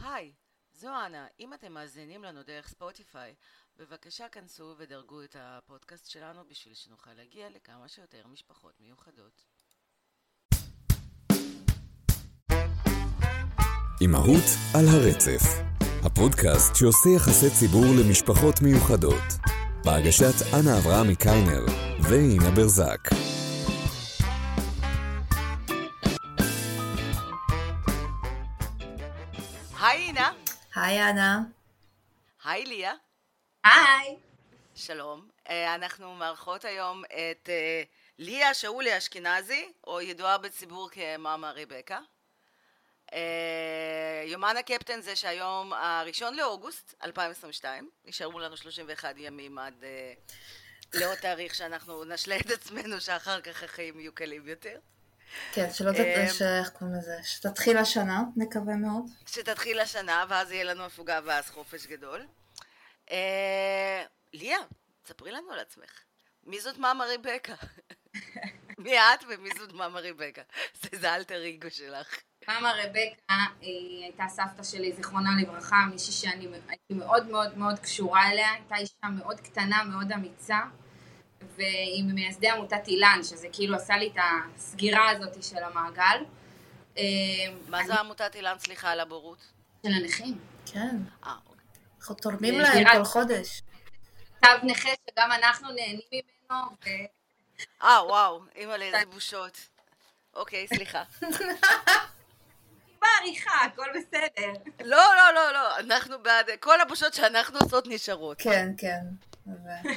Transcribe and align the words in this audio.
היי, 0.00 0.32
זו 0.72 0.88
אנה. 1.06 1.26
אם 1.40 1.54
אתם 1.54 1.72
מאזינים 1.72 2.24
לנו 2.24 2.42
דרך 2.42 2.68
ספוטיפיי, 2.68 3.34
בבקשה 3.76 4.28
כנסו 4.28 4.74
ודרגו 4.78 5.22
את 5.22 5.36
הפודקאסט 5.38 6.10
שלנו 6.10 6.44
בשביל 6.48 6.74
שנוכל 6.74 7.10
להגיע 7.12 7.50
לכמה 7.50 7.88
שיותר 7.88 8.26
משפחות 8.26 8.80
מיוחדות. 8.80 9.44
אימהות 14.00 14.44
על 14.74 14.84
הרצף, 14.86 15.42
הפודקאסט 16.04 16.74
שעושה 16.74 17.08
יחסי 17.16 17.50
ציבור 17.60 17.84
למשפחות 18.00 18.54
מיוחדות, 18.62 19.28
בהגשת 19.84 20.54
אנה 20.54 20.78
אברהמי 20.78 21.16
קיינר 21.16 21.64
ואינה 22.02 22.50
ברזק. 22.50 23.19
היי 30.90 31.10
אנה. 31.10 31.40
היי 32.44 32.64
ליה. 32.66 32.94
היי. 33.64 34.16
שלום. 34.74 35.28
אה, 35.48 35.74
אנחנו 35.74 36.14
מארחות 36.14 36.64
היום 36.64 37.04
את 37.04 37.48
אה, 37.48 37.82
ליה 38.18 38.54
שאולי 38.54 38.98
אשכנזי, 38.98 39.72
או 39.86 40.00
ידועה 40.00 40.38
בציבור 40.38 40.90
כמאמה 40.90 41.50
ריבקה. 41.50 41.98
אה, 43.12 44.22
יומן 44.26 44.56
הקפטן 44.56 45.00
זה 45.00 45.16
שהיום 45.16 45.72
הראשון 45.72 46.36
לאוגוסט 46.36 46.94
2022, 47.04 47.90
נשארו 48.04 48.38
לנו 48.38 48.56
31 48.56 49.14
ימים 49.18 49.58
עד 49.58 49.84
לעוד 50.94 51.18
תאריך 51.18 51.54
שאנחנו 51.54 52.04
נשלה 52.04 52.36
את 52.36 52.50
עצמנו 52.50 53.00
שאחר 53.00 53.40
כך 53.40 53.62
החיים 53.62 54.00
יהיו 54.00 54.14
קלים 54.14 54.48
יותר. 54.48 54.78
כן, 55.52 55.70
שלא 55.72 55.92
תדעש, 55.92 56.42
איך 56.42 56.70
קוראים 56.70 56.96
לזה, 56.96 57.16
שתתחיל 57.22 57.78
השנה, 57.78 58.22
נקווה 58.36 58.76
מאוד. 58.76 59.04
שתתחיל 59.26 59.80
השנה, 59.80 60.24
ואז 60.28 60.52
יהיה 60.52 60.64
לנו 60.64 60.84
הפוגה 60.84 61.20
ואז 61.24 61.50
חופש 61.50 61.86
גדול. 61.86 62.26
ליה, 64.32 64.58
ספרי 65.06 65.32
לנו 65.32 65.52
על 65.52 65.58
עצמך. 65.58 65.90
מי 66.44 66.60
זאת 66.60 66.78
מאמה 66.78 67.04
ריבקה? 67.04 67.54
מי 68.78 68.98
את 68.98 69.24
ומי 69.28 69.50
זאת 69.58 69.72
מאמה 69.72 70.00
ריבקה? 70.00 70.42
זה 70.92 71.14
אלטר 71.14 71.48
אגו 71.48 71.70
שלך. 71.70 72.20
מאמה 72.48 72.72
רבקה 72.72 73.34
היא 73.60 74.04
הייתה 74.04 74.24
סבתא 74.28 74.62
שלי, 74.62 74.92
זיכרונה 74.92 75.30
לברכה, 75.42 75.76
מישהי 75.90 76.12
שאני 76.12 76.48
הייתי 76.68 76.94
מאוד 76.94 77.26
מאוד 77.26 77.58
מאוד 77.58 77.78
קשורה 77.78 78.30
אליה, 78.30 78.52
הייתה 78.52 78.76
אישה 78.76 79.06
מאוד 79.18 79.40
קטנה, 79.40 79.84
מאוד 79.84 80.12
אמיצה, 80.12 80.58
והיא 81.56 82.04
ממייסדי 82.04 82.48
עמותת 82.48 82.88
אילן, 82.88 83.20
שזה 83.22 83.46
כאילו 83.52 83.76
עשה 83.76 83.96
לי 83.96 84.10
את 84.14 84.22
הסגירה 84.56 85.10
הזאת 85.10 85.42
של 85.42 85.58
המעגל. 85.64 86.24
מה 87.68 87.84
זה 87.86 87.94
עמותת 87.94 88.34
אילן, 88.34 88.58
סליחה 88.58 88.90
על 88.90 89.00
הבורות? 89.00 89.38
של 89.82 89.92
הנכים. 89.92 90.38
כן. 90.72 90.96
אה, 91.26 91.32
אנחנו 91.98 92.14
תורמים 92.14 92.60
להם 92.60 92.84
כל 92.92 93.04
חודש. 93.04 93.62
תו 94.40 94.48
נכה 94.62 94.88
שגם 95.10 95.32
אנחנו 95.32 95.68
נהנים 95.68 96.00
ממנו. 96.12 96.60
אה, 97.82 98.06
וואו, 98.06 98.40
אימא'לה, 98.56 98.84
איזה 98.84 99.10
בושות. 99.12 99.58
אוקיי, 100.34 100.66
סליחה. 100.68 101.02
בעריכה, 103.00 103.64
הכל 103.64 103.86
בסדר. 103.94 104.52
לא, 104.84 104.96
לא, 105.16 105.34
לא, 105.34 105.52
לא, 105.52 105.78
אנחנו 105.78 106.22
בעד, 106.22 106.46
כל 106.60 106.80
הבושות 106.80 107.14
שאנחנו 107.14 107.58
עושות 107.58 107.86
נשארות. 107.86 108.36
כן, 108.40 108.68
כן. 108.78 109.00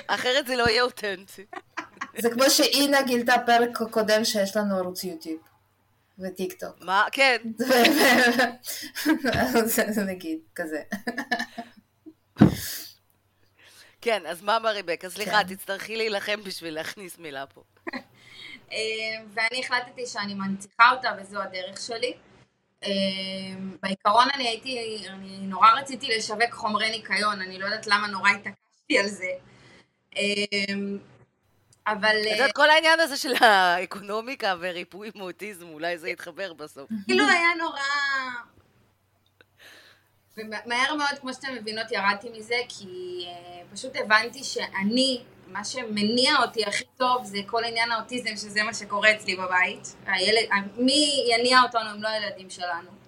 אחרת 0.08 0.47
זה 0.47 0.55
לא 0.55 0.69
יהיה 0.69 0.83
אותנטי. 0.83 1.45
זה 2.17 2.30
כמו 2.30 2.49
שאינה 2.49 3.02
גילתה 3.02 3.36
פרק 3.45 3.77
קודם 3.91 4.25
שיש 4.25 4.58
לנו 4.58 4.77
ערוץ 4.77 5.03
יוטיוב. 5.03 5.41
וטיק 6.19 6.53
טוק. 6.53 6.75
מה? 6.81 7.05
כן. 7.11 7.38
זה 9.95 10.03
נגיד, 10.03 10.39
כזה. 10.55 10.81
כן, 14.02 14.25
אז 14.25 14.41
מה 14.41 14.59
מריבקה? 14.59 15.09
סליחה, 15.09 15.44
כן. 15.44 15.55
תצטרכי 15.55 15.95
להילחם 15.95 16.44
בשביל 16.44 16.73
להכניס 16.73 17.18
מילה 17.18 17.45
פה. 17.45 17.63
אה, 18.72 18.78
ואני 19.34 19.59
החלטתי 19.59 20.06
שאני 20.06 20.34
מנציחה 20.34 20.91
אותה 20.91 21.09
וזו 21.22 21.41
הדרך 21.41 21.81
שלי. 21.81 22.13
אה, 22.84 22.89
בעיקרון 23.81 24.28
אני 24.34 24.47
הייתי, 24.47 25.03
אני 25.09 25.38
נורא 25.41 25.72
רציתי 25.72 26.18
לשווק 26.18 26.51
חומרי 26.51 26.89
ניקיון, 26.89 27.41
אני 27.41 27.59
לא 27.59 27.66
יודעת 27.66 27.88
למה 27.88 28.07
נורא 28.07 28.29
התעקשתי 28.29 28.72
על 28.91 29.07
זה. 29.07 29.29
אה, 30.17 30.73
אבל... 31.88 32.16
את 32.21 32.31
יודעת, 32.31 32.51
כל 32.55 32.69
העניין 32.69 32.99
הזה 32.99 33.17
של 33.17 33.33
האקונומיקה 33.39 34.55
וריפוי 34.59 35.11
מאוטיזם, 35.16 35.69
אולי 35.69 35.97
זה 35.97 36.09
יתחבר 36.09 36.53
בסוף. 36.53 36.89
כאילו 37.05 37.27
היה 37.27 37.49
נורא... 37.57 37.79
ומהר 40.38 40.95
מאוד, 40.95 41.19
כמו 41.21 41.33
שאתם 41.33 41.55
מבינות, 41.55 41.91
ירדתי 41.91 42.29
מזה, 42.38 42.55
כי 42.69 43.25
פשוט 43.73 43.95
הבנתי 43.95 44.44
שאני 44.44 45.21
מה 45.47 45.63
שמניע 45.63 46.38
אותי 46.41 46.65
הכי 46.65 46.83
טוב 46.97 47.25
זה 47.25 47.38
כל 47.45 47.63
עניין 47.63 47.91
האוטיזם, 47.91 48.35
שזה 48.35 48.63
מה 48.63 48.73
שקורה 48.73 49.11
אצלי 49.11 49.35
בבית. 49.35 49.95
הילד, 50.05 50.50
מי 50.77 51.25
יניע 51.29 51.61
אותנו 51.61 51.91
אם 51.95 52.03
לא 52.03 52.07
הילדים 52.07 52.50
שלנו. 52.50 53.03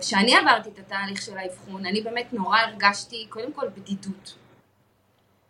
כשאני 0.00 0.36
עברתי 0.36 0.68
את 0.68 0.78
התהליך 0.78 1.22
של 1.22 1.38
האבחון, 1.38 1.86
אני 1.86 2.00
באמת 2.00 2.32
נורא 2.32 2.58
הרגשתי, 2.58 3.26
קודם 3.28 3.52
כל 3.52 3.68
בדידות. 3.68 4.34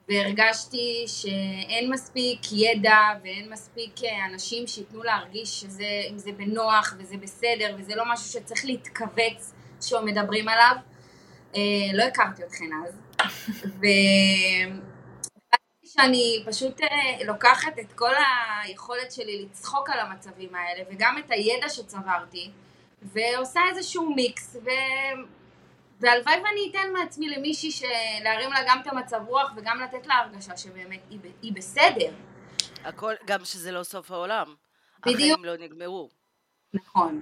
והרגשתי 0.09 1.05
שאין 1.07 1.93
מספיק 1.93 2.41
ידע 2.53 2.99
ואין 3.25 3.53
מספיק 3.53 3.93
אנשים 4.33 4.67
שייתנו 4.67 5.03
להרגיש 5.03 5.61
שזה, 5.61 6.03
אם 6.11 6.19
זה 6.19 6.33
בנוח 6.33 6.95
וזה 6.99 7.17
בסדר 7.17 7.77
וזה 7.79 7.95
לא 7.97 8.05
משהו 8.13 8.27
שצריך 8.27 8.65
להתכווץ 8.65 9.53
כשמדברים 9.81 10.49
עליו. 10.49 10.77
לא 11.93 12.03
הכרתי 12.03 12.43
אתכן 12.45 12.71
אז. 12.87 13.01
ו... 13.65 13.87
שאני 15.85 16.45
פשוט 16.47 16.81
אה, 16.81 17.25
לוקחת 17.25 17.79
את 17.81 17.93
כל 17.93 18.13
היכולת 18.63 19.13
שלי 19.13 19.43
לצחוק 19.43 19.91
על 19.91 19.99
המצבים 20.01 20.55
האלה 20.55 20.85
וגם 20.91 21.19
את 21.19 21.31
הידע 21.31 21.69
שצברתי 21.69 22.51
ועושה 23.03 23.61
איזשהו 23.71 24.15
מיקס 24.15 24.57
ו... 24.65 24.69
והלוואי 26.01 26.35
ואני 26.35 26.71
אתן 26.71 26.93
מעצמי 26.93 27.29
למישהי 27.29 27.89
להרים 28.23 28.53
לה 28.53 28.59
גם 28.67 28.81
את 28.83 28.87
המצב 28.87 29.21
רוח 29.27 29.53
וגם 29.57 29.81
לתת 29.81 30.07
לה 30.07 30.15
הרגשה 30.15 30.57
שבאמת 30.57 31.01
היא, 31.11 31.19
היא 31.43 31.53
בסדר. 31.53 32.11
הכל, 32.85 33.15
גם 33.27 33.45
שזה 33.45 33.73
לא 33.73 33.83
סוף 33.83 34.11
העולם. 34.11 34.55
בדיוק. 35.07 35.21
החיים 35.21 35.45
לא 35.45 35.57
נגמרו. 35.57 36.09
נכון. 36.75 37.21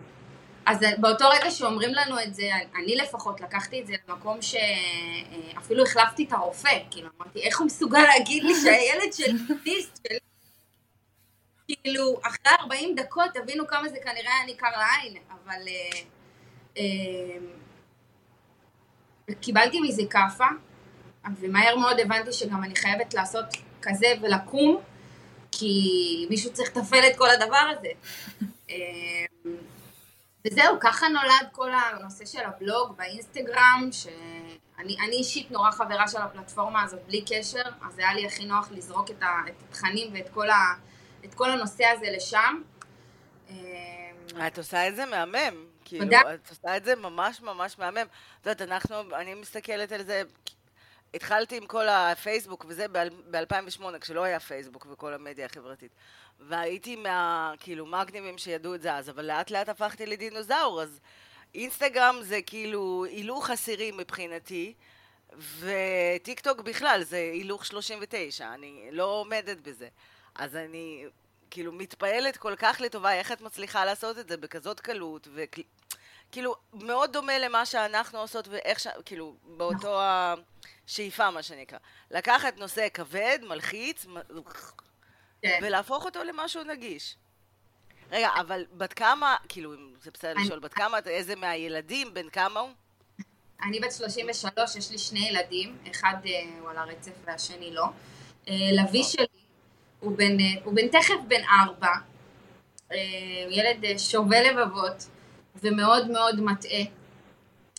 אז 0.67 0.79
באותו 0.99 1.25
רגע 1.29 1.51
שאומרים 1.51 1.95
לנו 1.95 2.23
את 2.23 2.35
זה, 2.35 2.51
אני 2.77 2.97
לפחות 2.97 3.41
לקחתי 3.41 3.81
את 3.81 3.87
זה 3.87 3.95
למקום 4.09 4.39
שאפילו 4.43 5.83
החלפתי 5.83 6.25
את 6.25 6.33
הרופא, 6.33 6.79
כאילו 6.91 7.09
אמרתי, 7.19 7.41
איך 7.43 7.59
הוא 7.59 7.67
מסוגל 7.67 8.03
להגיד 8.03 8.45
לי 8.45 8.55
שהילד 8.55 9.13
שלי 9.17 9.83
שלי, 9.83 10.19
כאילו, 11.69 12.21
אחרי 12.23 12.53
40 12.61 12.95
דקות 12.95 13.31
תבינו 13.35 13.67
כמה 13.67 13.89
זה 13.89 13.97
כנראה 14.05 14.35
היה 14.37 14.47
ניכר 14.47 14.71
לעין, 14.71 15.17
אבל 15.31 15.63
אה, 15.69 16.01
אה, 16.79 17.37
קיבלתי 19.41 19.81
מזה 19.81 20.03
כאפה, 20.11 20.47
ומהר 21.41 21.77
מאוד 21.77 22.01
הבנתי 22.01 22.33
שגם 22.33 22.65
אני 22.65 22.77
חייבת 22.77 23.15
לעשות 23.15 23.45
כזה 23.83 24.07
ולקום, 24.23 24.81
כי 25.53 26.27
מישהו 26.31 26.53
צריך 26.53 26.77
לתפעל 26.77 27.07
את 27.11 27.17
כל 27.17 27.31
הדבר 27.31 27.73
הזה. 27.79 27.89
וזהו, 30.47 30.77
ככה 30.81 31.09
נולד 31.09 31.49
כל 31.53 31.71
הנושא 31.73 32.27
של 32.27 32.45
הבלוג 32.45 32.97
באינסטגרם, 32.97 33.89
שאני 33.93 35.17
אישית 35.17 35.51
נורא 35.51 35.71
חברה 35.71 36.09
של 36.09 36.19
הפלטפורמה 36.19 36.83
הזאת 36.83 37.01
בלי 37.07 37.25
קשר, 37.29 37.63
אז 37.89 37.99
היה 37.99 38.15
לי 38.15 38.27
הכי 38.27 38.45
נוח 38.45 38.69
לזרוק 38.71 39.11
את, 39.11 39.23
התכנים 39.71 40.11
ואת 40.15 40.29
כל, 40.29 40.51
ה, 40.51 40.75
את 41.25 41.35
כל 41.35 41.51
הנושא 41.51 41.85
הזה 41.85 42.07
לשם. 42.11 42.63
את 44.47 44.59
עושה 44.59 44.89
את 44.89 44.97
זה 44.97 45.07
מהמם. 45.07 45.67
כאילו, 45.85 46.05
תודה. 46.05 46.21
את 46.35 46.51
עושה 46.51 46.77
את 46.77 46.85
זה 46.85 46.97
ממש 46.97 47.41
ממש 47.41 47.79
מהמם. 47.79 48.07
את 48.41 48.47
יודעת, 48.47 48.63
אנחנו, 48.63 49.17
אני 49.17 49.35
מסתכלת 49.35 49.93
על 49.93 50.05
זה, 50.05 50.23
התחלתי 51.15 51.57
עם 51.57 51.67
כל 51.67 51.89
הפייסבוק 51.89 52.65
וזה 52.69 52.87
ב-2008, 53.31 53.99
כשלא 54.01 54.25
היה 54.25 54.41
פייסבוק 54.41 54.87
וכל 54.91 55.15
המדיה 55.15 55.47
החברתית. 55.47 55.93
והייתי 56.41 56.97
מה, 56.97 57.53
כאילו, 57.61 57.87
מגניבים 57.87 58.39
שידעו 58.39 58.75
את 58.75 58.83
זה 58.83 58.95
אז, 58.95 59.11
אבל 59.11 59.25
לאט 59.25 59.51
לאט 59.51 59.69
הפכתי 59.69 60.07
לדינוזאור, 60.07 60.83
אז 60.83 61.01
אינסטגרם 61.55 62.17
זה 62.23 62.43
כאילו 62.47 63.05
הילוך 63.05 63.51
עשירי 63.51 63.91
מבחינתי, 63.91 64.75
וטיק 65.61 66.41
טוק 66.41 66.61
בכלל 66.61 67.03
זה 67.03 67.17
הילוך 67.17 67.67
39, 67.67 68.55
אני 68.55 68.89
לא 68.93 69.05
עומדת 69.05 69.57
בזה. 69.57 69.89
אז 70.39 70.57
אני 70.57 71.05
כאילו 71.51 71.73
מתפעלת 71.73 72.37
כל 72.37 72.55
כך 72.59 72.81
לטובה 72.81 73.13
איך 73.13 73.33
את 73.33 73.41
מצליחה 73.41 73.85
לעשות 73.85 74.19
את 74.19 74.29
זה 74.29 74.37
בכזאת 74.37 74.81
קלות, 74.81 75.29
וכאילו 75.35 76.57
מאוד 76.73 77.13
דומה 77.13 77.39
למה 77.39 77.67
שאנחנו 77.67 78.19
עושות 78.19 78.49
ואיך 78.49 78.81
ש... 78.81 78.87
כאילו 79.05 79.37
באותו 79.43 80.01
השאיפה 80.01 81.31
מה 81.31 81.43
שנקרא. 81.43 81.79
לקחת 82.11 82.59
נושא 82.59 82.89
כבד, 82.95 83.39
מלחיץ, 83.43 84.07
כן. 85.43 85.59
ולהפוך 85.63 86.05
אותו 86.05 86.25
למשהו 86.25 86.65
נגיש. 86.65 87.17
רגע, 88.11 88.29
אבל 88.41 88.67
בת 88.73 88.93
כמה, 88.93 89.37
כאילו, 89.49 89.75
אם 89.75 89.95
זה 90.03 90.11
בסדר 90.11 90.35
לשאול, 90.35 90.59
בת 90.59 90.75
כמה, 90.75 90.99
איזה 91.07 91.37
מהילדים, 91.37 92.15
בן 92.15 92.31
כמה 92.31 92.61
הוא? 92.61 92.71
אני 93.63 93.81
בת 93.81 93.93
33, 93.93 94.77
יש 94.77 94.91
לי 94.91 94.99
שני 94.99 95.29
ילדים, 95.29 95.79
אחד 95.91 96.15
אה, 96.27 96.31
הוא 96.61 96.71
על 96.71 96.79
הרצף 96.79 97.13
והשני 97.25 97.75
לא. 97.75 97.85
אה, 98.49 98.55
לביא 98.73 99.03
שלי 99.03 99.46
הוא 100.01 100.17
בן, 100.17 100.41
אה, 100.41 100.45
הוא 100.65 100.75
בן 100.75 100.89
תכף 100.89 101.15
בן 101.29 101.43
ארבע, 101.61 101.93
הוא 102.89 102.97
ילד 103.51 103.99
שובה 103.99 104.41
לבבות 104.41 105.07
ומאוד 105.63 106.11
מאוד 106.11 106.41
מטעה. 106.41 106.83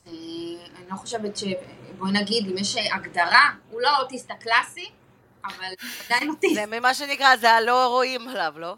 אני 0.08 0.90
לא 0.90 0.96
חושבת 0.96 1.38
ש... 1.38 1.44
בואי 1.98 2.12
נגיד, 2.12 2.52
אם 2.52 2.58
יש 2.58 2.76
הגדרה, 2.76 3.50
הוא 3.72 3.82
לא 3.82 3.88
האוטיסט 3.88 4.32
הקלאסי, 4.32 4.90
אבל 5.46 5.74
עדיין 6.06 6.30
אוטיסט. 6.30 6.56
זה 6.56 6.66
ממה 6.66 6.94
שנקרא, 6.94 7.36
זה 7.36 7.52
הלא 7.52 7.88
רואים 7.88 8.28
עליו, 8.28 8.54
לא? 8.58 8.76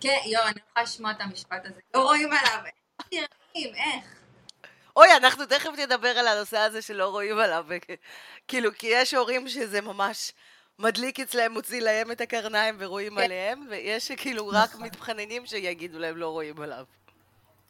כן, 0.00 0.16
יואו, 0.26 0.44
אני 0.44 0.60
יכולה 0.70 0.82
לשמוע 0.82 1.10
את 1.10 1.16
המשפט 1.20 1.64
הזה. 1.64 1.80
לא 1.94 2.02
רואים 2.02 2.28
עליו, 2.32 2.58
איך 2.66 3.06
נראים, 3.12 3.74
איך? 3.74 4.04
אוי, 4.96 5.16
אנחנו 5.16 5.46
תכף 5.46 5.70
נדבר 5.78 6.08
על 6.08 6.28
הנושא 6.28 6.58
הזה 6.58 6.82
שלא 6.82 7.08
רואים 7.08 7.38
עליו. 7.38 7.66
כאילו, 8.48 8.70
כי 8.74 8.86
יש 8.86 9.14
הורים 9.14 9.48
שזה 9.48 9.80
ממש 9.80 10.32
מדליק 10.82 11.20
אצלם, 11.20 11.52
מוציא 11.52 11.80
להם 11.80 12.12
את 12.12 12.20
הקרניים 12.20 12.76
ורואים 12.78 13.14
כן. 13.14 13.22
עליהם, 13.22 13.66
ויש 13.70 14.08
שכאילו 14.08 14.48
רק 14.48 14.70
נכון. 14.70 14.82
מתחננים 14.82 15.46
שיגידו 15.46 15.98
להם 15.98 16.16
לא 16.16 16.28
רואים 16.28 16.62
עליו. 16.62 16.84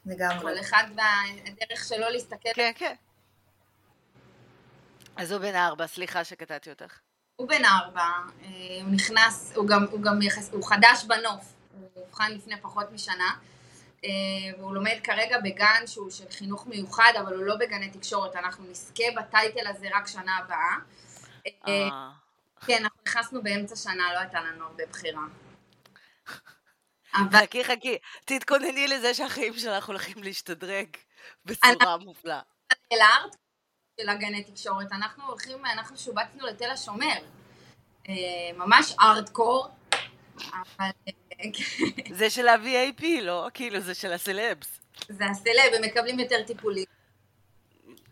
לגמרי. 0.05 0.39
כל 0.41 0.59
אחד 0.59 0.83
והדרך 0.95 1.85
שלו 1.87 2.09
להסתכל. 2.09 2.49
כן, 2.55 2.71
כן. 2.75 2.93
אז 5.15 5.31
הוא 5.31 5.39
בן 5.39 5.55
ארבע, 5.55 5.87
סליחה 5.87 6.23
שקטעתי 6.23 6.69
אותך. 6.69 6.99
הוא 7.35 7.47
בן 7.47 7.65
ארבע, 7.65 8.01
אה, 8.01 8.47
הוא 8.81 8.91
נכנס, 8.91 9.53
הוא 9.55 9.67
גם, 9.67 9.85
הוא 9.91 10.01
גם 10.01 10.21
יחס, 10.21 10.49
הוא 10.53 10.63
חדש 10.63 11.03
בנוף, 11.07 11.53
הוא 11.73 11.89
אובחן 11.95 12.31
לפני 12.31 12.61
פחות 12.61 12.91
משנה. 12.91 13.31
אה, 14.05 14.09
והוא 14.57 14.73
לומד 14.75 14.97
כרגע 15.03 15.37
בגן 15.39 15.87
שהוא 15.87 16.11
של 16.11 16.29
חינוך 16.31 16.67
מיוחד, 16.67 17.11
אבל 17.19 17.35
הוא 17.35 17.45
לא 17.45 17.55
בגני 17.55 17.89
תקשורת, 17.89 18.35
אנחנו 18.35 18.63
נזכה 18.69 19.03
בטייטל 19.17 19.67
הזה 19.67 19.87
רק 19.93 20.07
שנה 20.07 20.37
הבאה. 20.37 20.75
אה, 22.69 22.73
אה. 22.73 22.77
כן, 22.77 22.83
אנחנו 22.83 22.99
נכנסנו 23.07 23.43
באמצע 23.43 23.75
שנה, 23.75 24.13
לא 24.13 24.19
הייתה 24.19 24.41
לנו 24.41 24.65
הרבה 24.65 24.83
בחירה. 24.85 25.21
חכי, 27.31 27.63
חכי, 27.63 27.97
תתכונני 28.25 28.87
לזה 28.87 29.13
שהחיים 29.13 29.53
שלך 29.53 29.87
הולכים 29.87 30.23
להשתדרג 30.23 30.87
בצורה 31.45 31.97
מופלאה. 31.97 32.41
לארט 32.93 33.35
של 34.01 34.09
הגני 34.09 34.43
תקשורת, 34.43 34.91
אנחנו 34.91 35.23
הולכים, 35.27 35.65
אנחנו 35.65 35.97
שובצנו 35.97 36.45
לתל 36.45 36.69
השומר. 36.69 37.17
ממש 38.57 38.95
ארדקור, 39.01 39.67
אבל 40.37 40.89
זה 42.11 42.29
של 42.29 42.47
ה-VAP, 42.47 43.03
לא? 43.21 43.47
כאילו, 43.53 43.79
זה 43.79 43.93
של 43.93 44.13
הסלבס. 44.13 44.79
זה 45.09 45.25
הסלב, 45.25 45.73
הם 45.75 45.83
מקבלים 45.83 46.19
יותר 46.19 46.43
טיפולים. 46.47 46.85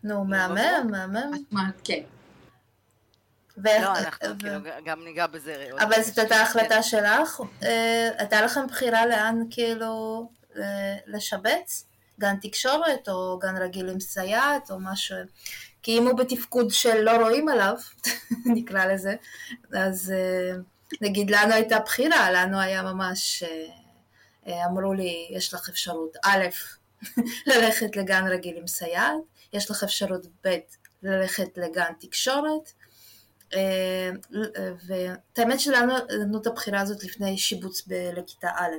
נו, 0.04 0.24
מהמם, 0.24 0.90
מהמם. 0.90 1.70
כן. 1.84 2.02
לא, 3.56 3.96
אנחנו 3.98 4.38
כאילו 4.38 4.58
גם 4.84 5.04
ניגע 5.04 5.26
בזה. 5.26 5.68
אבל 5.78 6.02
זאת 6.02 6.18
הייתה 6.18 6.36
החלטה 6.36 6.82
שלך? 6.82 7.40
אה, 7.62 8.08
הייתה 8.18 8.42
לכם 8.42 8.66
בחירה 8.66 9.06
לאן 9.06 9.42
כאילו 9.50 10.28
לשבץ? 11.06 11.86
גן 12.20 12.36
תקשורת 12.42 13.08
או 13.08 13.38
גן 13.38 13.56
רגיל 13.56 13.88
עם 13.88 14.00
סייעת 14.00 14.70
או 14.70 14.76
משהו? 14.80 15.16
כי 15.82 15.98
אם 15.98 16.06
הוא 16.06 16.18
בתפקוד 16.18 16.70
של 16.70 17.00
לא 17.00 17.10
רואים 17.10 17.48
עליו, 17.48 17.74
נקרא 18.56 18.84
לזה, 18.84 19.14
אז 19.74 20.12
אה, 20.16 20.52
נגיד 21.00 21.30
לנו 21.30 21.54
הייתה 21.54 21.78
בחירה, 21.78 22.30
לנו 22.30 22.60
היה 22.60 22.82
ממש, 22.82 23.42
אה, 23.42 23.66
אה, 24.46 24.66
אמרו 24.66 24.92
לי, 24.92 25.28
יש 25.30 25.54
לך 25.54 25.68
אפשרות 25.68 26.16
א', 26.24 26.44
ללכת 27.46 27.96
לגן 27.96 28.26
רגיל 28.28 28.56
עם 28.56 28.66
סייעת, 28.66 29.16
יש 29.52 29.70
לך 29.70 29.82
אפשרות 29.82 30.26
ב', 30.44 30.58
ללכת 31.02 31.48
לגן 31.56 31.92
תקשורת, 32.00 32.44
אה, 32.46 32.81
ואת 34.86 35.38
האמת 35.38 35.60
שלנו 35.60 35.94
נתנו 35.96 36.40
את 36.40 36.46
הבחירה 36.46 36.80
הזאת 36.80 37.04
לפני 37.04 37.38
שיבוץ 37.38 37.82
לכיתה 38.16 38.48
א', 38.56 38.76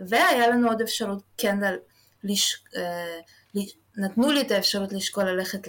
והיה 0.00 0.48
לנו 0.48 0.68
עוד 0.68 0.80
אפשרות 0.80 1.22
כן, 1.38 1.58
לש... 2.24 2.64
נתנו 3.96 4.32
לי 4.32 4.40
את 4.40 4.50
האפשרות 4.50 4.92
לשקול 4.92 5.24
ללכת 5.24 5.68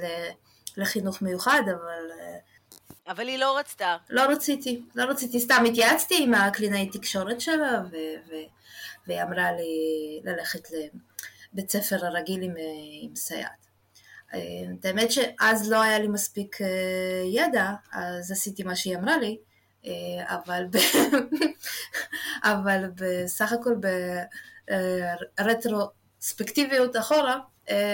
לחינוך 0.77 1.21
מיוחד, 1.21 1.61
אבל 1.65 2.11
אבל 3.07 3.27
היא 3.27 3.37
לא 3.37 3.57
רצתה. 3.57 3.97
לא 4.09 4.21
רציתי, 4.21 4.81
לא 4.95 5.03
רציתי, 5.03 5.39
סתם 5.39 5.63
התייעצתי 5.67 6.23
עם 6.23 6.33
הקלינאי 6.33 6.89
תקשורת 6.89 7.41
שלה, 7.41 7.81
ו- 7.91 8.29
ו- 8.29 8.49
והיא 9.07 9.23
אמרה 9.23 9.51
לי 9.51 10.21
ללכת 10.23 10.67
לבית 11.53 11.69
ספר 11.69 12.05
הרגיל 12.05 12.41
עם, 12.41 12.53
עם 13.01 13.15
סייעת. 13.15 13.60
אה, 14.33 14.39
את 14.79 14.85
האמת 14.85 15.11
שאז 15.11 15.71
לא 15.71 15.81
היה 15.81 15.99
לי 15.99 16.07
מספיק 16.07 16.61
אה, 16.61 16.67
ידע, 17.25 17.71
אז 17.91 18.31
עשיתי 18.31 18.63
מה 18.63 18.75
שהיא 18.75 18.97
אמרה 18.97 19.17
לי, 19.17 19.37
אה, 19.85 20.35
אבל, 20.35 20.65
ב- 20.71 20.77
אבל 22.51 22.83
בסך 22.95 23.51
הכל 23.51 23.75
ברטרוספקטיביות 25.37 26.97
אחורה, 26.97 27.39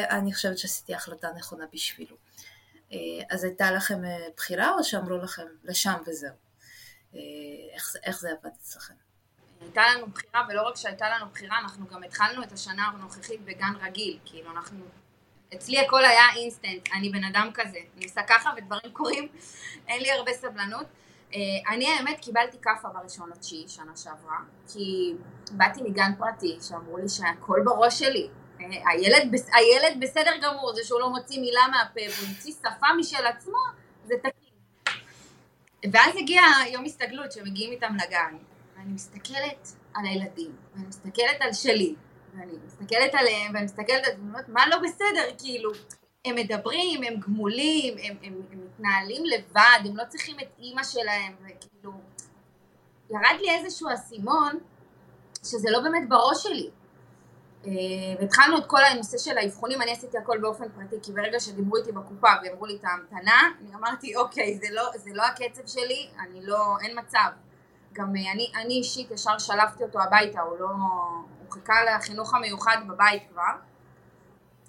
אני 0.10 0.34
חושבת 0.34 0.58
שעשיתי 0.58 0.96
החלטה 0.96 1.28
נכונה 1.38 1.66
בשבילו. 1.74 2.16
אז 3.30 3.44
הייתה 3.44 3.72
לכם 3.72 4.02
בחירה 4.38 4.72
או 4.74 4.84
שאמרו 4.84 5.18
לכם 5.18 5.46
לשם 5.64 5.94
וזהו? 6.08 6.34
איך, 7.74 7.96
איך 8.04 8.20
זה 8.20 8.30
עבד 8.32 8.50
אצלכם? 8.62 8.94
הייתה 9.62 9.82
לנו 9.96 10.08
בחירה, 10.08 10.46
ולא 10.50 10.68
רק 10.68 10.76
שהייתה 10.76 11.10
לנו 11.10 11.30
בחירה, 11.30 11.60
אנחנו 11.60 11.88
גם 11.88 12.04
התחלנו 12.04 12.44
את 12.44 12.52
השנה 12.52 12.84
הנוכחית 12.88 13.42
בגן 13.42 13.74
רגיל, 13.82 14.20
כאילו 14.26 14.52
אנחנו... 14.52 14.86
אצלי 15.54 15.80
הכל 15.80 16.06
היה 16.06 16.24
אינסטנט, 16.36 16.90
אני 16.94 17.10
בן 17.10 17.24
אדם 17.24 17.50
כזה, 17.54 17.78
אני 17.98 18.06
עושה 18.06 18.22
ככה 18.24 18.54
ודברים 18.58 18.94
קורים, 18.94 19.28
אין 19.88 20.02
לי 20.02 20.12
הרבה 20.12 20.34
סבלנות. 20.34 20.86
אני 21.70 21.88
האמת 21.88 22.20
קיבלתי 22.20 22.58
כאפה 22.62 22.90
בראשון 22.90 23.30
לתשיעי 23.30 23.68
שנה 23.68 23.98
שעברה, 23.98 24.38
כי 24.74 25.14
באתי 25.52 25.82
מגן 25.82 26.12
פרטי 26.18 26.58
שאמרו 26.62 26.98
לי 26.98 27.10
שהכל 27.10 27.62
בראש 27.66 28.00
שלי, 28.00 28.28
הילד, 28.60 29.36
הילד 29.54 30.00
בסדר 30.00 30.32
גמור, 30.42 30.76
זה 30.76 30.84
שהוא 30.84 31.00
לא 31.00 31.10
מוציא 31.10 31.42
מילה 31.42 31.62
מהפה 31.72 32.00
והוא 32.00 32.28
המציא 32.30 32.54
שפה 32.54 32.88
משל 33.00 33.26
עצמו, 33.26 33.58
זה 34.06 34.14
תקין. 34.18 35.02
ואז 35.92 36.16
הגיע 36.16 36.42
יום 36.74 36.86
הסתגלות 36.86 37.32
שמגיעים 37.32 37.72
איתם 37.72 37.96
לגן, 37.96 38.38
ואני 38.78 38.94
מסתכלת 38.94 39.68
על 39.94 40.06
הילדים, 40.06 40.56
ואני 40.74 40.88
מסתכלת 40.88 41.42
על 41.42 41.54
שלי, 41.54 41.96
ואני 42.40 42.54
מסתכלת 42.66 43.14
עליהם, 43.14 43.54
ואני 43.54 43.66
מסתכלת 43.66 44.06
על 44.06 44.12
זה, 44.16 44.22
מה 44.48 44.68
לא 44.68 44.78
בסדר, 44.78 45.36
כאילו, 45.38 45.72
הם 46.26 46.36
מדברים, 46.36 47.04
הם 47.04 47.20
גמולים, 47.20 47.98
הם, 48.04 48.18
הם, 48.24 48.42
הם 48.52 48.60
מתנהלים 48.66 49.24
לבד, 49.26 49.80
הם 49.86 49.98
לא 49.98 50.04
צריכים 50.10 50.36
את 50.40 50.48
אימא 50.60 50.84
שלהם, 50.84 51.36
וכאילו, 51.40 51.92
ירד 53.10 53.40
לי 53.42 53.52
איזשהו 53.52 53.90
אסימון, 53.94 54.60
שזה 55.44 55.72
לא 55.72 55.80
באמת 55.80 56.10
בראש 56.10 56.44
שלי. 56.44 56.70
אה, 57.66 57.72
והתחלנו 58.20 58.58
את 58.58 58.66
כל 58.66 58.84
הנושא 58.84 59.18
של 59.18 59.38
האבחונים, 59.38 59.82
אני 59.82 59.92
עשיתי 59.92 60.18
הכל 60.18 60.38
באופן 60.42 60.66
פרטי, 60.70 60.96
כי 61.04 61.12
ברגע 61.12 61.40
שדיברו 61.40 61.78
איתי 61.78 61.92
בקופה 61.92 62.28
ואמרו 62.44 62.66
לי 62.66 62.76
את 62.76 62.86
ההמתנה, 62.86 63.42
אני 63.62 63.76
אמרתי 63.76 64.16
אוקיי, 64.16 64.58
זה 64.58 64.68
לא, 64.72 64.84
זה 64.96 65.10
לא 65.14 65.24
הקצב 65.24 65.68
שלי, 65.68 66.10
אני 66.20 66.46
לא, 66.46 66.78
אין 66.82 67.00
מצב. 67.00 67.30
גם 67.94 68.16
אה, 68.16 68.32
אני, 68.32 68.52
אני 68.56 68.74
אישית 68.74 69.12
ישר 69.12 69.38
שלפתי 69.38 69.84
אותו 69.84 70.00
הביתה, 70.02 70.42
הוא 70.42 70.58
לא, 70.60 70.68
הוא 71.48 71.54
חיכה 71.54 71.74
לחינוך 71.84 72.36
המיוחד 72.36 72.78
בבית 72.88 73.24
כבר. 73.32 73.44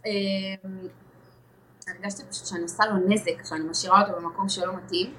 אה, 0.07 0.13
הרגשתי 1.89 2.23
פשוט 2.31 2.47
שאני 2.47 2.63
עושה 2.63 2.85
לו 2.87 3.09
נזק, 3.09 3.45
שאני 3.45 3.65
משאירה 3.71 4.01
אותו 4.03 4.21
במקום 4.21 4.49
שלא 4.49 4.73
מתאים. 4.77 5.15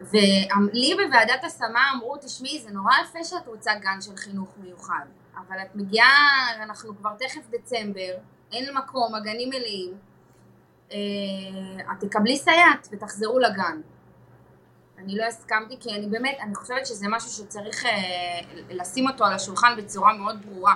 ולי 0.00 0.94
בוועדת 0.94 1.44
השמה 1.44 1.90
אמרו, 1.94 2.16
תשמעי, 2.16 2.60
זה 2.60 2.70
נורא 2.70 2.92
יפה 3.04 3.24
שאת 3.24 3.46
רוצה 3.46 3.74
גן 3.74 4.00
של 4.00 4.16
חינוך 4.16 4.48
מיוחד. 4.56 5.04
אבל 5.36 5.56
את 5.62 5.76
מגיעה, 5.76 6.48
אנחנו 6.62 6.96
כבר 6.96 7.10
תכף 7.18 7.40
דצמבר, 7.50 8.14
אין 8.52 8.76
מקום, 8.76 9.14
הגנים 9.14 9.48
מלאים, 9.48 9.94
אה, 10.92 10.98
את 11.92 12.04
תקבלי 12.04 12.36
סייעת 12.36 12.88
ותחזרו 12.92 13.38
לגן. 13.38 13.80
אני 14.98 15.16
לא 15.16 15.24
הסכמתי 15.24 15.76
כי 15.80 15.94
אני 15.94 16.06
באמת, 16.06 16.36
אני 16.40 16.54
חושבת 16.54 16.86
שזה 16.86 17.06
משהו 17.08 17.30
שצריך 17.30 17.86
אה, 17.86 18.40
לשים 18.70 19.08
אותו 19.08 19.24
על 19.24 19.32
השולחן 19.32 19.74
בצורה 19.76 20.12
מאוד 20.12 20.46
ברורה. 20.46 20.74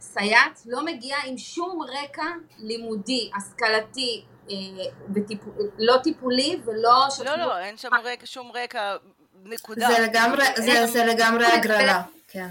סייעת 0.00 0.60
לא 0.66 0.84
מגיעה 0.84 1.20
עם 1.26 1.38
שום 1.38 1.82
רקע 1.82 2.26
לימודי, 2.58 3.30
השכלתי, 3.36 4.24
אה, 4.50 4.54
בטיפול, 5.08 5.52
לא 5.78 5.96
טיפולי 6.02 6.60
ולא... 6.64 7.08
לא, 7.24 7.36
לא, 7.36 7.58
אין 7.58 7.76
שם 7.76 7.90
רקע, 8.04 8.26
שום 8.26 8.52
רקע, 8.54 8.96
נקודה. 9.44 9.88
זה 9.88 10.02
לגמרי, 10.02 10.44
זה, 10.56 10.86
זה 10.86 11.04
לגמרי 11.04 11.46
הגרלה, 11.46 12.02
כן. 12.28 12.48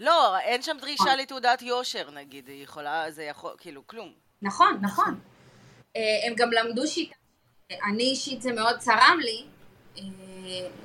לא, 0.00 0.38
אין 0.38 0.62
שם 0.62 0.76
דרישה 0.80 1.04
נכון. 1.04 1.18
לתעודת 1.18 1.62
יושר 1.62 2.10
נגיד, 2.10 2.48
היא 2.48 2.64
יכולה, 2.64 3.10
זה 3.10 3.22
יכול, 3.22 3.54
כאילו, 3.58 3.86
כלום. 3.86 4.12
נכון, 4.42 4.78
נכון. 4.80 5.20
אה, 5.96 6.00
הם 6.26 6.34
גם 6.36 6.50
למדו 6.52 6.86
שיטה, 6.86 7.14
אני 7.70 8.02
אישית 8.02 8.42
זה 8.42 8.52
מאוד 8.52 8.78
צרם 8.78 9.18
לי, 9.22 9.44
אה, 9.98 10.02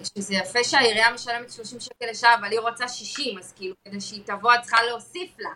שזה 0.03 0.33
יפה 0.33 0.63
שהעירייה 0.63 1.13
משלמת 1.13 1.51
30 1.51 1.79
שקל 1.79 2.05
לשעה, 2.09 2.35
אבל 2.35 2.51
היא 2.51 2.59
רוצה 2.59 2.87
60, 2.87 3.37
אז 3.39 3.53
כאילו, 3.55 3.75
כדי 3.85 4.01
שהיא 4.01 4.21
תבוא, 4.25 4.55
את 4.55 4.61
צריכה 4.61 4.83
להוסיף 4.83 5.39
לה. 5.39 5.49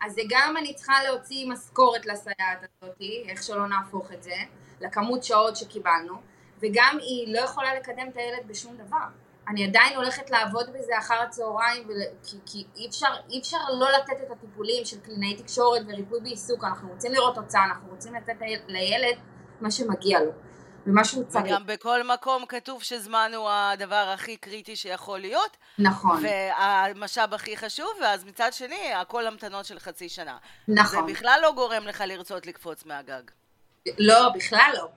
אז 0.00 0.14
זה 0.14 0.22
גם 0.28 0.56
אני 0.56 0.74
צריכה 0.74 1.02
להוציא 1.04 1.48
משכורת 1.48 2.06
לסייעת 2.06 2.58
הזאתי, 2.82 3.24
איך 3.28 3.42
שלא 3.42 3.68
נהפוך 3.68 4.12
את 4.12 4.22
זה, 4.22 4.36
לכמות 4.80 5.24
שעות 5.24 5.56
שקיבלנו, 5.56 6.14
וגם 6.62 6.98
היא 7.00 7.34
לא 7.34 7.40
יכולה 7.40 7.74
לקדם 7.74 8.08
את 8.08 8.16
הילד 8.16 8.48
בשום 8.48 8.76
דבר. 8.76 9.06
אני 9.48 9.64
עדיין 9.64 9.96
הולכת 9.96 10.30
לעבוד 10.30 10.70
בזה 10.72 10.98
אחר 10.98 11.14
הצהריים, 11.14 11.88
ול... 11.88 11.96
כי, 12.26 12.36
כי 12.46 12.64
אי, 12.76 12.88
אפשר, 12.88 13.06
אי 13.30 13.40
אפשר 13.40 13.58
לא 13.78 13.86
לתת 13.90 14.22
את 14.26 14.30
הטיפולים 14.30 14.84
של 14.84 15.00
קלינאי 15.00 15.36
תקשורת 15.36 15.82
וריפוי 15.88 16.20
בעיסוק, 16.20 16.64
אנחנו 16.64 16.88
רוצים 16.88 17.12
לראות 17.12 17.34
תוצאה, 17.34 17.64
אנחנו 17.64 17.88
רוצים 17.90 18.14
לתת 18.14 18.34
לילד 18.68 19.16
מה 19.60 19.70
שמגיע 19.70 20.20
לו. 20.20 20.30
ומה 20.90 21.04
שהוא 21.04 21.24
צריך. 21.24 21.44
וגם 21.44 21.66
בכל 21.66 22.02
מקום 22.02 22.46
כתוב 22.46 22.82
שזמן 22.82 23.32
הוא 23.36 23.50
הדבר 23.50 24.10
הכי 24.14 24.36
קריטי 24.36 24.76
שיכול 24.76 25.18
להיות. 25.18 25.56
נכון. 25.78 26.22
והמשאב 26.22 27.34
הכי 27.34 27.56
חשוב, 27.56 27.90
ואז 28.02 28.24
מצד 28.24 28.52
שני, 28.52 28.92
הכל 28.92 29.26
המתנות 29.26 29.64
של 29.64 29.78
חצי 29.78 30.08
שנה. 30.08 30.38
נכון. 30.68 31.06
זה 31.06 31.12
בכלל 31.12 31.38
לא 31.42 31.52
גורם 31.52 31.86
לך 31.86 32.04
לרצות 32.06 32.46
לקפוץ 32.46 32.84
מהגג. 32.86 33.22
לא, 33.98 34.28
בכלל 34.34 34.70
לא. 34.74 34.88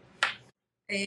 אה, 0.92 1.04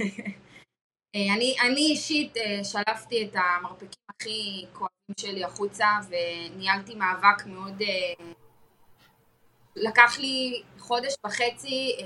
אני, 1.34 1.56
אני 1.60 1.80
אישית 1.80 2.36
אה, 2.36 2.64
שלפתי 2.64 3.24
את 3.24 3.36
המרפקים 3.36 4.02
הכי 4.10 4.66
כואבים 4.72 5.14
שלי 5.20 5.44
החוצה 5.44 5.86
וניהלתי 6.08 6.94
מאבק 6.94 7.46
מאוד... 7.46 7.82
אה, 7.82 8.24
לקח 9.76 10.18
לי 10.18 10.62
חודש 10.78 11.14
וחצי 11.26 11.96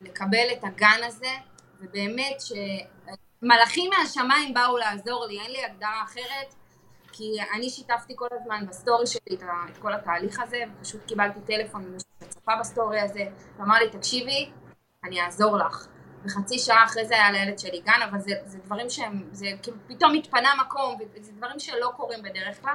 לקבל 0.00 0.46
את 0.52 0.64
הגן 0.64 1.00
הזה 1.06 1.30
ובאמת 1.84 2.36
שמלאכים 2.40 3.90
מהשמיים 3.98 4.54
באו 4.54 4.78
לעזור 4.78 5.26
לי, 5.26 5.40
אין 5.40 5.50
לי 5.50 5.64
הגדרה 5.64 6.02
אחרת 6.04 6.54
כי 7.12 7.24
אני 7.54 7.70
שיתפתי 7.70 8.12
כל 8.16 8.28
הזמן 8.32 8.66
בסטורי 8.68 9.06
שלי 9.06 9.36
את 9.70 9.76
כל 9.78 9.92
התהליך 9.92 10.40
הזה 10.40 10.58
ופשוט 10.78 11.06
קיבלתי 11.06 11.40
טלפון 11.46 11.84
ממישהו 11.84 12.08
שצפה 12.24 12.52
בסטורי 12.60 13.00
הזה 13.00 13.24
ואמר 13.58 13.78
לי 13.78 13.90
תקשיבי 13.90 14.50
אני 15.04 15.20
אעזור 15.20 15.56
לך 15.56 15.86
וחצי 16.24 16.58
שעה 16.58 16.84
אחרי 16.84 17.04
זה 17.06 17.14
היה 17.14 17.32
לילד 17.32 17.58
שלי 17.58 17.80
גן, 17.80 18.02
אבל 18.10 18.20
זה, 18.20 18.32
זה 18.46 18.58
דברים 18.58 18.90
שהם, 18.90 19.28
זה 19.32 19.46
כאילו 19.62 19.76
פתאום 19.86 20.14
התפנה 20.14 20.54
מקום, 20.54 20.98
וזה 21.14 21.32
דברים 21.32 21.58
שלא 21.58 21.92
קורים 21.96 22.22
בדרך 22.22 22.60
כלל. 22.60 22.74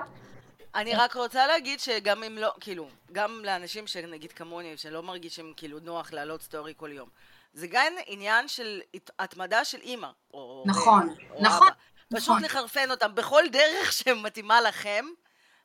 אני 0.76 0.96
רק 0.96 1.16
רוצה 1.16 1.48
להגיד 1.48 1.80
שגם 1.80 2.24
אם 2.24 2.38
לא, 2.38 2.54
כאילו, 2.60 2.88
גם 3.12 3.42
לאנשים 3.44 3.88
שנגיד 3.88 4.32
כמוני, 4.32 4.78
שלא 4.78 5.04
מרגישים 5.04 5.54
כאילו 5.58 5.80
נוח 5.80 6.14
להעלות 6.14 6.42
סטורי 6.42 6.74
כל 6.78 6.92
יום, 6.92 7.10
זה 7.54 7.68
גם 7.68 7.94
עניין 8.06 8.48
של 8.48 8.82
התמדה 9.20 9.66
של 9.66 9.82
אימא. 9.82 10.10
או 10.34 10.64
נכון, 10.68 11.16
או 11.30 11.42
נכון. 11.42 11.68
אבא. 11.68 11.76
פשוט 12.14 12.30
נכון. 12.30 12.44
לחרפן 12.44 12.92
אותם 12.92 13.16
בכל 13.16 13.44
דרך 13.52 13.94
שמתאימה 13.94 14.62
לכם, 14.62 15.06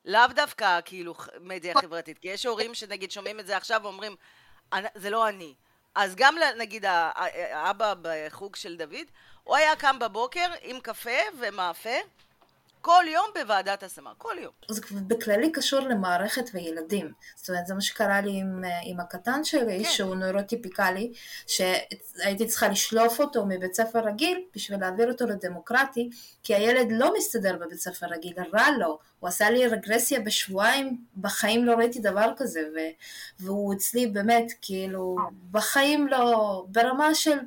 לאו 0.04 0.26
דווקא 0.34 0.80
כאילו 0.84 1.14
מדיה 1.40 1.74
חברתית. 1.74 2.18
כי 2.18 2.28
יש 2.28 2.46
הורים 2.46 2.74
שנגיד 2.74 3.10
שומעים 3.10 3.40
את 3.40 3.46
זה 3.46 3.56
עכשיו 3.56 3.80
ואומרים, 3.82 4.16
זה 4.94 5.10
לא 5.10 5.28
אני. 5.28 5.54
אז 5.94 6.14
גם 6.14 6.34
נגיד 6.58 6.84
האבא 6.84 7.94
בחוג 8.02 8.56
של 8.56 8.76
דוד, 8.76 9.06
הוא 9.44 9.56
היה 9.56 9.76
קם 9.76 9.98
בבוקר 9.98 10.46
עם 10.62 10.80
קפה 10.80 11.20
ומאפה 11.38 11.98
כל 12.84 13.04
יום 13.08 13.26
בוועדת 13.34 13.82
השמה, 13.82 14.10
כל 14.18 14.34
יום. 14.38 14.52
זה 14.70 14.80
בכללי 15.06 15.52
קשור 15.52 15.80
למערכת 15.80 16.50
וילדים. 16.54 17.12
זאת 17.36 17.48
אומרת, 17.48 17.66
זה 17.66 17.74
מה 17.74 17.80
שקרה 17.80 18.20
לי 18.20 18.30
עם, 18.40 18.62
עם 18.84 19.00
הקטן 19.00 19.44
שלי, 19.44 19.84
כן. 19.84 19.90
שהוא 19.90 20.14
נוירוטיפיקלי, 20.14 21.12
שהייתי 21.46 22.46
צריכה 22.46 22.68
לשלוף 22.68 23.20
אותו 23.20 23.46
מבית 23.46 23.74
ספר 23.74 23.98
רגיל 23.98 24.44
בשביל 24.54 24.80
להעביר 24.80 25.12
אותו 25.12 25.26
לדמוקרטי, 25.26 26.10
כי 26.42 26.54
הילד 26.54 26.86
לא 26.90 27.12
מסתדר 27.16 27.56
בבית 27.56 27.78
ספר 27.78 28.06
רגיל, 28.06 28.34
רע 28.54 28.70
לו. 28.78 28.98
הוא 29.20 29.28
עשה 29.28 29.50
לי 29.50 29.66
רגרסיה 29.66 30.20
בשבועיים, 30.20 30.96
בחיים 31.16 31.64
לא 31.64 31.74
ראיתי 31.74 31.98
דבר 31.98 32.32
כזה, 32.36 32.60
ו, 32.74 32.78
והוא 33.40 33.74
אצלי 33.74 34.06
באמת, 34.06 34.52
כאילו, 34.62 35.16
בחיים 35.50 36.08
לא, 36.08 36.64
ברמה 36.68 37.14
של 37.14 37.38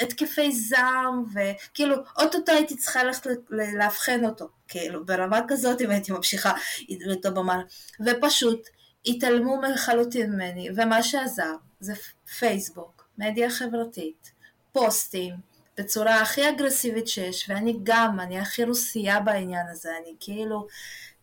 התקפי 0.00 0.52
זעם, 0.52 1.24
וכאילו, 1.34 1.96
אוטוטו 2.18 2.52
הייתי 2.52 2.76
צריכה 2.76 3.04
ללכת 3.04 3.30
לאבחן 3.50 4.24
אותו, 4.24 4.48
כאילו, 4.68 5.06
ברמה 5.06 5.40
כזאת 5.48 5.80
אם 5.80 5.90
הייתי 5.90 6.12
ממשיכה 6.12 6.52
איתו 6.88 7.34
במעלה, 7.34 7.62
ופשוט 8.00 8.68
התעלמו 9.06 9.62
לחלוטין 9.62 10.32
ממני, 10.32 10.68
ומה 10.76 11.02
שעזר 11.02 11.54
זה 11.80 11.94
פייסבוק, 12.38 13.08
מדיה 13.18 13.50
חברתית, 13.50 14.32
פוסטים, 14.72 15.34
בצורה 15.78 16.20
הכי 16.20 16.48
אגרסיבית 16.48 17.08
שיש, 17.08 17.48
ואני 17.48 17.78
גם, 17.82 18.20
אני 18.20 18.40
הכי 18.40 18.64
רוסייה 18.64 19.20
בעניין 19.20 19.66
הזה, 19.70 19.90
אני 20.02 20.14
כאילו, 20.20 20.66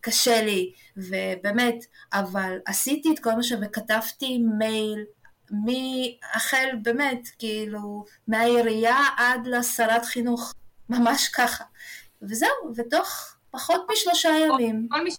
קשה 0.00 0.42
לי, 0.42 0.72
ובאמת, 0.96 1.84
אבל 2.12 2.58
עשיתי 2.66 3.14
את 3.14 3.18
כל 3.18 3.32
מה 3.32 3.42
ש... 3.42 3.52
וכתבתי 3.62 4.38
מייל 4.38 5.04
מהחל 5.50 6.68
באמת, 6.82 7.28
כאילו, 7.38 8.04
מהעירייה 8.28 8.98
עד 9.16 9.46
לשרת 9.46 10.04
חינוך, 10.04 10.54
ממש 10.88 11.28
ככה. 11.28 11.64
וזהו, 12.22 12.72
ותוך 12.76 13.36
פחות 13.50 13.86
משלושה 13.92 14.28
ימים. 14.28 14.88
כל 14.90 15.04
מי 15.04 15.10
ש... 15.10 15.16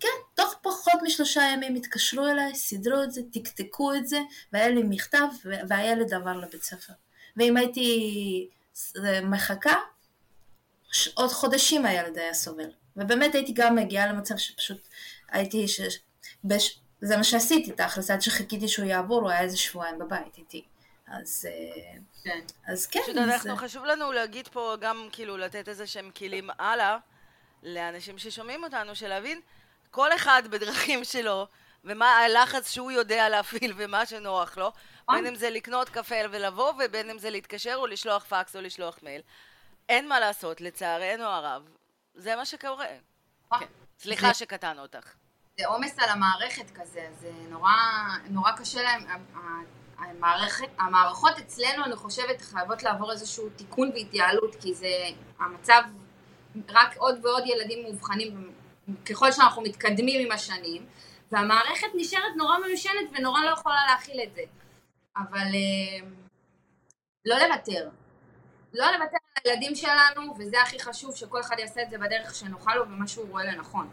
כן, 0.00 0.08
תוך 0.34 0.54
פחות 0.62 0.94
משלושה 1.02 1.42
ימים 1.42 1.74
התקשרו 1.74 2.26
אליי, 2.26 2.54
סידרו 2.54 3.02
את 3.02 3.12
זה, 3.12 3.20
תקתקו 3.32 3.94
את 3.94 4.08
זה, 4.08 4.20
והיה 4.52 4.68
לי 4.68 4.82
מכתב, 4.82 5.28
והילד 5.68 6.14
עבר 6.14 6.32
לבית 6.32 6.62
ספר. 6.62 6.92
ואם 7.36 7.56
הייתי 7.56 8.48
מחכה, 9.22 9.74
עוד 11.14 11.30
חודשים 11.30 11.86
הילד 11.86 12.18
היה 12.18 12.34
סובל. 12.34 12.70
ובאמת 12.96 13.34
הייתי 13.34 13.52
גם 13.52 13.74
מגיעה 13.74 14.06
למצב 14.06 14.36
שפשוט 14.36 14.88
הייתי, 15.28 15.68
ש... 15.68 15.80
בש... 16.44 16.80
זה 17.00 17.16
מה 17.16 17.24
שעשיתי 17.24 17.72
תכלס, 17.72 18.10
עד 18.10 18.22
שחיכיתי 18.22 18.68
שהוא 18.68 18.86
יעבור, 18.86 19.20
הוא 19.20 19.30
היה 19.30 19.40
איזה 19.40 19.56
שבועיים 19.56 19.98
בבית 19.98 20.38
איתי. 20.38 20.64
אז 21.06 21.48
אה, 21.48 21.98
כן. 22.24 22.40
אז 22.66 22.86
כן. 22.86 23.00
פשוט 23.02 23.16
אנחנו, 23.16 23.56
חשוב 23.56 23.84
לנו 23.84 24.12
להגיד 24.12 24.48
פה 24.48 24.76
גם 24.80 25.08
כאילו 25.12 25.36
לתת 25.36 25.68
איזה 25.68 25.86
שהם 25.86 26.10
כלים 26.16 26.50
הלאה 26.58 26.98
לאנשים 27.62 28.18
ששומעים 28.18 28.64
אותנו, 28.64 28.94
של 28.94 29.08
להבין 29.08 29.40
כל 29.90 30.12
אחד 30.12 30.42
בדרכים 30.50 31.04
שלו, 31.04 31.46
ומה 31.84 32.16
הלחץ 32.16 32.70
שהוא 32.70 32.90
יודע 32.90 33.28
להפעיל 33.28 33.74
ומה 33.76 34.06
שנוח 34.06 34.58
לו. 34.58 34.72
בין 35.10 35.26
אם 35.26 35.34
זה 35.34 35.50
לקנות 35.50 35.88
קפה 35.88 36.14
ולבוא, 36.30 36.72
ובין 36.84 37.10
אם 37.10 37.18
זה 37.18 37.30
להתקשר 37.30 37.74
או 37.74 37.86
לשלוח 37.86 38.24
פקס 38.24 38.56
או 38.56 38.60
לשלוח 38.60 38.98
מייל. 39.02 39.22
אין 39.88 40.08
מה 40.08 40.20
לעשות, 40.20 40.60
לצערנו 40.60 41.24
הרב. 41.24 41.68
זה 42.14 42.36
מה 42.36 42.44
שקורה. 42.44 42.86
נכון. 43.46 43.66
כן. 43.66 43.72
סליחה 43.98 44.34
שקטענו 44.34 44.82
אותך. 44.82 45.14
זה 45.60 45.66
עומס 45.66 45.98
על 45.98 46.08
המערכת 46.08 46.70
כזה, 46.70 47.08
זה 47.20 47.30
נורא, 47.50 47.72
נורא 48.30 48.52
קשה 48.52 48.82
להם, 48.82 49.04
המערכת, 49.98 50.68
המערכות 50.78 51.38
אצלנו 51.38 51.84
אני 51.84 51.96
חושבת 51.96 52.40
חייבות 52.40 52.82
לעבור 52.82 53.12
איזשהו 53.12 53.48
תיקון 53.50 53.90
והתייעלות 53.94 54.56
כי 54.60 54.74
זה 54.74 54.88
המצב 55.38 55.82
רק 56.68 56.96
עוד 56.96 57.24
ועוד 57.24 57.42
ילדים 57.46 57.82
מאובחנים 57.82 58.52
ככל 59.04 59.32
שאנחנו 59.32 59.62
מתקדמים 59.62 60.26
עם 60.26 60.32
השנים 60.32 60.86
והמערכת 61.32 61.86
נשארת 61.94 62.36
נורא 62.36 62.58
מיושנת 62.66 63.10
ונורא 63.18 63.40
לא 63.40 63.50
יכולה 63.50 63.86
להכיל 63.88 64.20
את 64.22 64.34
זה. 64.34 64.42
אבל 65.16 65.46
אה, 65.54 66.08
לא 67.24 67.36
לוותר. 67.38 67.88
לא 68.74 68.86
לוותר 68.90 69.16
על 69.34 69.42
הילדים 69.44 69.74
שלנו 69.74 70.34
וזה 70.38 70.62
הכי 70.62 70.78
חשוב 70.78 71.16
שכל 71.16 71.40
אחד 71.40 71.56
יעשה 71.58 71.82
את 71.82 71.90
זה 71.90 71.98
בדרך 71.98 72.34
שנוחה 72.34 72.74
לו 72.74 72.82
ומה 72.82 73.08
שהוא 73.08 73.30
רואה 73.30 73.44
לנכון 73.44 73.88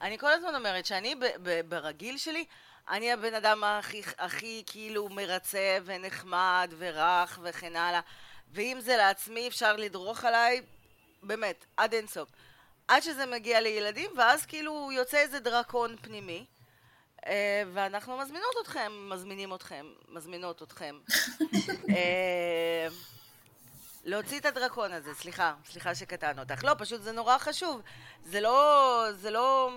אני 0.00 0.18
כל 0.18 0.32
הזמן 0.32 0.54
אומרת 0.54 0.86
שאני 0.86 1.14
ברגיל 1.68 2.18
שלי, 2.18 2.44
אני 2.88 3.12
הבן 3.12 3.34
אדם 3.34 3.64
הכי, 3.64 4.02
הכי 4.18 4.62
כאילו 4.66 5.08
מרצה 5.08 5.78
ונחמד 5.84 6.72
ורך 6.78 7.38
וכן 7.42 7.76
הלאה, 7.76 8.00
ואם 8.52 8.78
זה 8.80 8.96
לעצמי 8.96 9.48
אפשר 9.48 9.76
לדרוך 9.76 10.24
עליי, 10.24 10.62
באמת, 11.22 11.64
עד 11.76 11.92
אינסוף. 11.94 12.28
עד 12.88 13.02
שזה 13.02 13.26
מגיע 13.26 13.60
לילדים, 13.60 14.10
ואז 14.16 14.46
כאילו 14.46 14.92
יוצא 14.92 15.18
איזה 15.18 15.40
דרקון 15.40 15.96
פנימי, 16.02 16.44
אה, 17.26 17.62
ואנחנו 17.72 18.18
מזמינות 18.18 18.54
אתכם, 18.62 18.92
מזמינים 19.10 19.54
אתכם, 19.54 19.86
מזמינות 20.08 20.62
אתכם. 20.62 20.98
אה, 24.04 24.10
להוציא 24.10 24.38
את 24.38 24.46
הדרקון 24.46 24.92
הזה, 24.92 25.14
סליחה, 25.14 25.54
סליחה 25.70 25.94
שקטענו 25.94 26.42
אותך. 26.42 26.64
לא, 26.64 26.72
פשוט 26.78 27.02
זה 27.02 27.12
נורא 27.12 27.38
חשוב. 27.38 27.80
זה 28.24 28.40
לא, 28.40 29.04
זה 29.12 29.30
לא, 29.30 29.70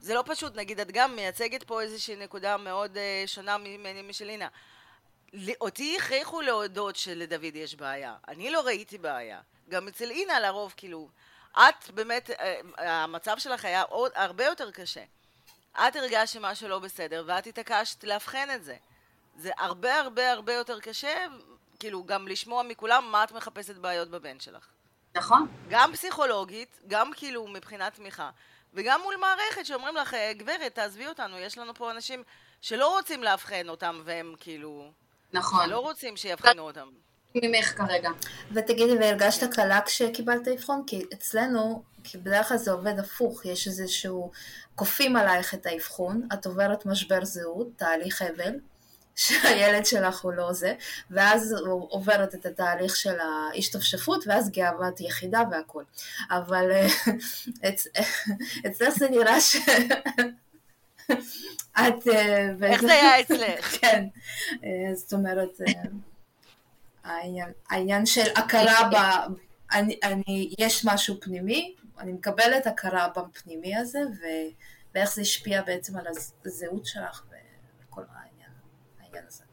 זה 0.00 0.14
לא 0.14 0.24
פשוט. 0.26 0.56
נגיד, 0.56 0.80
את 0.80 0.90
גם 0.90 1.16
מייצגת 1.16 1.62
פה 1.62 1.82
איזושהי 1.82 2.16
נקודה 2.16 2.56
מאוד 2.56 2.96
uh, 2.96 3.28
שונה 3.28 3.58
ממני 3.58 4.02
משלינה. 4.02 4.48
אותי 5.60 5.96
הכריחו 5.96 6.40
להודות 6.40 6.96
שלדוד 6.96 7.56
יש 7.56 7.74
בעיה. 7.74 8.14
אני 8.28 8.50
לא 8.50 8.60
ראיתי 8.60 8.98
בעיה. 8.98 9.40
גם 9.68 9.88
אצל 9.88 10.10
אינה 10.10 10.40
לרוב, 10.40 10.74
כאילו, 10.76 11.08
את 11.52 11.90
באמת, 11.90 12.30
uh, 12.30 12.80
המצב 12.80 13.38
שלך 13.38 13.64
היה 13.64 13.82
עוד, 13.82 14.12
הרבה 14.14 14.44
יותר 14.44 14.70
קשה. 14.70 15.04
את 15.72 15.96
הרגשת 15.96 16.32
שמשהו 16.32 16.68
לא 16.68 16.78
בסדר, 16.78 17.24
ואת 17.26 17.46
התעקשת 17.46 18.04
לאבחן 18.04 18.48
את 18.54 18.64
זה. 18.64 18.76
זה 19.36 19.50
הרבה 19.58 20.00
הרבה 20.00 20.32
הרבה 20.32 20.52
יותר 20.52 20.80
קשה, 20.80 21.26
כאילו, 21.82 22.04
גם 22.04 22.28
לשמוע 22.28 22.62
מכולם 22.62 23.04
מה 23.12 23.24
את 23.24 23.32
מחפשת 23.32 23.76
בעיות 23.76 24.08
בבן 24.08 24.40
שלך. 24.40 24.66
נכון. 25.16 25.48
גם 25.68 25.92
פסיכולוגית, 25.92 26.80
גם 26.86 27.10
כאילו 27.16 27.46
מבחינת 27.46 27.94
תמיכה, 27.94 28.30
וגם 28.74 29.00
מול 29.02 29.14
מערכת 29.16 29.66
שאומרים 29.66 29.96
לך, 29.96 30.14
"אה, 30.14 30.32
גברת, 30.32 30.74
תעזבי 30.74 31.06
אותנו, 31.06 31.38
יש 31.38 31.58
לנו 31.58 31.74
פה 31.74 31.90
אנשים 31.90 32.22
שלא 32.60 32.96
רוצים 32.96 33.22
לאבחן 33.22 33.68
אותם, 33.68 34.00
והם 34.04 34.34
כאילו... 34.40 34.90
נכון. 35.32 35.66
שלא 35.66 35.78
רוצים 35.78 36.16
שיאבחנו 36.16 36.62
אותם. 36.62 36.88
ממך 37.34 37.74
כרגע. 37.78 38.10
ותגידי, 38.52 38.98
והרגשת 38.98 39.54
קלה 39.54 39.80
כשקיבלת 39.80 40.48
אבחון? 40.48 40.82
כי 40.86 41.04
אצלנו, 41.12 41.82
כי 42.04 42.18
בדרך 42.18 42.48
כלל 42.48 42.56
זה 42.56 42.72
עובד 42.72 42.98
הפוך, 42.98 43.44
יש 43.44 43.66
איזשהו, 43.66 44.30
כופים 44.74 45.16
עלייך 45.16 45.54
את 45.54 45.66
האבחון, 45.66 46.28
את 46.32 46.46
עוברת 46.46 46.86
משבר 46.86 47.24
זהות, 47.24 47.68
תהליך 47.76 48.22
אבל, 48.22 48.52
שהילד 49.16 49.86
שלך 49.86 50.20
הוא 50.20 50.32
לא 50.32 50.52
זה, 50.52 50.74
ואז 51.10 51.52
הוא 51.52 51.86
עוברת 51.90 52.34
את 52.34 52.46
התהליך 52.46 52.96
של 52.96 53.14
ההשתפשפות, 53.20 54.24
ואז 54.26 54.50
גאוות 54.50 55.00
יחידה 55.00 55.42
והכל. 55.50 55.82
אבל 56.30 56.70
אה, 56.72 56.88
אצ... 57.68 57.86
אצלך 58.66 58.94
זה 58.98 59.08
נראה 59.10 59.40
ש... 59.40 59.56
את... 61.72 62.08
אה, 62.08 62.48
איך 62.62 62.80
זה 62.80 62.92
היה 62.92 63.20
אצלך? 63.20 63.66
כן, 63.80 64.06
אה, 64.64 64.94
זאת 64.94 65.12
אומרת, 65.12 65.60
העניין 67.70 68.06
של 68.06 68.30
הכרה 68.36 68.88
ב... 68.92 68.96
אני, 69.72 69.98
אני, 70.02 70.54
יש 70.58 70.84
משהו 70.84 71.20
פנימי, 71.20 71.74
אני 71.98 72.12
מקבלת 72.12 72.66
הכרה 72.66 73.08
בפנימי 73.08 73.76
הזה, 73.76 74.00
ו, 74.00 74.24
ואיך 74.94 75.14
זה 75.14 75.20
השפיע 75.22 75.62
בעצם 75.62 75.96
על 75.96 76.06
הזהות 76.44 76.86
שלך 76.86 77.24
וכל 77.88 78.02
העניין, 78.14 78.50
העניין 79.00 79.24
הזה. 79.26 79.44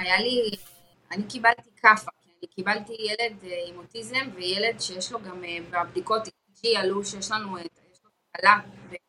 היה 0.00 0.20
לי, 0.20 0.50
אני 1.12 1.22
קיבלתי 1.28 1.70
כאפה, 1.76 2.10
אני 2.38 2.48
קיבלתי 2.48 2.92
ילד 2.98 3.44
אה, 3.44 3.62
עם 3.66 3.78
אוטיזם 3.78 4.28
וילד 4.34 4.80
שיש 4.80 5.12
לו 5.12 5.18
גם 5.22 5.44
אה, 5.44 5.56
בבדיקות 5.70 6.22
EG 6.28 6.68
עלו 6.78 7.04
שיש 7.04 7.30
לנו, 7.30 7.58
את- 7.58 7.64
יש 7.92 8.00
לו 8.04 8.10
תקלה 8.32 8.58
ברמת 8.88 9.00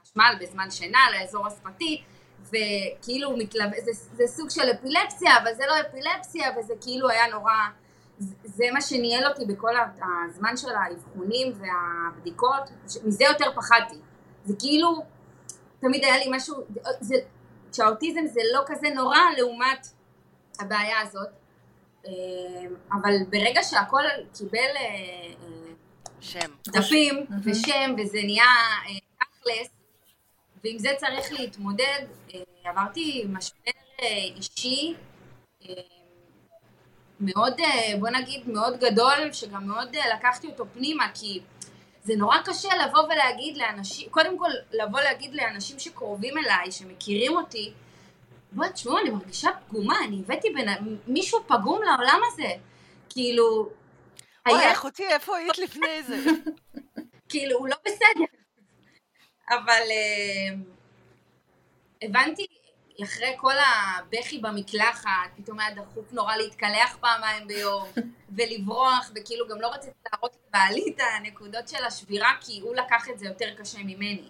החשמל 0.00 0.34
בזמן 0.40 0.70
שינה 0.70 0.98
לאזור 1.12 1.46
השפתי, 1.46 2.02
וכאילו 2.48 3.36
מתלווה, 3.36 3.80
זה, 3.84 3.92
זה 3.92 4.24
סוג 4.26 4.50
של 4.50 4.70
אפילפסיה, 4.72 5.38
אבל 5.42 5.54
זה 5.54 5.64
לא 5.66 5.74
אפילפסיה, 5.80 6.46
וזה 6.58 6.74
כאילו 6.80 7.08
היה 7.08 7.26
נורא, 7.26 7.52
זה- 8.44 8.64
מה 8.72 8.80
שניהל 8.80 9.26
אותי 9.26 9.44
בכל 9.44 9.74
הזמן 10.28 10.56
של 10.56 10.68
האבחונים 10.74 11.52
והבדיקות, 11.58 12.62
מזה 13.04 13.24
יותר 13.24 13.52
פחדתי. 13.54 13.96
זה 14.44 14.54
כאילו, 14.58 15.02
תמיד 15.80 16.04
היה 16.04 16.16
לי 16.18 16.24
משהו, 16.30 16.56
זה, 17.00 17.14
שהאוטיזם 17.72 18.26
זה 18.26 18.40
לא 18.52 18.60
כזה 18.66 18.88
נורא 18.94 19.18
לעומת 19.36 19.86
הבעיה 20.60 21.00
הזאת, 21.00 21.28
אה, 22.06 22.12
אבל 22.92 23.12
ברגע 23.30 23.62
שהכל 23.62 24.02
קיבל 24.38 24.58
אה, 24.76 24.80
אה, 24.80 25.72
שם. 26.20 26.50
דפים 26.68 27.26
מהמם. 27.28 27.40
ושם 27.44 27.94
וזה 27.98 28.18
נהיה 28.24 28.44
אה, 28.44 28.98
תכלס, 29.18 29.68
ועם 30.64 30.78
זה 30.78 30.88
צריך 30.96 31.32
להתמודד, 31.32 32.04
אה, 32.34 32.40
עברתי 32.64 33.24
משבר 33.28 33.70
אה, 34.02 34.06
אישי 34.36 34.94
אה, 35.68 35.74
מאוד, 37.20 37.60
אה, 37.60 37.98
בוא 38.00 38.08
נגיד, 38.08 38.48
מאוד 38.48 38.80
גדול, 38.80 39.32
שגם 39.32 39.66
מאוד 39.66 39.96
אה, 39.96 40.16
לקחתי 40.16 40.46
אותו 40.46 40.64
פנימה, 40.74 41.08
כי 41.14 41.40
זה 42.04 42.14
נורא 42.16 42.36
קשה 42.44 42.68
לבוא 42.86 43.02
ולהגיד 43.02 43.56
לאנשים, 43.56 44.10
קודם 44.10 44.38
כל 44.38 44.50
לבוא 44.72 45.00
להגיד 45.00 45.34
לאנשים 45.34 45.78
שקרובים 45.78 46.38
אליי, 46.38 46.72
שמכירים 46.72 47.36
אותי, 47.36 47.72
בואי 48.54 48.72
תשמעו, 48.72 48.98
אני 48.98 49.10
מרגישה 49.10 49.50
פגומה, 49.68 49.96
אני 50.04 50.22
הבאתי 50.24 50.50
בין... 50.50 50.68
מישהו 51.06 51.40
פגום 51.46 51.82
לעולם 51.82 52.20
הזה. 52.26 52.48
כאילו, 53.08 53.70
אוי, 54.48 54.58
היה, 54.58 54.72
אחותי, 54.72 55.06
איפה 55.08 55.36
היית 55.36 55.58
לפני 55.58 56.02
זה? 56.02 56.16
כאילו, 57.30 57.58
הוא 57.58 57.68
לא 57.68 57.76
בסדר. 57.86 58.24
אבל 59.48 59.82
אה, 59.90 60.54
הבנתי, 62.02 62.46
אחרי 63.04 63.34
כל 63.36 63.54
הבכי 63.58 64.38
במקלחת, 64.38 65.30
פתאום 65.36 65.60
היה 65.60 65.74
דחוף 65.74 66.12
נורא 66.12 66.36
להתקלח 66.36 66.96
פעמיים 67.00 67.46
ביום, 67.46 67.88
ולברוח, 68.36 69.10
וכאילו 69.14 69.48
גם 69.48 69.60
לא 69.60 69.68
רציתי 69.68 69.96
להראות 70.12 70.36
לבעלי 70.48 70.94
את 70.94 71.00
הנקודות 71.16 71.68
של 71.68 71.84
השבירה, 71.84 72.32
כי 72.40 72.60
הוא 72.60 72.74
לקח 72.76 73.08
את 73.10 73.18
זה 73.18 73.26
יותר 73.26 73.54
קשה 73.58 73.78
ממני. 73.78 74.28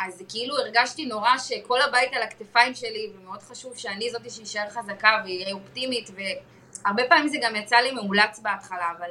אז 0.00 0.22
כאילו 0.28 0.58
הרגשתי 0.58 1.06
נורא 1.06 1.38
שכל 1.38 1.82
הבית 1.82 2.12
על 2.12 2.22
הכתפיים 2.22 2.74
שלי, 2.74 3.12
ומאוד 3.14 3.42
חשוב 3.42 3.76
שאני 3.76 4.10
זאתי 4.10 4.30
שיישאר 4.30 4.70
חזקה 4.70 5.22
ואהיה 5.24 5.54
אופטימית, 5.54 6.10
והרבה 6.14 7.02
פעמים 7.08 7.28
זה 7.28 7.36
גם 7.42 7.56
יצא 7.56 7.76
לי 7.76 7.92
מאולץ 7.92 8.38
בהתחלה, 8.38 8.90
אבל 8.98 9.10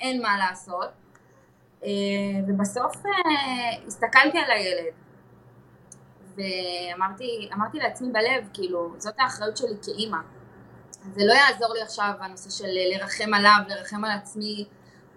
אין 0.00 0.22
מה 0.22 0.38
לעשות. 0.38 0.88
אה, 1.84 1.88
ובסוף 2.48 3.06
אה, 3.06 3.86
הסתכלתי 3.86 4.38
על 4.38 4.50
הילד, 4.50 4.92
ואמרתי 6.36 7.48
אמרתי 7.54 7.78
לעצמי 7.78 8.12
בלב, 8.12 8.48
כאילו, 8.52 8.94
זאת 8.98 9.14
האחריות 9.18 9.56
שלי 9.56 9.74
כאימא. 9.82 10.18
זה 11.14 11.24
לא 11.24 11.32
יעזור 11.32 11.74
לי 11.74 11.82
עכשיו 11.82 12.12
הנושא 12.20 12.50
של 12.50 12.68
לרחם 12.92 13.34
עליו, 13.34 13.58
לרחם 13.68 14.04
על 14.04 14.10
עצמי, 14.10 14.64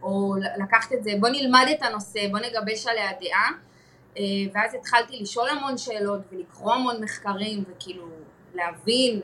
או 0.01 0.35
לקחת 0.63 0.93
את 0.93 1.03
זה, 1.03 1.11
בוא 1.19 1.29
נלמד 1.29 1.65
את 1.71 1.83
הנושא, 1.83 2.19
בוא 2.31 2.39
נגבש 2.39 2.87
עליה 2.87 3.11
דעה. 3.21 3.49
אה, 4.17 4.23
ואז 4.53 4.73
התחלתי 4.73 5.19
לשאול 5.21 5.49
המון 5.49 5.77
שאלות 5.77 6.21
ולקרוא 6.31 6.73
המון 6.73 7.03
מחקרים 7.03 7.63
וכאילו 7.67 8.07
להבין 8.53 9.21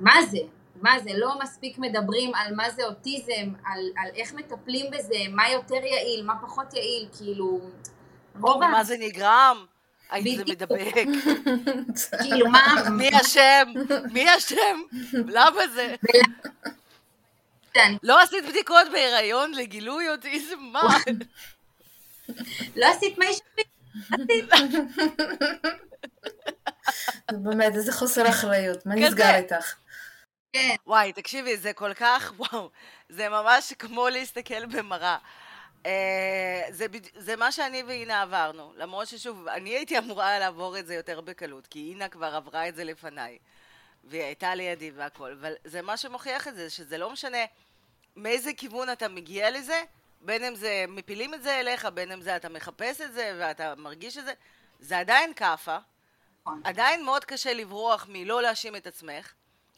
מה 0.00 0.14
זה, 0.30 0.38
מה 0.82 1.00
זה, 1.04 1.10
לא 1.14 1.38
מספיק 1.42 1.78
מדברים 1.78 2.34
על 2.34 2.54
מה 2.54 2.70
זה 2.70 2.84
אוטיזם, 2.84 3.52
על, 3.64 3.80
על 3.96 4.10
איך 4.14 4.34
מטפלים 4.34 4.86
בזה, 4.90 5.18
מה 5.30 5.50
יותר 5.50 5.74
יעיל, 5.84 6.24
מה 6.24 6.34
פחות 6.42 6.74
יעיל, 6.74 7.08
כאילו 7.16 7.60
רוב 8.40 8.62
ה... 8.62 8.68
ממה 8.68 8.84
זה 8.84 8.96
נגרם? 9.00 9.64
האם 10.10 10.36
זה. 10.36 10.44
מדבק? 10.44 10.94
כאילו 12.22 12.50
מה... 12.50 12.74
מי 12.90 13.10
אשם? 13.20 13.72
מי 14.12 14.36
אשם? 14.36 14.80
למה 15.12 15.68
זה? 15.74 15.94
לא 18.02 18.20
עשית 18.20 18.44
בדיקות 18.48 18.86
בהיריון 18.92 19.52
לגילוי 19.54 20.08
אוטיזם? 20.08 20.58
מה? 20.58 20.96
לא 22.76 22.86
עשית 22.86 23.18
מי 23.18 23.26
שפי? 23.32 23.62
באמת, 27.32 27.74
איזה 27.74 27.92
חוסר 27.92 28.28
אחריות, 28.28 28.86
מה. 28.86 28.94
נסגר 28.94 29.34
איתך? 29.34 29.74
כן, 30.52 30.74
וואי, 30.86 31.12
תקשיבי, 31.12 31.56
זה 31.56 31.72
כל 31.72 31.94
כך, 31.94 32.32
וואו, 32.36 32.70
זה 33.08 33.28
ממש 33.28 33.72
כמו 33.72 34.08
להסתכל 34.08 34.66
במראה. 34.66 35.18
אה, 35.86 36.62
זה, 36.70 36.86
זה 37.16 37.36
מה 37.36 37.52
שאני 37.52 37.82
ואינה 37.82 38.22
עברנו, 38.22 38.72
למרות 38.76 39.08
ששוב, 39.08 39.48
אני 39.48 39.70
הייתי 39.70 39.98
אמורה 39.98 40.38
לעבור 40.38 40.78
את 40.78 40.86
זה 40.86 40.94
יותר 40.94 41.20
בקלות, 41.20 41.66
כי 41.66 41.90
אינה 41.90 42.08
כבר 42.08 42.34
עברה 42.34 42.68
את 42.68 42.74
זה 42.74 42.84
לפניי, 42.84 43.38
והיא 44.04 44.22
הייתה 44.22 44.54
לידי 44.54 44.90
והכל, 44.90 45.32
אבל 45.40 45.52
זה 45.64 45.82
מה 45.82 45.96
שמוכיח 45.96 46.48
את 46.48 46.54
זה, 46.54 46.70
שזה 46.70 46.98
לא 46.98 47.10
משנה 47.10 47.44
מאיזה 48.16 48.50
כיוון 48.56 48.92
אתה 48.92 49.08
מגיע 49.08 49.50
לזה, 49.50 49.82
בין 50.22 50.44
אם 50.44 50.54
זה 50.54 50.84
מפילים 50.88 51.34
את 51.34 51.42
זה 51.42 51.60
אליך, 51.60 51.84
בין 51.94 52.12
אם 52.12 52.20
זה 52.20 52.36
אתה 52.36 52.48
מחפש 52.48 53.00
את 53.00 53.12
זה 53.12 53.36
ואתה 53.40 53.74
מרגיש 53.76 54.18
את 54.18 54.24
זה, 54.24 54.32
זה 54.80 54.98
עדיין 54.98 55.34
כאפה, 55.34 55.76
נכון. 56.42 56.60
עדיין 56.64 57.04
מאוד 57.04 57.24
קשה 57.24 57.52
לברוח 57.52 58.06
מלא 58.08 58.42
להאשים 58.42 58.76
את 58.76 58.86
עצמך. 58.86 59.32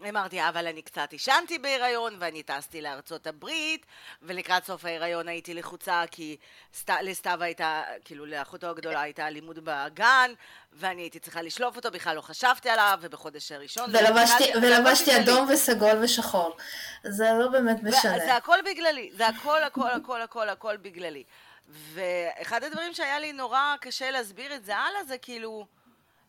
אמרתי, 0.08 0.48
אבל 0.48 0.66
אני 0.66 0.82
קצת 0.82 1.12
עישנתי 1.12 1.58
בהיריון, 1.58 2.16
ואני 2.18 2.42
טסתי 2.42 2.80
לארצות 2.80 3.26
הברית, 3.26 3.86
ולקראת 4.22 4.64
סוף 4.64 4.84
ההיריון 4.84 5.28
הייתי 5.28 5.54
לחוצה, 5.54 6.02
כי 6.10 6.36
סת... 6.74 6.90
לסתיו 7.02 7.42
הייתה, 7.42 7.82
כאילו 8.04 8.26
לאחותו 8.26 8.66
הגדולה 8.66 9.00
הייתה 9.00 9.30
לימוד 9.30 9.58
בגן, 9.64 10.30
ואני 10.72 11.02
הייתי 11.02 11.18
צריכה 11.18 11.42
לשלוף 11.42 11.76
אותו, 11.76 11.90
בכלל 11.90 12.16
לא 12.16 12.20
חשבתי 12.20 12.68
עליו, 12.70 12.98
ובחודש 13.00 13.52
הראשון... 13.52 13.90
לא 13.90 13.98
ולבשתי, 13.98 14.50
הכל 14.50 14.58
ולבשתי 14.58 15.10
בגללי. 15.10 15.24
אדום 15.24 15.48
וסגול 15.50 16.02
ושחור. 16.02 16.56
זה 17.04 17.32
לא 17.38 17.48
באמת 17.48 17.82
משנה. 17.82 18.18
זה 18.18 18.36
הכל 18.36 18.58
בגללי, 18.64 19.10
זה 19.16 19.26
הכל, 19.26 19.62
הכל, 19.62 19.90
הכל, 19.90 20.22
הכל, 20.22 20.48
הכל 20.48 20.76
בגללי. 20.76 21.24
ואחד 21.68 22.64
הדברים 22.64 22.94
שהיה 22.94 23.18
לי 23.18 23.32
נורא 23.32 23.74
קשה 23.80 24.10
להסביר 24.10 24.54
את 24.54 24.64
זה 24.64 24.76
הלאה, 24.76 25.04
זה 25.04 25.18
כאילו, 25.18 25.66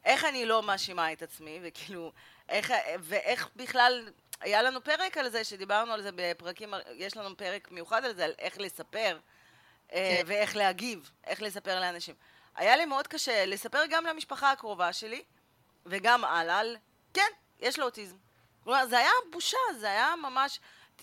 איך 0.06 0.26
אני 0.26 0.46
לא 0.46 0.64
מאשימה 0.64 1.12
את 1.12 1.22
עצמי, 1.22 1.60
וכאילו, 1.64 2.12
איך, 2.50 2.74
ואיך 3.00 3.50
בכלל, 3.56 4.10
היה 4.42 4.62
לנו 4.62 4.84
פרק 4.84 5.18
על 5.18 5.30
זה, 5.30 5.44
שדיברנו 5.44 5.94
על 5.94 6.02
זה 6.02 6.10
בפרקים, 6.16 6.74
יש 6.94 7.18
לנו 7.18 7.38
פרק 7.38 7.72
מיוחד 7.72 8.06
על 8.06 8.16
זה, 8.16 8.26
על 8.26 8.34
איך 8.40 8.60
לספר, 8.60 9.20
אה, 9.94 10.16
כן. 10.18 10.24
ואיך 10.28 10.56
להגיב, 10.56 11.12
איך 11.28 11.42
לספר 11.42 11.80
לאנשים. 11.80 12.16
היה 12.56 12.78
לי 12.78 12.86
מאוד 12.86 13.08
קשה 13.08 13.46
לספר 13.46 13.82
גם 13.90 14.06
למשפחה 14.06 14.52
הקרובה 14.52 14.94
שלי, 14.94 15.24
וגם 15.86 16.26
הלאה, 16.26 16.60
על, 16.60 16.78
כן, 17.14 17.32
יש 17.60 17.80
לו 17.80 17.86
אוטיזם. 17.86 18.16
כלומר, 18.66 18.86
זה 18.86 18.98
היה 18.98 19.12
בושה, 19.32 19.58
זה 19.80 19.88
היה 19.88 20.14
ממש... 20.22 20.60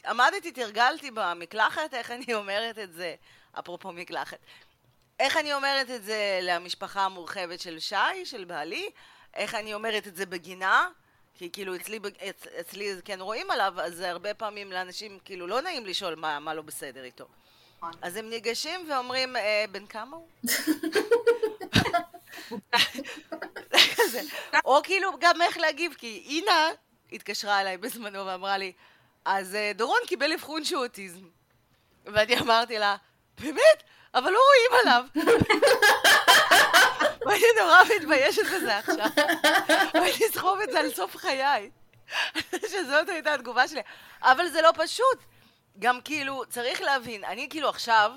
עמדתי, 0.07 0.53
תרגלתי 0.53 1.11
במקלחת, 1.11 1.95
איך 1.95 2.11
אני 2.11 2.35
אומרת 2.35 2.79
את 2.79 2.93
זה, 2.93 3.15
אפרופו 3.59 3.93
מקלחת. 3.93 4.39
איך 5.21 5.37
אני 5.37 5.55
אומרת 5.55 5.91
את 5.91 6.05
זה 6.05 6.39
למשפחה 6.43 7.05
המורחבת 7.05 7.61
של 7.61 7.79
שי, 7.79 8.25
של 8.25 8.45
בעלי, 8.45 8.91
איך 9.35 9.55
אני 9.55 9.75
אומרת 9.75 10.07
את 10.07 10.17
זה 10.17 10.27
בגינה, 10.27 10.89
כי 11.35 11.53
כאילו 11.53 11.77
אצלי, 11.77 11.99
אצ, 12.31 12.47
אצלי 12.61 12.95
כן 13.05 13.21
רואים 13.21 13.51
עליו, 13.51 13.75
אז 13.81 14.01
הרבה 14.01 14.35
פעמים 14.35 14.73
לאנשים 14.73 15.19
כאילו 15.25 15.47
לא 15.47 15.61
נעים 15.61 15.87
לשאול 15.87 16.15
מה, 16.15 16.39
מה 16.39 16.55
לא 16.55 16.63
בסדר 16.63 17.05
איתו. 17.05 17.27
נכון. 17.79 17.93
אז 18.03 18.17
הם 18.17 18.31
ניגשים 18.31 18.91
ואומרים, 18.91 19.37
אה, 19.37 19.65
בן 19.71 19.87
כמה 19.87 20.17
הוא? 20.17 20.29
או 24.65 24.83
כאילו 24.83 25.11
גם 25.21 25.43
איך 25.43 25.57
להגיב, 25.57 25.95
כי 25.99 26.25
אינה 26.29 26.71
התקשרה 27.13 27.61
אליי 27.61 27.77
בזמנו 27.77 28.27
ואמרה 28.27 28.59
לי, 28.59 28.73
אז 29.25 29.55
אה, 29.55 29.73
דורון 29.75 30.01
קיבל 30.07 30.33
אבחון 30.33 30.65
שהוא 30.65 30.83
אוטיזם. 30.83 31.25
ואני 32.07 32.39
אמרתי 32.39 32.79
לה, 32.79 32.97
באמת? 33.41 33.83
אבל 34.15 34.31
לא 34.31 34.39
רואים 34.39 34.81
עליו. 34.83 35.05
ואני 37.27 37.47
נורא 37.61 37.83
מתביישת 37.97 38.43
בזה 38.55 38.79
עכשיו. 38.79 39.07
ואני 39.95 40.27
אסחוב 40.31 40.59
את 40.61 40.73
זה 40.73 40.81
על 40.81 40.91
סוף 40.91 41.17
חיי. 41.17 41.71
שזאת 42.73 43.09
הייתה 43.09 43.35
התגובה 43.35 43.69
שלי. 43.69 43.81
אבל 44.23 44.49
זה 44.49 44.63
לא 44.63 44.71
פשוט. 44.75 45.19
גם 45.79 46.01
כאילו, 46.01 46.45
צריך 46.49 46.81
להבין, 46.81 47.25
אני 47.25 47.49
כאילו 47.51 47.69
עכשיו, 47.69 48.13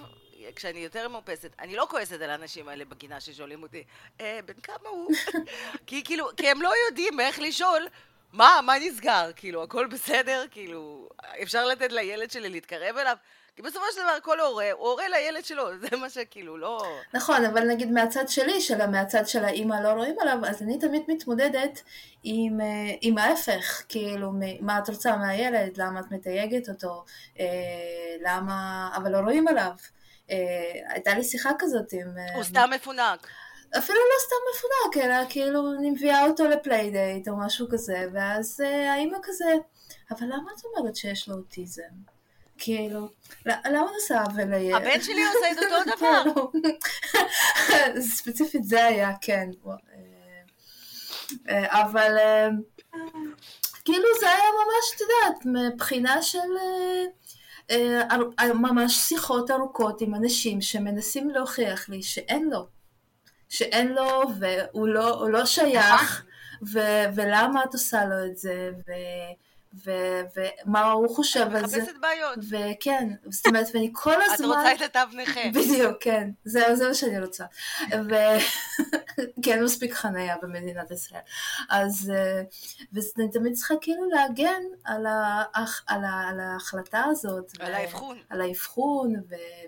כשאני 0.56 0.80
יותר 0.80 1.08
מאופסת, 1.08 1.56
אני 1.60 1.76
לא 1.76 1.88
כועסת 1.90 2.22
על 2.22 2.30
האנשים 2.30 2.70
האלה 2.70 2.86
בגינה 2.86 3.20
ששואלים 3.20 3.64
אותי, 3.64 3.84
אה, 4.22 4.40
בן 4.46 4.54
כמה 4.64 4.90
הוא? 4.90 5.12
כי 5.88 6.04
כאילו, 6.04 6.30
כי 6.38 6.50
הם 6.50 6.62
לא 6.62 6.74
יודעים 6.88 7.20
איך 7.20 7.40
לשאול, 7.40 7.88
מה, 8.36 8.60
מה 8.64 8.74
נסגר? 8.80 9.32
כאילו, 9.36 9.64
הכל 9.64 9.88
בסדר? 9.88 10.46
כאילו, 10.52 11.10
אפשר 11.44 11.66
לתת 11.66 11.92
לילד 11.92 12.32
שלי 12.32 12.50
להתקרב 12.50 12.98
אליו? 12.98 13.16
כי 13.56 13.62
בסופו 13.62 13.86
של 13.96 14.02
דבר 14.02 14.20
כל 14.22 14.40
הורה, 14.40 14.72
הוא 14.72 14.88
הורה 14.88 15.08
לילד 15.08 15.46
שלו, 15.46 15.70
זה 15.82 15.98
מה 15.98 16.10
שכאילו, 16.10 16.58
לא... 16.58 16.86
נכון, 17.14 17.46
אבל 17.46 17.68
נגיד 17.68 17.92
מהצד 17.92 18.28
שלי, 18.28 18.62
של 18.62 18.86
מהצד 18.86 19.28
של 19.28 19.46
האימא 19.46 19.76
לא 19.84 19.90
רואים 19.90 20.16
עליו, 20.20 20.38
אז 20.48 20.62
אני 20.62 20.80
תמיד 20.80 21.04
מתמודדת 21.08 21.82
עם, 22.24 22.62
אה, 22.62 22.66
עם 23.02 23.18
ההפך, 23.18 23.84
כאילו, 23.90 24.32
מה 24.62 24.80
את 24.80 24.90
רוצה 24.90 25.16
מהילד, 25.16 25.78
למה 25.78 26.00
את 26.00 26.12
מתייגת 26.12 26.70
אותו, 26.70 27.06
אה, 27.40 27.46
למה, 28.22 28.90
אבל 28.96 29.12
לא 29.12 29.18
רואים 29.18 29.48
עליו. 29.48 29.72
אה, 30.32 30.36
הייתה 30.90 31.16
לי 31.16 31.24
שיחה 31.24 31.50
כזאת 31.60 31.94
עם... 31.94 32.08
הוא 32.36 32.44
סתם 32.44 32.70
מפונק. 32.76 33.28
אפילו 33.78 34.00
לא 34.00 34.22
סתם 34.26 34.36
מפונק, 34.52 35.06
אלא 35.06 35.30
כאילו 35.30 35.74
אני 35.80 35.92
מביאה 35.92 36.26
אותו 36.26 36.48
ל 36.48 36.57
playdate 36.57 37.28
או 37.28 37.38
משהו 37.38 37.68
כזה, 37.72 38.06
ואז 38.14 38.62
אה, 38.66 38.94
האימא 38.94 39.18
כזה, 39.24 39.54
אבל 40.12 40.28
למה 40.28 40.52
את 40.58 40.66
אומרת 40.66 40.96
שיש 40.96 41.28
לו 41.28 41.36
אוטיזם? 41.36 41.84
כאילו, 42.58 43.10
למה 43.46 43.86
את 43.86 43.96
עושה 43.96 44.22
עוול 44.22 44.44
לילד? 44.44 44.82
הבן 44.82 45.02
שלי 45.02 45.22
עושה 45.26 45.52
את 45.52 45.58
אותו 45.58 45.76
דבר. 45.96 46.24
כאילו, 46.24 48.02
ספציפית 48.16 48.64
זה 48.64 48.86
היה, 48.86 49.12
כן. 49.22 49.50
אה, 51.50 51.82
אבל 51.82 52.18
אה, 52.18 52.48
כאילו 53.86 54.08
זה 54.20 54.30
היה 54.30 54.44
ממש, 54.66 54.96
את 54.96 55.02
יודעת, 55.02 55.46
מבחינה 55.74 56.22
של 56.22 56.40
ממש 58.54 58.96
שיחות 58.96 59.52
ארוכות 59.52 60.02
עם 60.02 60.16
אנשים 60.16 60.62
שמנסים 60.62 61.30
להוכיח 61.30 61.90
לי 61.90 62.04
שאין 62.04 62.50
לו. 62.50 62.75
שאין 63.50 63.94
לו 63.94 64.22
והוא 64.40 64.88
לא, 64.88 65.30
לא 65.32 65.46
שייך 65.46 66.26
ו- 66.74 67.06
ולמה 67.16 67.64
את 67.64 67.74
עושה 67.74 68.06
לו 68.06 68.26
את 68.26 68.38
זה 68.38 68.70
ו- 68.88 69.46
ו- 69.86 70.22
ומה 70.66 70.92
הוא 70.92 71.16
חושב 71.16 71.56
על 71.56 71.68
זה 71.68 71.78
מחפשת 71.78 71.98
בעיות. 72.02 72.40
וכן, 72.50 73.10
זאת 73.30 73.48
אומרת, 73.48 73.68
ואני 73.74 73.90
כל 73.94 74.14
את 74.26 74.32
הזמן... 74.34 74.48
רוצה 74.48 74.74
את 74.74 74.82
התו 74.82 75.18
נכה. 75.18 75.40
בדיוק, 75.60 75.98
כן, 76.00 76.30
זה, 76.46 76.76
זה 76.76 76.88
מה 76.88 76.94
שאני 76.94 77.20
רוצה. 77.20 77.46
ו... 77.92 78.14
כי 79.42 79.54
אין 79.54 79.64
מספיק 79.64 79.94
חניה 79.94 80.36
במדינת 80.42 80.92
ישראל. 80.92 81.22
אז, 81.70 82.12
אה, 82.16 82.42
ואני 82.94 83.32
תמיד 83.32 83.54
צריכה 83.54 83.74
כאילו 83.82 84.10
להגן 84.10 84.62
על, 84.84 85.06
ה... 85.06 85.44
על, 85.88 86.04
ה... 86.04 86.30
על 86.30 86.40
ההחלטה 86.40 87.04
הזאת. 87.10 87.52
על 87.60 87.74
האבחון. 87.74 88.18
על 88.30 88.42
האבחון. 88.42 89.14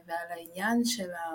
ועל 0.07 0.27
העניין 0.29 0.85
של 0.85 1.11
ה... 1.11 1.29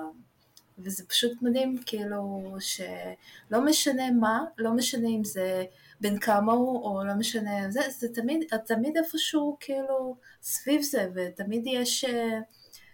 וזה 0.79 1.05
פשוט 1.07 1.33
מדהים, 1.43 1.79
כאילו, 1.87 2.57
שלא 2.61 3.61
משנה 3.65 4.11
מה, 4.11 4.45
לא 4.59 4.71
משנה 4.73 5.09
אם 5.09 5.25
זה 5.25 5.65
בן 6.01 6.19
כמה 6.19 6.53
הוא, 6.53 6.85
או 6.85 7.05
לא 7.05 7.15
משנה, 7.15 7.71
זה, 7.71 7.81
זה 7.99 8.09
תמיד, 8.15 8.45
תמיד 8.67 8.97
איפשהו, 8.97 9.57
כאילו, 9.61 10.17
סביב 10.43 10.83
זה, 10.83 11.09
ותמיד 11.15 11.63
יש, 11.67 12.05
אה, 12.05 12.39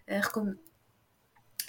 איך 0.09 0.29
קוראים, 0.29 0.55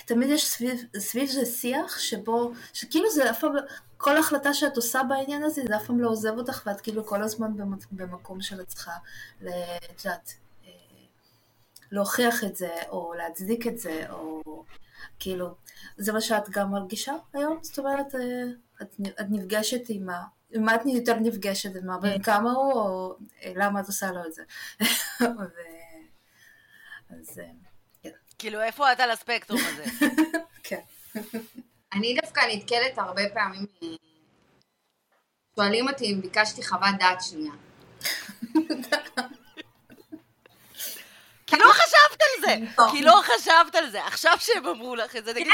תמיד 0.06 0.30
יש 0.30 0.48
סביב, 0.48 0.86
סביב 0.98 1.30
זה 1.30 1.46
שיח 1.46 2.00
שבו, 2.00 2.52
שכאילו 2.74 3.10
זה 3.12 3.30
אף 3.30 3.40
פעם, 3.40 3.56
לא- 3.56 3.62
כל 3.98 4.18
החלטה 4.18 4.54
שאת 4.54 4.76
עושה 4.76 5.02
בעניין 5.04 5.44
הזה, 5.44 5.62
זה 5.68 5.76
אף 5.78 5.86
פעם 5.88 6.00
לא 6.00 6.10
עוזב 6.10 6.38
אותך, 6.38 6.64
ואת 6.66 6.82
כאילו 6.82 7.06
כל 7.06 7.24
הזמן 7.24 7.58
במק- 7.58 7.88
במקום 7.92 8.42
שאת 8.42 8.68
צריכה, 8.68 8.92
את 9.42 9.50
אה, 10.68 10.72
להוכיח 11.92 12.44
את 12.44 12.56
זה, 12.56 12.70
או 12.90 13.14
להצדיק 13.14 13.68
את 13.68 13.78
זה, 13.80 14.06
או 14.10 14.42
כאילו, 15.20 15.56
זה 15.98 16.14
מה 16.14 16.22
שאת 16.22 16.50
גם 16.50 16.72
מרגישה 16.72 17.14
היום? 17.34 17.60
זאת 17.62 17.80
אומרת, 17.80 18.16
אה, 18.16 18.22
את, 18.82 18.96
את 19.22 19.26
נפגשת 19.30 19.82
עם 19.90 20.10
ה... 20.10 20.24
עם 20.52 20.64
מה 20.64 20.76
את 20.76 20.82
יותר 20.86 21.16
נפגשת? 21.16 21.76
עם 21.76 21.90
הבן 21.90 22.22
כמה 22.22 22.52
הוא, 22.52 22.74
או 22.74 23.16
אה, 23.44 23.52
למה 23.56 23.80
את 23.80 23.86
עושה 23.86 24.12
לו 24.12 24.26
את 24.26 24.34
זה? 24.34 24.44
ו... 25.22 25.62
אז 27.10 27.40
אה, 27.40 28.12
כאילו, 28.40 28.62
איפה 28.62 28.92
את 28.92 29.00
על 29.00 29.12
הספקטרום 29.12 29.60
הזה? 29.66 29.84
כן. 30.64 30.82
אני 31.94 32.18
דווקא 32.22 32.42
נתקלת 32.54 32.98
הרבה 32.98 33.22
פעמים, 33.34 33.66
שואלים 35.56 35.90
אותי 35.90 36.06
אם 36.06 36.22
ביקשתי 36.22 36.64
חוות 36.64 36.96
דעת 37.00 37.22
שנייה. 37.22 37.54
כי 41.48 41.56
לא 41.56 41.74
זה! 42.50 42.82
כי 42.92 43.02
לא 43.02 43.22
חשבת 43.24 43.76
על 43.76 43.90
זה. 43.90 44.06
עכשיו 44.06 44.34
שהם 44.40 44.66
אמרו 44.66 44.96
לך 44.96 45.16
את 45.16 45.26
זה, 45.26 45.34
תגיד, 45.34 45.48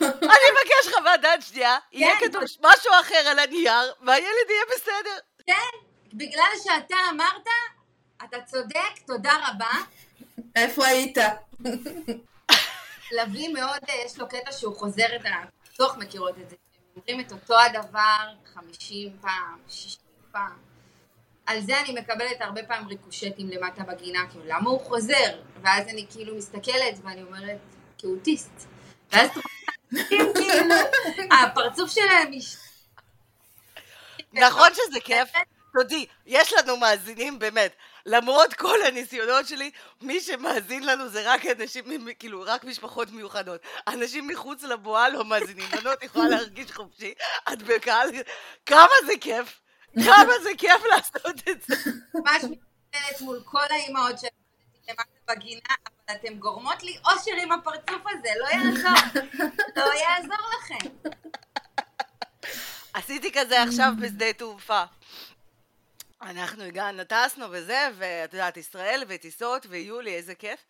אני 0.00 0.10
אבקש 0.22 0.94
חוות 0.94 1.20
דעת 1.22 1.42
שנייה, 1.42 1.76
יהיה 1.92 2.20
כן. 2.20 2.28
כתוב 2.28 2.42
משהו 2.42 2.92
אחר 3.00 3.28
על 3.30 3.38
הנייר, 3.38 3.92
והילד 4.02 4.50
יהיה 4.50 4.62
בסדר. 4.76 5.18
כן, 5.46 5.78
בגלל 6.12 6.50
שאתה 6.62 6.96
אמרת, 7.10 7.46
אתה 8.24 8.36
צודק, 8.42 8.98
תודה 9.06 9.32
רבה. 9.48 9.70
איפה 10.56 10.86
היית? 10.86 11.18
לביא 13.12 13.48
מאוד, 13.48 13.78
אה, 13.88 13.94
יש 14.06 14.18
לו 14.18 14.28
קטע 14.28 14.52
שהוא 14.52 14.76
חוזר 14.76 15.16
את 15.16 15.26
ה... 15.26 15.28
בטוח 15.74 15.96
מכירות 15.96 16.38
את 16.38 16.50
זה. 16.50 16.56
הם 16.96 17.02
אומרים 17.08 17.26
את 17.26 17.32
אותו 17.32 17.60
הדבר 17.60 18.32
50 18.54 19.16
פעם, 19.20 19.58
60 19.68 20.00
פעם. 20.32 20.69
על 21.50 21.60
זה 21.60 21.80
אני 21.80 21.92
מקבלת 22.00 22.40
הרבה 22.40 22.62
פעמים 22.62 22.88
ריקושטים 22.88 23.50
למטה 23.50 23.82
בגינה, 23.82 24.20
כאילו, 24.30 24.44
למה 24.46 24.70
הוא 24.70 24.80
חוזר? 24.80 25.40
ואז 25.62 25.88
אני 25.88 26.06
כאילו 26.10 26.36
מסתכלת 26.36 26.98
ואני 27.04 27.22
אומרת, 27.22 27.58
כאוטיסט. 27.98 28.66
ואז 29.12 29.30
כאילו, 30.08 30.74
הפרצוף 31.42 31.90
שלהם 31.90 32.30
מש... 32.30 32.56
נכון 34.32 34.68
שזה 34.74 35.00
כיף? 35.00 35.28
תודי, 35.72 36.06
יש 36.26 36.52
לנו 36.52 36.76
מאזינים 36.76 37.38
באמת. 37.38 37.72
למרות 38.06 38.54
כל 38.54 38.76
הניסיונות 38.86 39.46
שלי, 39.46 39.70
מי 40.00 40.20
שמאזין 40.20 40.86
לנו 40.86 41.08
זה 41.08 41.22
רק 41.24 41.46
אנשים, 41.46 41.84
כאילו, 42.18 42.42
רק 42.46 42.64
משפחות 42.64 43.10
מיוחדות. 43.10 43.60
אנשים 43.88 44.28
מחוץ 44.28 44.62
לבועה 44.62 45.08
לא 45.08 45.24
מאזינים. 45.24 45.68
בנות 45.70 46.02
יכולה 46.02 46.28
להרגיש 46.28 46.72
חופשי, 46.72 47.14
את 47.52 47.62
בקהל, 47.62 48.08
כמה 48.66 48.94
זה 49.06 49.12
כיף. 49.20 49.60
כמה 49.94 50.32
זה 50.42 50.50
כיף 50.58 50.82
לעשות 50.90 51.48
את 51.48 51.62
זה. 51.62 51.90
ממש 52.14 52.44
מתנצלת 52.44 53.20
מול 53.20 53.42
כל 53.44 53.64
האימהות 53.70 54.18
שעבדתי 54.18 54.88
למטה 54.88 55.34
בגינה, 55.34 55.74
אבל 56.08 56.16
אתן 56.16 56.34
גורמות 56.34 56.82
לי 56.82 56.98
אושר 57.04 57.32
עם 57.42 57.52
הפרצוף 57.52 58.02
הזה, 58.06 58.28
לא 58.40 58.46
יעזור. 58.46 59.20
לא 59.76 59.92
יעזור 59.94 60.46
לכם. 60.58 61.10
עשיתי 62.94 63.32
כזה 63.32 63.62
עכשיו 63.62 63.92
בשדה 64.02 64.32
תעופה. 64.32 64.82
אנחנו 66.22 66.62
הגענו, 66.62 67.04
טסנו 67.04 67.46
וזה, 67.50 67.88
ואת 67.96 68.32
יודעת, 68.32 68.56
ישראל 68.56 69.04
וטיסות 69.08 69.66
ויולי, 69.68 70.14
איזה 70.14 70.34
כיף. 70.34 70.60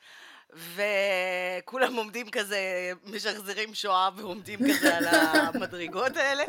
וכולם 0.55 1.97
עומדים 1.97 2.31
כזה, 2.31 2.59
משחזרים 3.05 3.75
שואה 3.75 4.09
ועומדים 4.17 4.59
כזה 4.73 4.97
על 4.97 5.05
המדרגות 5.07 6.17
האלה. 6.17 6.45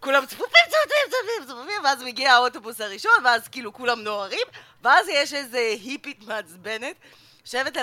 כולם 0.00 0.26
צפופים, 0.26 0.62
צפופים, 0.68 1.06
צפופים, 1.08 1.46
צפופים, 1.46 1.84
ואז 1.84 2.02
מגיע 2.02 2.32
האוטובוס 2.32 2.80
הראשון, 2.80 3.12
ואז 3.24 3.48
כאילו 3.48 3.72
כולם 3.72 4.00
נוהרים, 4.00 4.46
ואז 4.82 5.08
יש 5.08 5.34
איזה 5.34 5.58
היפית 5.58 6.24
מעצבנת, 6.26 6.96
יושבת 7.46 7.76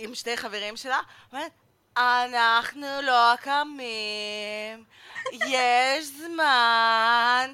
עם 0.00 0.14
שתי 0.14 0.36
חברים 0.36 0.76
שלה, 0.76 0.98
אומרת, 1.32 1.50
אנחנו 1.96 2.86
לא 3.02 3.36
קמים, 3.42 4.84
יש 5.32 6.06
זמן, 6.06 7.52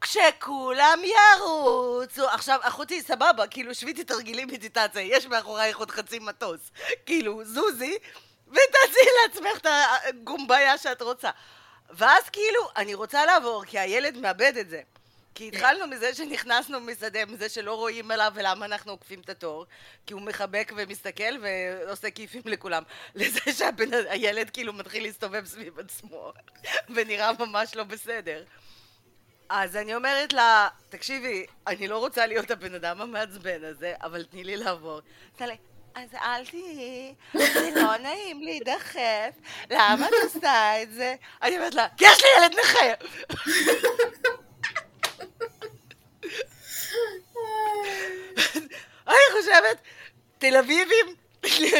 כשכולם 0.00 0.98
ירוצו. 1.04 2.28
עכשיו, 2.28 2.58
אחותי, 2.62 3.02
סבבה, 3.02 3.46
כאילו, 3.46 3.74
שבי 3.74 3.92
תתרגילי 3.92 4.44
מדיטציה, 4.44 5.02
יש 5.02 5.26
מאחורייך 5.26 5.78
עוד 5.78 5.90
חצי 5.90 6.18
מטוס. 6.18 6.70
כאילו, 7.06 7.44
זוזי, 7.44 7.98
ותעשי 8.48 9.06
לעצמך 9.22 9.58
את 9.58 9.66
הגומביה 10.08 10.78
שאת 10.78 11.02
רוצה. 11.02 11.30
ואז 11.90 12.28
כאילו, 12.28 12.68
אני 12.76 12.94
רוצה 12.94 13.26
לעבור, 13.26 13.64
כי 13.64 13.78
הילד 13.78 14.16
מאבד 14.16 14.56
את 14.60 14.70
זה. 14.70 14.80
כי 15.34 15.48
התחלנו 15.48 15.86
מזה 15.86 16.14
שנכנסנו 16.14 16.80
משדה, 16.80 17.26
מזה 17.26 17.48
שלא 17.48 17.74
רואים 17.74 18.10
עליו 18.10 18.32
ולמה 18.34 18.66
אנחנו 18.66 18.92
עוקפים 18.92 19.20
את 19.20 19.28
התור, 19.28 19.66
כי 20.06 20.14
הוא 20.14 20.22
מחבק 20.22 20.72
ומסתכל 20.76 21.34
ועושה 21.42 22.10
כיפים 22.10 22.42
לכולם. 22.44 22.82
לזה 23.14 23.40
שהילד 23.52 24.50
כאילו 24.50 24.72
מתחיל 24.72 25.02
להסתובב 25.02 25.46
סביב 25.46 25.78
עצמו, 25.78 26.32
ונראה 26.94 27.32
ממש 27.38 27.74
לא 27.74 27.84
בסדר. 27.84 28.44
אז 29.48 29.76
אני 29.76 29.94
אומרת 29.94 30.32
לה, 30.32 30.68
תקשיבי, 30.88 31.46
אני 31.66 31.88
לא 31.88 31.98
רוצה 31.98 32.26
להיות 32.26 32.50
הבן 32.50 32.74
אדם 32.74 33.00
המעצבן 33.00 33.64
הזה, 33.64 33.94
אבל 34.02 34.24
תני 34.24 34.44
לי 34.44 34.56
לעבור. 34.56 35.00
אז 35.94 36.14
אל 36.14 36.46
תהיי, 36.46 37.14
זה 37.32 37.70
לא 37.74 37.96
נעים 37.96 38.42
להידחף, 38.42 39.34
למה 39.70 40.08
את 40.08 40.12
עושה 40.22 40.82
את 40.82 40.92
זה? 40.92 41.14
אני 41.42 41.56
אומרת 41.56 41.74
לה, 41.74 41.86
כי 41.96 42.04
יש 42.04 42.22
לי 42.22 42.28
ילד 42.38 42.54
נכה! 42.58 43.06
אני 49.08 49.26
חושבת, 49.32 49.78
תל 50.38 50.56
אביבים 50.56 51.16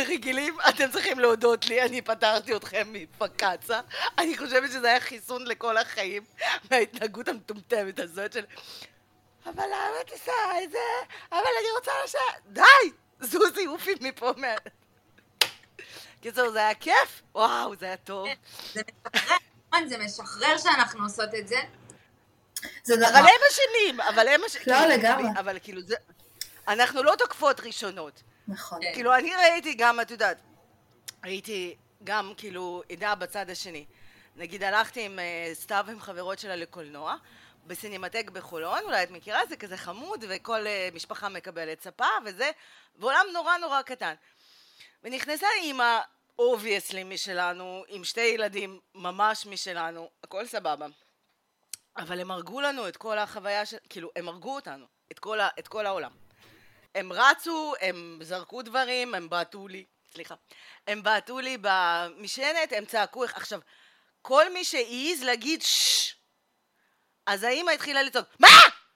רגילים, 0.08 0.56
אתם 0.68 0.90
צריכים 0.90 1.18
להודות 1.18 1.66
לי, 1.66 1.82
אני 1.82 2.02
פטרתי 2.02 2.56
אתכם 2.56 2.88
מפקצה. 2.92 3.80
אני 4.18 4.38
חושבת 4.38 4.70
שזה 4.70 4.88
היה 4.88 5.00
חיסון 5.00 5.46
לכל 5.46 5.76
החיים 5.76 6.24
מההתנהגות 6.70 7.28
המטומטמת 7.28 7.98
הזאת 7.98 8.32
של... 8.32 8.44
אבל 9.46 9.64
למה 9.64 10.00
את 10.00 10.10
עושה 10.10 10.32
את 10.64 10.70
זה? 10.70 10.78
אבל 11.32 11.50
אני 11.60 11.70
רוצה 11.76 11.90
לשבת... 12.04 12.40
די! 12.46 12.62
זוזי, 13.20 13.64
עופי 13.64 13.94
מפה 14.00 14.32
מה... 14.36 14.48
קיצור, 16.20 16.50
זה 16.50 16.58
היה 16.58 16.74
כיף? 16.74 17.22
וואו, 17.34 17.76
זה 17.76 17.86
היה 17.86 17.96
טוב. 17.96 18.28
זה 19.88 19.98
משחרר 19.98 20.58
שאנחנו 20.58 21.04
עושות 21.04 21.34
את 21.38 21.48
זה. 21.48 21.56
זה 22.84 22.94
אבל 22.94 23.02
נכון. 23.02 23.16
הם 23.16 23.40
אשמים, 23.50 24.00
אבל 24.00 24.28
הם 24.28 24.40
אשמים. 24.44 24.64
לא, 24.66 24.86
לגמרי. 24.86 25.28
אבל 25.40 25.58
כאילו 25.62 25.80
זה... 25.82 25.94
אנחנו 26.68 27.02
לא 27.02 27.14
תוקפות 27.18 27.60
ראשונות. 27.60 28.22
נכון. 28.48 28.78
כן. 28.82 28.94
כאילו, 28.94 29.14
אני 29.14 29.30
ראיתי 29.36 29.74
גם, 29.74 30.00
את 30.00 30.10
יודעת, 30.10 30.36
ראיתי 31.24 31.76
גם, 32.04 32.32
כאילו, 32.36 32.82
עדה 32.92 33.14
בצד 33.14 33.50
השני. 33.50 33.84
נגיד, 34.36 34.62
הלכתי 34.62 35.04
עם 35.04 35.18
אה, 35.18 35.50
סתיו 35.54 35.84
עם 35.88 36.00
חברות 36.00 36.38
שלה 36.38 36.56
לקולנוע, 36.56 37.16
בסינמטק 37.66 38.30
בחולון, 38.30 38.78
אולי 38.84 39.02
את 39.02 39.10
מכירה, 39.10 39.46
זה 39.48 39.56
כזה 39.56 39.76
חמוד, 39.76 40.24
וכל 40.28 40.66
אה, 40.66 40.88
משפחה 40.94 41.28
מקבלת 41.28 41.82
ספה 41.82 42.06
וזה, 42.24 42.50
ועולם 42.96 43.26
נורא 43.32 43.56
נורא 43.56 43.82
קטן. 43.82 44.14
ונכנסה 45.04 45.46
אימא, 45.56 45.98
obviously 46.38 47.04
משלנו, 47.04 47.84
עם 47.88 48.04
שתי 48.04 48.20
ילדים 48.20 48.80
ממש 48.94 49.46
משלנו, 49.46 50.10
הכל 50.24 50.46
סבבה. 50.46 50.86
אבל 52.00 52.20
הם 52.20 52.30
הרגו 52.30 52.60
לנו 52.60 52.88
את 52.88 52.96
כל 52.96 53.18
החוויה 53.18 53.66
של... 53.66 53.76
כאילו, 53.88 54.10
הם 54.16 54.28
הרגו 54.28 54.54
אותנו, 54.54 54.86
את 55.12 55.18
כל, 55.18 55.40
ה, 55.40 55.48
את 55.58 55.68
כל 55.68 55.86
העולם. 55.86 56.10
הם 56.94 57.12
רצו, 57.12 57.74
הם 57.80 58.20
זרקו 58.22 58.62
דברים, 58.62 59.14
הם 59.14 59.28
בעטו 59.28 59.68
לי, 59.68 59.84
סליחה. 60.14 60.34
הם 60.86 61.02
בעטו 61.02 61.40
לי 61.40 61.56
במשענת, 61.60 62.72
הם 62.72 62.84
צעקו, 62.84 63.24
עכשיו, 63.24 63.60
כל 64.22 64.52
מי 64.52 64.64
שהעז 64.64 65.22
להגיד 65.22 65.62
ששש, 65.62 66.16
אז 67.26 67.42
האימא 67.42 67.70
התחילה 67.70 68.02
לצעוק, 68.02 68.26
מה? 68.38 68.48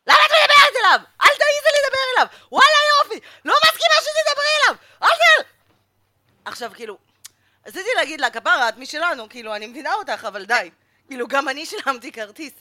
למה 0.07 0.19
את 0.27 0.31
מדברת 0.31 0.75
אליו? 0.81 1.01
אל 1.21 1.29
תעיזי 1.29 1.69
לדבר 1.85 1.99
אליו! 2.17 2.27
וואלה 2.53 2.77
יופי! 2.99 3.27
לא 3.45 3.55
מסכימה 3.65 3.95
שתדברי 4.01 4.47
אליו! 4.65 4.77
אל 5.03 5.09
ת... 5.09 5.47
עכשיו, 6.45 6.73
כאילו, 6.75 6.99
רציתי 7.67 7.89
להגיד 7.97 8.21
לה, 8.21 8.31
כפרה, 8.31 8.69
את 8.69 8.77
משלנו, 8.77 9.29
כאילו, 9.29 9.57
אני 9.57 9.67
מבינה 9.67 9.95
אותך, 9.95 10.25
אבל 10.29 10.45
די. 10.45 10.71
כאילו, 11.07 11.29
גם 11.29 11.49
אני 11.49 11.67
שילמתי 11.67 12.13
כרטיס. 12.13 12.53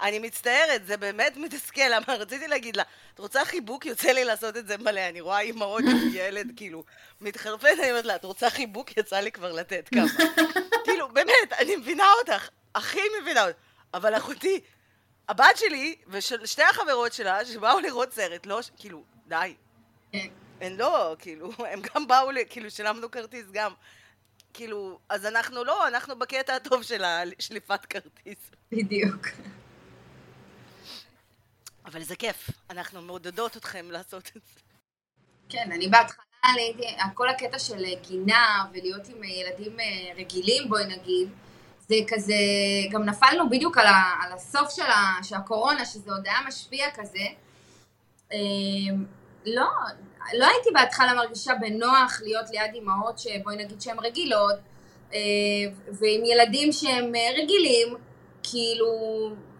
אני 0.00 0.18
מצטערת, 0.18 0.86
זה 0.86 0.96
באמת 0.96 1.36
מתסכל, 1.36 1.88
למה 1.90 2.04
רציתי 2.08 2.48
להגיד 2.48 2.76
לה, 2.76 2.82
את 3.14 3.18
רוצה 3.18 3.44
חיבוק? 3.44 3.86
יוצא 3.86 4.10
לי 4.10 4.24
לעשות 4.24 4.56
את 4.56 4.66
זה 4.66 4.76
מלא, 4.78 5.08
אני 5.08 5.20
רואה 5.20 5.40
אימהות 5.40 5.84
עם 5.90 6.10
ילד, 6.12 6.52
כאילו, 6.56 6.84
מתחרפן, 7.20 7.68
אני 7.78 7.90
אומרת 7.90 8.04
לה, 8.04 8.16
את 8.16 8.24
רוצה 8.24 8.50
חיבוק? 8.50 8.96
יצא 8.96 9.20
לי 9.20 9.32
כבר 9.32 9.52
לתת 9.52 9.88
כמה. 9.88 10.06
כאילו, 10.84 11.08
באמת, 11.08 11.52
אני 11.58 11.76
מבינה 11.76 12.06
אותך, 12.20 12.48
הכי 12.74 13.00
מבינה 13.22 13.46
אותך, 13.46 13.58
אבל 13.94 14.16
אחותי, 14.16 14.60
הבת 15.28 15.56
שלי 15.56 15.96
ושתי 16.08 16.62
החברות 16.62 17.12
שלה, 17.12 17.44
שבאו 17.44 17.80
לראות 17.80 18.12
סרט, 18.12 18.46
לא, 18.46 18.60
כאילו, 18.76 19.04
די. 19.26 19.54
כן. 20.12 20.28
הן 20.60 20.76
לא, 20.76 21.16
כאילו, 21.18 21.52
הם 21.72 21.82
גם 21.94 22.06
באו, 22.06 22.28
כאילו, 22.50 22.70
שילמנו 22.70 23.10
כרטיס 23.10 23.46
גם. 23.52 23.72
כאילו, 24.54 24.98
אז 25.08 25.26
אנחנו 25.26 25.64
לא, 25.64 25.88
אנחנו 25.88 26.18
בקטע 26.18 26.54
הטוב 26.54 26.82
של 26.82 27.04
השליפת 27.04 27.84
כרטיס. 27.84 28.50
בדיוק. 28.72 29.26
אבל 31.84 32.02
זה 32.02 32.16
כיף, 32.16 32.50
אנחנו 32.70 33.02
מעודדות 33.02 33.56
אתכם 33.56 33.90
לעשות 33.90 34.28
את 34.36 34.42
זה. 34.54 34.60
כן, 35.48 35.72
אני 35.72 35.88
בהתחלה 35.88 36.24
כל 37.14 37.28
הקטע 37.28 37.58
של 37.58 37.84
גינה 38.08 38.64
ולהיות 38.72 39.08
עם 39.08 39.24
ילדים 39.24 39.80
אה, 39.80 40.14
רגילים, 40.16 40.68
בואי 40.68 40.84
נגיד, 40.84 41.28
זה 41.88 41.94
כזה, 42.08 42.34
גם 42.90 43.04
נפלנו 43.04 43.50
בדיוק 43.50 43.78
על, 43.78 43.86
ה, 43.86 44.02
על 44.22 44.32
הסוף 44.32 44.70
של, 44.70 44.82
ה, 44.82 45.24
של 45.24 45.34
הקורונה, 45.34 45.84
שזה 45.84 46.10
עוד 46.10 46.26
היה 46.26 46.38
משפיע 46.48 46.86
כזה. 46.94 47.24
אה, 48.32 48.38
לא, 49.46 49.68
לא 50.38 50.46
הייתי 50.46 50.70
בהתחלה 50.74 51.14
מרגישה 51.14 51.52
בנוח 51.60 52.20
להיות 52.22 52.50
ליד 52.50 52.74
אימהות 52.74 53.18
שבואי 53.18 53.56
נגיד 53.56 53.80
שהן 53.80 53.98
רגילות, 53.98 54.56
אה, 55.14 55.18
ועם 55.86 56.24
ילדים 56.24 56.72
שהם 56.72 57.14
אה, 57.14 57.42
רגילים, 57.42 57.96
כאילו 58.42 58.86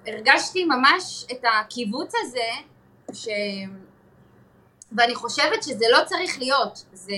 הרגשתי 0.07 0.64
ממש 0.64 1.25
את 1.33 1.45
הקיבוץ 1.45 2.12
הזה, 2.23 2.51
ש... 3.12 3.29
ואני 4.93 5.14
חושבת 5.14 5.62
שזה 5.62 5.85
לא 5.90 5.99
צריך 6.05 6.38
להיות, 6.38 6.85
זה... 6.93 7.14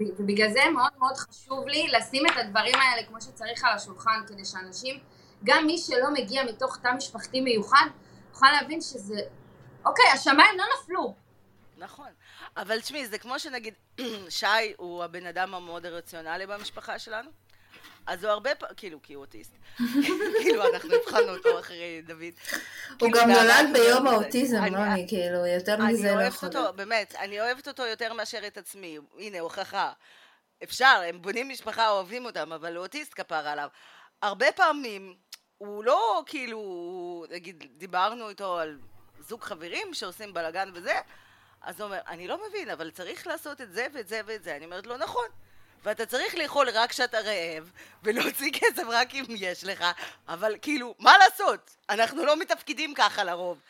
ובגלל 0.00 0.50
זה 0.50 0.60
מאוד 0.74 0.90
מאוד 0.98 1.16
חשוב 1.16 1.68
לי 1.68 1.88
לשים 1.88 2.26
את 2.26 2.36
הדברים 2.36 2.74
האלה 2.74 3.06
כמו 3.06 3.20
שצריך 3.20 3.64
על 3.64 3.72
השולחן, 3.72 4.20
כדי 4.26 4.44
שאנשים, 4.44 5.00
גם 5.44 5.66
מי 5.66 5.78
שלא 5.78 6.10
מגיע 6.14 6.44
מתוך 6.44 6.76
תא 6.82 6.88
משפחתי 6.96 7.40
מיוחד, 7.40 7.86
יוכל 8.30 8.46
להבין 8.60 8.80
שזה, 8.80 9.20
אוקיי, 9.84 10.04
השמיים 10.14 10.58
לא 10.58 10.64
נפלו. 10.80 11.14
נכון. 11.76 12.08
אבל 12.56 12.80
תשמעי, 12.80 13.06
זה 13.06 13.18
כמו 13.18 13.38
שנגיד, 13.38 13.74
שי 14.28 14.46
הוא 14.76 15.04
הבן 15.04 15.26
אדם 15.26 15.54
המאוד 15.54 15.86
הרציונלי 15.86 16.46
במשפחה 16.46 16.98
שלנו, 16.98 17.30
אז 18.06 18.24
הוא 18.24 18.30
הרבה 18.32 18.54
פעמים, 18.54 18.74
כאילו, 18.76 19.02
כי 19.02 19.14
הוא 19.14 19.20
אוטיסט. 19.24 19.52
כאילו, 20.42 20.74
אנחנו 20.74 20.90
הבחנו 20.94 21.28
אותו 21.36 21.58
אחרי 21.60 22.02
דוד. 22.06 22.20
הוא 22.20 22.32
כאילו, 22.98 23.18
גם 23.18 23.30
נולד 23.30 23.66
ביום 23.72 24.06
האוטיזם, 24.06 24.56
אני- 24.56 24.70
לא 24.70 24.78
אני, 24.78 25.08
כאילו, 25.08 25.46
יותר 25.46 25.74
אני 25.74 25.92
מזה 25.92 26.08
לא 26.10 26.14
אוהבת 26.20 26.34
יכולה. 26.34 26.60
אותו, 26.60 26.72
באמת, 26.76 27.14
אני 27.18 27.40
אוהבת 27.40 27.68
אותו 27.68 27.82
יותר 27.86 28.12
מאשר 28.12 28.46
את 28.46 28.58
עצמי. 28.58 28.98
הנה, 29.18 29.40
הוכחה. 29.40 29.92
אפשר, 30.62 31.02
הם 31.08 31.22
בונים 31.22 31.48
משפחה, 31.48 31.90
אוהבים 31.90 32.24
אותם, 32.24 32.52
אבל 32.52 32.76
הוא 32.76 32.82
אוטיסט 32.82 33.12
כפר 33.14 33.48
עליו. 33.48 33.68
הרבה 34.22 34.52
פעמים, 34.52 35.14
הוא 35.58 35.84
לא 35.84 36.22
כאילו, 36.26 36.60
נגיד, 37.30 37.64
דיברנו 37.76 38.28
איתו 38.28 38.58
על 38.58 38.78
זוג 39.28 39.42
חברים 39.42 39.94
שעושים 39.94 40.34
בלאגן 40.34 40.70
וזה, 40.74 40.94
אז 41.62 41.80
הוא 41.80 41.86
אומר, 41.86 41.98
אני 42.08 42.28
לא 42.28 42.38
מבין, 42.48 42.70
אבל 42.70 42.90
צריך 42.90 43.26
לעשות 43.26 43.60
את 43.60 43.72
זה 43.72 43.86
ואת 43.94 44.08
זה 44.08 44.20
ואת 44.26 44.42
זה. 44.44 44.56
אני 44.56 44.64
אומרת 44.64 44.86
לו, 44.86 44.96
נכון. 44.96 45.26
ואתה 45.84 46.06
צריך 46.06 46.34
לאכול 46.34 46.68
רק 46.70 46.90
כשאתה 46.90 47.18
רעב, 47.20 47.70
ולהוציא 48.02 48.52
כסף 48.52 48.82
רק 48.88 49.14
אם 49.14 49.24
יש 49.28 49.64
לך, 49.64 49.84
אבל 50.28 50.54
כאילו, 50.62 50.94
מה 50.98 51.18
לעשות? 51.18 51.76
אנחנו 51.90 52.24
לא 52.24 52.36
מתפקידים 52.36 52.94
ככה 52.94 53.24
לרוב. 53.24 53.60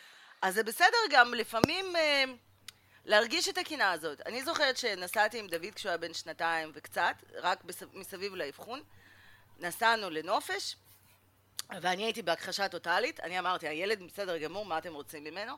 אז 0.42 0.55
זה 0.55 0.62
בסדר 0.62 0.97
גם 1.11 1.35
לפעמים 1.35 1.97
אה, 1.97 2.25
להרגיש 3.05 3.49
את 3.49 3.59
הקינה 3.59 3.92
הזאת. 3.92 4.21
אני 4.27 4.45
זוכרת 4.45 4.77
שנסעתי 4.77 5.38
עם 5.38 5.47
דוד 5.47 5.75
כשהוא 5.75 5.88
היה 5.90 5.99
בן 5.99 6.14
שנתיים 6.14 6.71
וקצת, 6.75 7.14
רק 7.35 7.64
בס... 7.64 7.83
מסביב 7.95 8.35
לאבחון. 8.35 8.83
נסענו 9.59 10.11
לנופש, 10.11 10.77
ואני 11.81 12.05
הייתי 12.05 12.23
בהכחשה 12.23 12.69
טוטאלית. 12.69 13.21
אני 13.21 13.38
אמרתי, 13.38 13.69
הילד 13.69 14.03
בסדר 14.03 14.38
גמור, 14.38 14.64
מה 14.66 14.79
אתם 14.79 14.95
רוצים 14.95 15.25
ממנו? 15.25 15.55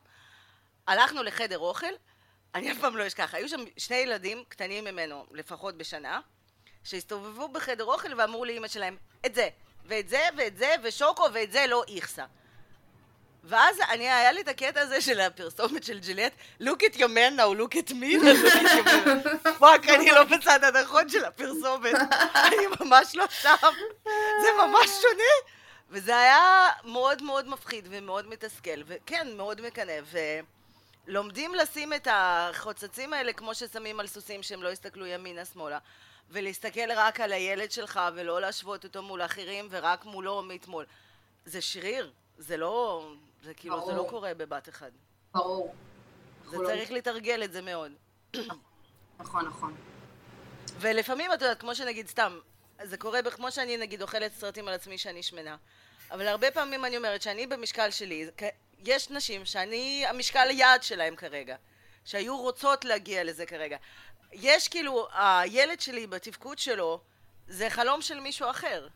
הלכנו 0.87 1.23
לחדר 1.23 1.59
אוכל, 1.59 1.93
אני 2.55 2.73
אף 2.73 2.79
פעם 2.79 2.97
לא 2.97 3.07
אשכח, 3.07 3.35
היו 3.35 3.49
שם 3.49 3.65
שני 3.77 3.97
ילדים 3.97 4.45
קטנים 4.49 4.85
ממנו, 4.85 5.27
לפחות 5.33 5.79
בשנה, 5.79 6.21
שהסתובבו 6.85 7.49
בחדר 7.49 7.85
אוכל 7.85 8.21
ואמרו 8.21 8.45
לאימא 8.45 8.69
שלהם, 8.69 8.97
את 9.27 9.35
זה, 9.35 9.49
ואת 9.87 10.09
זה, 10.09 10.21
ואת 10.37 10.57
זה, 10.57 10.75
ושוקו, 10.83 11.25
ואת 11.33 11.53
זה 11.53 11.67
לא 11.67 11.85
איכסה. 11.89 12.25
ואז 13.45 13.81
אני, 13.91 14.11
היה 14.11 14.33
לי 14.33 14.41
את 14.41 14.49
הקטע 14.49 14.81
הזה 14.81 15.01
של 15.01 15.21
הפרסומת 15.21 15.85
של 15.85 15.99
ג'ילט, 15.99 16.33
look 16.63 16.83
at 16.93 16.97
your 16.97 16.99
man 16.99 17.39
now, 17.39 17.61
look 17.61 17.75
at 17.75 17.91
me. 17.91 18.27
fuck, 19.59 19.89
אני 19.89 20.11
לא 20.11 20.25
בצד 20.25 20.65
הנכון 20.65 21.09
של 21.09 21.25
הפרסומת, 21.25 21.95
אני 22.35 22.57
ממש 22.81 23.15
לא 23.15 23.25
שם, 23.31 23.57
זה 24.43 24.49
ממש 24.59 24.91
שונה. 25.03 25.55
וזה 25.91 26.19
היה 26.19 26.69
מאוד 26.85 27.23
מאוד 27.23 27.49
מפחיד 27.49 27.89
ומאוד 27.91 28.29
מתסכל, 28.29 28.83
וכן, 28.87 29.29
מאוד 29.37 29.61
מקנא, 29.61 29.93
ולומדים 31.07 31.55
לשים 31.55 31.93
את 31.93 32.09
החוצצים 32.11 33.13
האלה 33.13 33.33
כמו 33.33 33.55
ששמים 33.55 34.01
על 34.01 34.07
סוסים 34.07 34.43
שהם 34.43 34.63
לא 34.63 34.69
יסתכלו 34.69 35.07
ימינה-שמאלה, 35.07 35.79
ולהסתכל 36.31 36.93
רק 36.97 37.21
על 37.21 37.33
הילד 37.33 37.73
שלך 37.73 38.01
ולא 38.15 38.41
להשוות 38.41 38.85
אותו 38.85 39.03
מול 39.03 39.23
אחרים 39.23 39.69
ורק 39.71 40.05
מולו 40.05 40.43
מאתמול. 40.43 40.87
זה 41.45 41.61
שריר, 41.61 42.13
זה 42.39 42.57
לא, 42.57 43.09
זה 43.43 43.55
כאילו, 43.55 43.81
זה 43.87 43.93
לא 43.93 43.97
ברור. 43.97 44.11
קורה 44.11 44.35
בבת 44.35 44.69
אחד. 44.69 44.91
ברור. 45.35 45.75
זה 46.51 46.59
לא- 46.59 46.69
צריך 46.69 46.91
לתרגל 46.91 47.45
את 47.45 47.53
זה 47.53 47.63
מאוד. 47.63 47.93
נכון, 49.19 49.47
נכון. 49.47 49.77
ולפעמים, 50.81 51.33
את 51.33 51.43
יודעת, 51.43 51.61
כמו 51.61 51.75
שנגיד, 51.75 52.09
סתם, 52.09 52.39
זה 52.83 52.97
קורה, 52.97 53.23
כמו 53.31 53.53
שאני 53.53 53.77
נגיד 53.77 54.03
אוכלת 54.03 54.33
סרטים 54.35 54.69
על 54.69 54.75
עצמי 54.75 54.99
שאני 54.99 55.23
שמנה, 55.23 55.57
אבל 56.11 56.27
הרבה 56.27 56.51
פעמים 56.51 56.85
אני 56.85 56.97
אומרת 56.97 57.23
שאני 57.23 57.47
במשקל 57.47 57.91
שלי, 57.91 58.31
יש 58.79 59.11
נשים 59.11 59.45
שאני 59.45 60.05
המשקל 60.09 60.51
יעד 60.51 60.83
שלהם 60.83 61.17
כרגע, 61.17 61.57
שהיו 62.05 62.37
רוצות 62.39 62.85
להגיע 62.85 63.25
לזה 63.25 63.47
כרגע. 63.47 63.77
יש 64.33 64.69
כאילו, 64.69 65.09
הילד 65.13 65.81
שלי 65.81 66.07
בתפקוד 66.07 66.59
שלו, 66.59 67.01
זה 67.49 67.71
חלום 67.71 68.03
של 68.03 68.21
מישהו 68.21 68.51
אחר. 68.51 68.87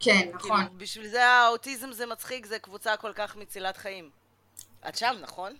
כן, 0.00 0.28
נכון. 0.34 0.56
כאילו, 0.56 0.78
בשביל 0.78 1.08
זה 1.08 1.24
האוטיזם 1.24 1.92
זה 1.92 2.06
מצחיק, 2.06 2.46
זה 2.46 2.58
קבוצה 2.58 2.96
כל 2.96 3.12
כך 3.12 3.36
מצילת 3.36 3.76
חיים. 3.76 4.10
את 4.88 4.96
שם, 4.96 5.14
נכון? 5.20 5.52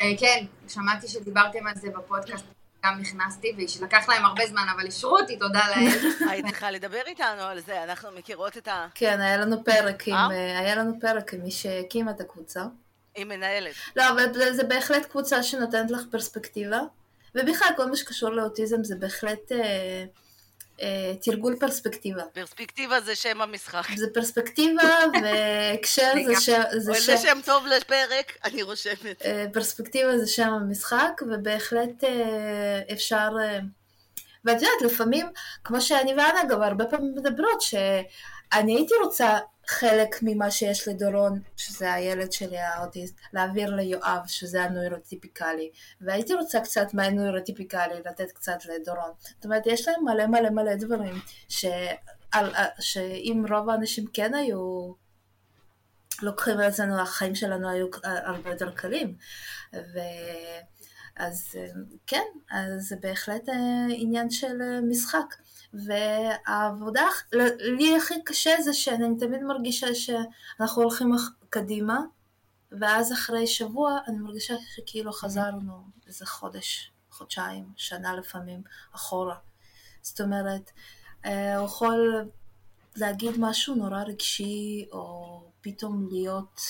אה, 0.00 0.12
כן, 0.18 0.44
שמעתי 0.68 1.08
שדיברתם 1.08 1.66
על 1.66 1.74
זה 1.74 1.88
בפודקאסט, 1.90 2.44
גם 2.84 2.98
נכנסתי, 3.00 3.52
ולקח 3.80 4.08
להם 4.08 4.24
הרבה 4.24 4.46
זמן, 4.46 4.66
אבל 4.76 4.86
אישרו 4.86 5.18
אותי, 5.18 5.36
תודה 5.36 5.60
לאל. 5.68 6.12
היית 6.30 6.46
צריכה 6.46 6.70
לדבר 6.70 7.02
איתנו 7.06 7.42
על 7.42 7.60
זה, 7.60 7.82
אנחנו 7.82 8.08
מכירות 8.12 8.56
את 8.56 8.68
ה... 8.68 8.86
כן, 8.94 9.20
היה 9.20 9.36
לנו 9.36 9.64
פרק 9.64 10.08
עם, 10.08 10.14
אה? 10.14 10.30
אה, 10.30 10.58
היה 10.58 10.76
לנו 10.76 11.00
פרק 11.00 11.34
עם 11.34 11.42
מי 11.42 11.50
שהקימה 11.50 12.10
את 12.10 12.20
הקבוצה. 12.20 12.64
היא 13.14 13.24
מנהלת. 13.24 13.74
לא, 13.96 14.10
אבל 14.10 14.34
זה, 14.34 14.52
זה 14.52 14.64
בהחלט 14.64 15.06
קבוצה 15.06 15.42
שנותנת 15.42 15.90
לך 15.90 16.00
פרספקטיבה, 16.10 16.80
ובכלל 17.34 17.68
כל 17.76 17.86
מה 17.86 17.96
שקשור 17.96 18.30
לאוטיזם 18.30 18.84
זה 18.84 18.96
בהחלט 18.96 19.52
אה, 19.52 20.04
אה, 20.82 21.14
תרגול 21.22 21.56
פרספקטיבה. 21.60 22.22
פרספקטיבה 22.32 23.00
זה 23.00 23.16
שם 23.16 23.40
המשחק. 23.40 23.82
זה 23.96 24.06
פרספקטיבה 24.14 24.82
והקשר 25.22 26.12
זה 26.26 26.40
שם, 26.40 26.62
זה 26.72 26.92
זה 26.92 27.00
שם, 27.00 27.16
שם 27.16 27.38
טוב 27.44 27.66
לפרק, 27.66 28.36
אני 28.44 28.62
רושמת. 28.62 29.22
אה, 29.24 29.46
פרספקטיבה 29.52 30.18
זה 30.18 30.26
שם 30.26 30.48
המשחק, 30.48 31.22
ובהחלט 31.30 32.04
אה, 32.04 32.80
אפשר... 32.92 33.30
אה, 33.40 33.58
ואת 34.44 34.62
יודעת, 34.62 34.82
לפעמים, 34.92 35.26
כמו 35.64 35.80
שאני 35.80 36.10
ואנה 36.10 36.44
גם 36.48 36.62
הרבה 36.62 36.84
פעמים 36.84 37.14
מדברות, 37.14 37.60
שאני 37.60 38.76
הייתי 38.76 38.94
רוצה 39.04 39.38
חלק 39.72 40.16
ממה 40.22 40.50
שיש 40.50 40.88
לדורון, 40.88 41.40
שזה 41.56 41.92
הילד 41.92 42.32
שלי 42.32 42.58
האוטיסט, 42.58 43.16
להעביר 43.32 43.74
ליואב, 43.76 44.20
שזה 44.26 44.62
הנוירוטיפיקלי, 44.62 45.70
והייתי 46.00 46.34
רוצה 46.34 46.60
קצת 46.60 46.94
מהנוירוטיפיקלי 46.94 47.94
לתת 48.06 48.32
קצת 48.32 48.58
לדורון. 48.64 49.10
זאת 49.34 49.44
אומרת, 49.44 49.66
יש 49.66 49.88
להם 49.88 50.04
מלא 50.04 50.26
מלא 50.26 50.50
מלא 50.50 50.74
דברים, 50.74 51.14
ש... 51.48 51.64
על, 52.32 52.52
שאם 52.80 53.44
רוב 53.50 53.70
האנשים 53.70 54.04
כן 54.12 54.34
היו 54.34 54.92
לוקחים 56.22 56.58
על 56.58 56.64
עצמנו, 56.64 57.00
החיים 57.00 57.34
שלנו 57.34 57.70
היו 57.70 57.86
הרבה 58.04 58.50
יותר 58.50 58.70
קלים. 58.70 59.14
ו... 59.74 59.98
אז 61.16 61.48
אה, 61.58 61.66
כן, 62.06 62.24
אז 62.50 62.88
זה 62.88 62.96
בהחלט 63.00 63.48
אה, 63.48 63.86
עניין 63.90 64.30
של 64.30 64.62
אה, 64.62 64.80
משחק. 64.80 65.34
והעבודה, 65.74 67.06
לי 67.58 67.96
הכי 67.96 68.14
קשה 68.24 68.50
זה 68.60 68.74
שאני 68.74 69.18
תמיד 69.18 69.42
מרגישה 69.42 69.86
שאנחנו 69.94 70.82
הולכים 70.82 71.12
קדימה, 71.50 72.00
ואז 72.80 73.12
אחרי 73.12 73.46
שבוע 73.46 73.98
אני 74.08 74.18
מרגישה 74.18 74.54
שכאילו 74.74 75.12
חזרנו 75.12 75.72
איזה 76.06 76.26
חודש, 76.26 76.92
חודשיים, 77.10 77.64
שנה 77.76 78.16
לפעמים, 78.16 78.62
אחורה. 78.94 79.36
זאת 80.02 80.20
אומרת, 80.20 80.70
הוא 81.24 81.64
יכול 81.64 82.28
להגיד 82.96 83.32
משהו 83.38 83.74
נורא 83.74 84.02
רגשי, 84.02 84.86
או 84.92 85.40
פתאום 85.60 86.08
להיות 86.10 86.60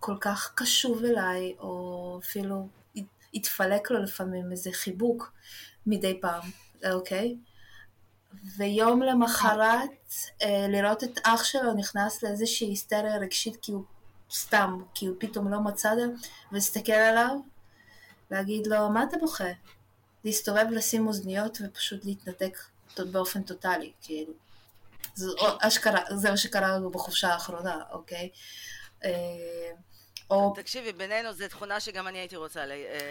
כל 0.00 0.16
כך 0.20 0.52
קשוב 0.54 1.04
אליי, 1.04 1.54
או 1.58 2.20
אפילו 2.22 2.68
יתפלק 3.36 3.90
לו 3.90 4.02
לפעמים 4.02 4.52
איזה 4.52 4.70
חיבוק 4.72 5.32
מדי 5.86 6.20
פעם, 6.20 6.50
אוקיי? 6.92 7.36
ויום 8.56 9.02
למחרת 9.02 9.90
אה, 10.42 10.66
לראות 10.68 11.04
את 11.04 11.18
אח 11.22 11.44
שלו 11.44 11.74
נכנס 11.74 12.22
לאיזושהי 12.22 12.68
היסטריה 12.68 13.16
רגשית 13.16 13.56
כי 13.62 13.72
הוא 13.72 13.84
סתם, 14.30 14.82
כי 14.94 15.06
הוא 15.06 15.16
פתאום 15.20 15.48
לא 15.48 15.60
מצא 15.60 15.92
את 15.92 15.98
זה, 15.98 16.04
ולהסתכל 16.52 16.92
עליו, 16.92 17.36
להגיד 18.30 18.66
לו, 18.66 18.90
מה 18.90 19.04
אתה 19.04 19.16
בוכה? 19.18 19.50
להסתובב, 20.24 20.66
לשים 20.70 21.06
אוזניות 21.06 21.58
ופשוט 21.64 22.04
להתנתק 22.04 22.58
באופן 22.98 23.42
טוטאלי, 23.42 23.92
כאילו. 24.02 24.32
זה, 25.14 25.26
אשכרה, 25.60 26.00
זה 26.16 26.30
מה 26.30 26.36
שקרה 26.36 26.76
לנו 26.76 26.90
בחופשה 26.90 27.28
האחרונה, 27.28 27.82
אוקיי? 27.92 28.30
אה, 30.32 30.36
או... 30.36 30.52
תקשיבי, 30.56 30.92
בינינו 30.92 31.32
זו 31.32 31.48
תכונה 31.48 31.80
שגם 31.80 32.08
אני 32.08 32.18
הייתי 32.18 32.36
רוצה 32.36 32.60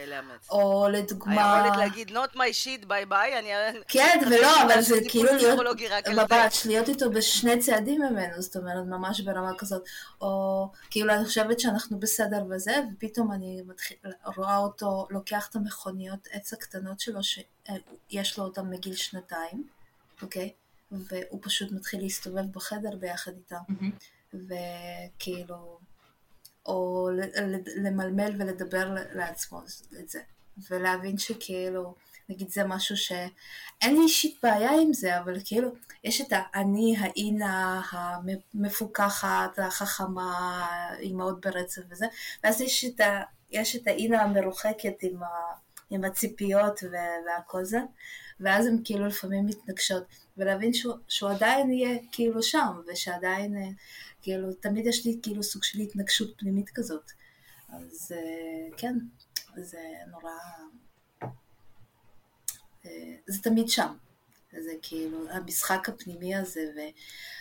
לאמץ. 0.07 0.49
או 0.49 0.87
לדוגמה... 0.91 1.63
היכולת 1.63 1.77
להגיד 1.77 2.09
not 2.09 2.35
my 2.35 2.51
shit 2.63 2.85
ביי 2.87 3.05
ביי, 3.05 3.39
אני... 3.39 3.79
כן, 3.87 4.19
ולא, 4.27 4.63
אבל 4.63 4.81
זה 4.81 4.95
כאילו 5.09 5.33
להיות... 5.33 5.59
ממש, 6.31 6.65
להיות 6.65 6.89
איתו 6.89 7.09
בשני 7.09 7.59
צעדים 7.59 8.01
ממנו, 8.01 8.41
זאת 8.41 8.55
אומרת, 8.55 8.85
ממש 8.87 9.21
ברמה 9.21 9.57
כזאת. 9.57 9.83
או 10.21 10.67
כאילו, 10.89 11.13
אני 11.13 11.25
חושבת 11.25 11.59
שאנחנו 11.59 11.99
בסדר 11.99 12.43
וזה, 12.49 12.75
ופתאום 12.93 13.31
אני 13.31 13.61
מתחיל, 13.67 13.97
רואה 14.37 14.57
אותו 14.57 15.07
לוקח 15.09 15.47
את 15.49 15.55
המכוניות 15.55 16.27
עץ 16.31 16.53
הקטנות 16.53 16.99
שלו, 16.99 17.19
שיש 17.23 18.37
לו 18.37 18.43
אותן 18.43 18.69
מגיל 18.69 18.95
שנתיים, 18.95 19.67
אוקיי? 20.21 20.53
והוא 20.91 21.39
פשוט 21.41 21.71
מתחיל 21.71 22.01
להסתובב 22.01 22.51
בחדר 22.51 22.95
ביחד 22.95 23.31
איתם. 23.37 23.73
וכאילו... 24.33 25.79
או 26.65 27.09
למלמל 27.75 28.31
ולדבר 28.37 28.95
לעצמו 29.13 29.61
את 29.99 30.09
זה, 30.09 30.19
ולהבין 30.69 31.17
שכאילו, 31.17 31.95
נגיד 32.29 32.49
זה 32.49 32.63
משהו 32.63 32.97
שאין 32.97 33.95
לי 33.95 34.01
אישית 34.01 34.37
בעיה 34.43 34.71
עם 34.81 34.93
זה, 34.93 35.19
אבל 35.19 35.37
כאילו, 35.45 35.69
יש 36.03 36.21
את 36.21 36.27
האני, 36.31 36.95
האינה, 36.99 37.81
המפוקחת, 37.91 39.59
החכמה, 39.59 40.65
אימהות 40.99 41.45
ברצף 41.45 41.81
וזה, 41.89 42.05
ואז 42.43 42.61
יש 42.61 42.85
את, 42.85 42.99
ה, 42.99 43.21
יש 43.51 43.75
את 43.75 43.87
האינה 43.87 44.21
המרוחקת 44.21 44.95
עם, 45.01 45.23
ה, 45.23 45.27
עם 45.89 46.03
הציפיות 46.03 46.79
והכל 47.25 47.63
זה, 47.63 47.79
ואז 48.39 48.65
הן 48.65 48.77
כאילו 48.83 49.07
לפעמים 49.07 49.45
מתנגשות, 49.45 50.03
ולהבין 50.37 50.73
שהוא, 50.73 50.95
שהוא 51.07 51.29
עדיין 51.29 51.71
יהיה 51.71 51.99
כאילו 52.11 52.43
שם, 52.43 52.81
ושעדיין... 52.87 53.75
כאילו, 54.25 54.53
תמיד 54.53 54.85
יש 54.85 55.05
לי 55.05 55.19
כאילו 55.23 55.43
סוג 55.43 55.63
של 55.63 55.79
התנגשות 55.79 56.33
פנימית 56.37 56.69
כזאת. 56.69 57.11
אז 57.69 58.11
כן, 58.77 58.97
זה 59.57 59.81
נורא... 60.11 60.31
זה 63.27 63.41
תמיד 63.43 63.69
שם. 63.69 63.95
זה 64.51 64.71
כאילו 64.81 65.29
המשחק 65.29 65.89
הפנימי 65.89 66.35
הזה, 66.35 66.61
ו... 66.75 66.79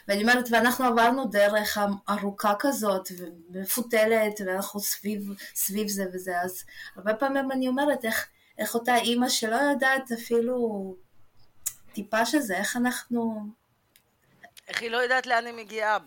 ואני 0.09 0.23
אומרת, 0.23 0.49
ואנחנו 0.51 0.85
עברנו 0.85 1.25
דרך 1.25 1.79
ארוכה 2.09 2.55
כזאת, 2.59 3.09
ומפותלת, 3.19 4.41
ואנחנו 4.47 4.81
סביב, 4.81 5.29
סביב 5.55 5.89
זה 5.89 6.05
וזה, 6.13 6.41
אז 6.41 6.65
הרבה 6.97 7.15
פעמים 7.15 7.53
אני 7.53 7.69
אומרת, 7.69 8.05
איך, 8.05 8.29
איך 8.59 8.75
אותה 8.75 8.97
אימא 8.97 9.29
שלא 9.29 9.57
יודעת 9.57 10.13
אפילו 10.13 10.97
טיפה 11.93 12.27
שזה, 12.27 12.57
איך 12.57 12.77
אנחנו... 12.77 13.41
איך 14.69 14.83
היא 14.83 14.91
לא 14.91 14.97
יודעת 14.97 15.27
לאן 15.27 15.47
היא 15.47 15.55
מגיעה, 15.55 15.99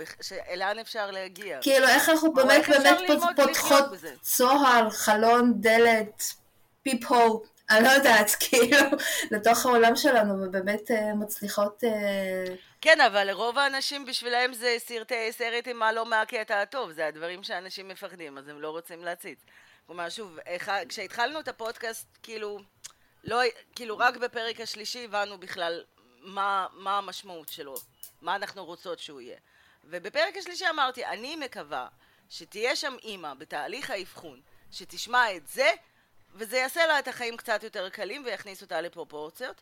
לאן 0.55 0.79
אפשר 0.79 1.11
להגיע. 1.11 1.59
כאילו, 1.61 1.87
איך 1.87 2.09
אנחנו 2.09 2.33
באמת 2.33 2.69
באמת 2.69 2.99
פותחות 3.35 3.85
צוהר, 4.21 4.89
חלון, 4.89 5.53
דלת, 5.55 6.23
פיפ 6.83 7.05
הו, 7.05 7.43
אני 7.69 7.83
לא 7.83 7.89
יודעת, 7.89 8.31
כאילו, 8.49 8.87
לתוך 9.31 9.65
העולם 9.65 9.95
שלנו, 9.95 10.43
ובאמת 10.43 10.91
מצליחות... 11.15 11.83
כן, 12.81 13.01
אבל 13.01 13.23
לרוב 13.23 13.57
האנשים 13.57 14.05
בשבילם 14.05 14.53
זה 14.53 14.75
סרטי 14.77 15.31
סרט 15.31 15.67
עם 15.67 15.77
מה 15.77 15.91
לא 15.91 16.05
מהקטע 16.05 16.61
הטוב, 16.61 16.91
זה 16.91 17.07
הדברים 17.07 17.43
שאנשים 17.43 17.87
מפחדים, 17.87 18.37
אז 18.37 18.47
הם 18.47 18.61
לא 18.61 18.69
רוצים 18.69 19.05
להציץ. 19.05 19.39
כלומר, 19.85 20.09
שוב, 20.09 20.37
כשהתחלנו 20.89 21.39
את 21.39 21.47
הפודקאסט, 21.47 22.07
כאילו, 22.23 22.59
לא, 23.23 23.41
כאילו, 23.75 23.97
רק 23.97 24.17
בפרק 24.17 24.61
השלישי 24.61 25.05
הבנו 25.05 25.37
בכלל 25.37 25.83
מה, 26.21 26.67
מה 26.73 26.97
המשמעות 26.97 27.49
שלו. 27.49 27.75
מה 28.21 28.35
אנחנו 28.35 28.65
רוצות 28.65 28.99
שהוא 28.99 29.21
יהיה. 29.21 29.37
ובפרק 29.83 30.37
השלישי 30.37 30.69
אמרתי, 30.69 31.05
אני 31.05 31.35
מקווה 31.35 31.87
שתהיה 32.29 32.75
שם 32.75 32.95
אימא 33.03 33.33
בתהליך 33.33 33.89
האבחון, 33.89 34.41
שתשמע 34.71 35.35
את 35.35 35.47
זה, 35.47 35.69
וזה 36.33 36.57
יעשה 36.57 36.87
לה 36.87 36.99
את 36.99 37.07
החיים 37.07 37.37
קצת 37.37 37.63
יותר 37.63 37.89
קלים 37.89 38.23
ויכניס 38.25 38.61
אותה 38.61 38.81
לפרופורציות. 38.81 39.61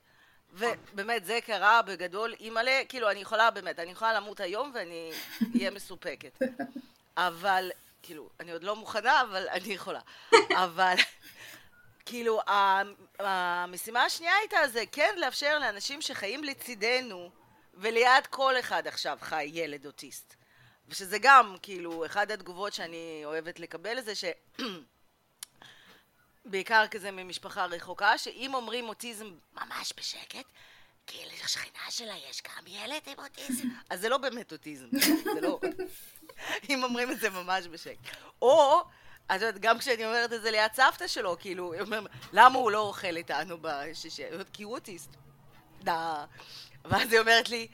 ובאמת 0.53 1.25
זה 1.25 1.39
קרה 1.45 1.81
בגדול, 1.81 2.33
אימא'לה, 2.39 2.81
כאילו 2.89 3.11
אני 3.11 3.19
יכולה 3.19 3.51
באמת, 3.51 3.79
אני 3.79 3.91
יכולה 3.91 4.13
למות 4.13 4.39
היום 4.39 4.71
ואני 4.75 5.11
אהיה 5.55 5.71
מסופקת. 5.71 6.39
אבל, 7.17 7.71
כאילו, 8.03 8.29
אני 8.39 8.51
עוד 8.51 8.63
לא 8.63 8.75
מוכנה, 8.75 9.21
אבל 9.21 9.47
אני 9.49 9.73
יכולה. 9.73 9.99
אבל, 10.49 10.95
כאילו, 12.05 12.41
המשימה 13.19 14.03
השנייה 14.03 14.33
הייתה 14.35 14.67
זה 14.67 14.83
כן 14.91 15.15
לאפשר 15.17 15.59
לאנשים 15.59 16.01
שחיים 16.01 16.43
לצידנו, 16.43 17.29
וליד 17.77 18.27
כל 18.29 18.59
אחד 18.59 18.87
עכשיו 18.87 19.17
חי 19.21 19.49
ילד 19.53 19.85
אוטיסט. 19.85 20.35
ושזה 20.87 21.17
גם, 21.21 21.55
כאילו, 21.61 22.05
אחת 22.05 22.31
התגובות 22.31 22.73
שאני 22.73 23.21
אוהבת 23.25 23.59
לקבל 23.59 24.01
זה 24.01 24.15
ש... 24.15 24.25
בעיקר 26.45 26.85
כזה 26.91 27.11
ממשפחה 27.11 27.65
רחוקה, 27.65 28.17
שאם 28.17 28.53
אומרים 28.53 28.89
אוטיזם 28.89 29.25
ממש 29.53 29.93
בשקט, 29.97 30.45
כי 31.07 31.17
לשכנה 31.25 31.91
שלה 31.91 32.13
יש 32.29 32.41
גם 32.41 32.63
ילד 32.67 33.01
עם 33.07 33.19
אוטיזם, 33.19 33.67
אז 33.89 34.01
זה 34.01 34.09
לא 34.09 34.17
באמת 34.17 34.51
אוטיזם, 34.51 34.87
זה 35.33 35.41
לא... 35.41 35.59
אם 36.69 36.83
אומרים 36.83 37.11
את 37.11 37.19
זה 37.19 37.29
ממש 37.29 37.67
בשקט. 37.67 38.17
או, 38.41 38.81
את 39.27 39.31
יודעת, 39.31 39.59
גם 39.59 39.79
כשאני 39.79 40.05
אומרת 40.05 40.33
את 40.33 40.41
זה 40.41 40.51
ליד 40.51 40.73
סבתא 40.73 41.07
שלו, 41.07 41.37
כאילו, 41.39 41.73
למה 42.33 42.59
הוא 42.59 42.71
לא 42.71 42.79
אוכל 42.79 43.17
איתנו 43.17 43.57
בשישי? 43.61 44.23
כי 44.53 44.63
הוא 44.63 44.73
אוטיסט. 44.73 45.09
דה. 45.83 46.25
ואז 46.89 47.11
היא 47.11 47.19
אומרת 47.19 47.49
לי, 47.49 47.67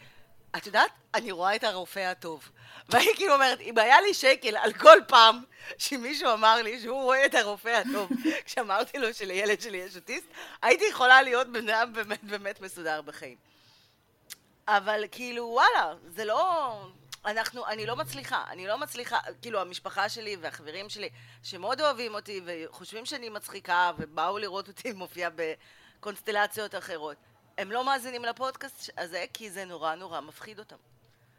את 0.58 0.66
יודעת, 0.66 0.92
אני 1.14 1.32
רואה 1.32 1.56
את 1.56 1.64
הרופא 1.64 2.00
הטוב. 2.00 2.50
והיא 2.90 3.16
כאילו 3.16 3.34
אומרת, 3.34 3.62
אם 3.62 3.78
היה 3.78 4.02
לי 4.02 4.14
שקל 4.14 4.58
על 4.58 4.74
כל 4.74 4.98
פעם 5.08 5.44
שמישהו 5.78 6.34
אמר 6.34 6.62
לי 6.62 6.80
שהוא 6.80 7.04
רואה 7.04 7.26
את 7.26 7.36
הרופא 7.36 7.70
הטוב, 7.70 8.10
כשאמרתי 8.46 8.98
לו 8.98 9.14
שלילד 9.14 9.62
שלי 9.62 9.78
יש 9.78 9.96
אוטיסט, 9.96 10.28
הייתי 10.62 10.86
יכולה 10.90 11.22
להיות 11.22 11.48
בן 11.48 11.70
אדם 11.70 11.94
באמת 11.94 12.24
באמת 12.24 12.62
מסודר 12.62 13.02
בחיים. 13.02 13.38
אבל 14.68 15.04
כאילו, 15.12 15.46
וואלה, 15.46 15.94
זה 16.08 16.26
לא... 16.26 16.74
אנחנו, 17.26 17.68
אני 17.68 17.86
לא 17.86 17.96
מצליחה, 17.96 18.44
אני 18.50 18.68
לא 18.68 18.78
מצליחה, 18.78 19.20
כאילו 19.42 19.62
המשפחה 19.62 20.10
שלי 20.10 20.36
והחברים 20.42 20.90
שלי 20.90 21.10
שמאוד 21.44 21.82
אוהבים 21.82 22.14
אותי 22.14 22.42
וחושבים 22.46 23.06
שאני 23.06 23.30
מצחיקה 23.30 23.92
ובאו 23.98 24.38
לראות 24.38 24.68
אותי 24.68 24.92
מופיעה 24.92 25.30
בקונסטלציות 25.36 26.76
אחרות 26.76 27.18
הם 27.62 27.72
לא 27.72 27.86
מאזינים 27.86 28.26
לפודקאסט 28.26 28.90
הזה 28.98 29.26
כי 29.34 29.50
זה 29.50 29.66
נורא 29.66 29.96
נורא 29.96 30.22
מפחיד 30.22 30.60
אותם. 30.60 30.76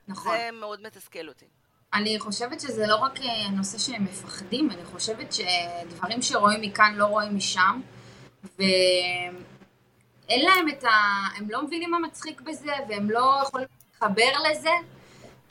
נכון. 0.09 0.37
זה 0.37 0.49
מאוד 0.53 0.83
מתסכל 0.83 1.29
אותי. 1.29 1.47
אני 1.95 2.21
חושבת 2.21 2.61
שזה 2.61 2.87
לא 2.87 2.97
רק 2.97 3.21
אה, 3.21 3.51
נושא 3.51 3.79
שהם 3.79 4.05
מפחדים, 4.05 4.71
אני 4.71 4.85
חושבת 4.85 5.33
שדברים 5.33 6.23
שרואים 6.23 6.61
מכאן 6.61 6.95
לא 6.97 7.05
רואים 7.05 7.37
משם, 7.37 7.81
ואין 8.59 9.35
להם 10.29 10.69
את 10.69 10.85
ה... 10.85 10.89
הם 11.37 11.51
לא 11.51 11.63
מבינים 11.63 11.91
מה 11.91 11.99
מצחיק 11.99 12.41
בזה, 12.41 12.73
והם 12.89 13.11
לא 13.11 13.43
יכולים 13.47 13.69
להתחבר 13.93 14.51
לזה, 14.51 14.71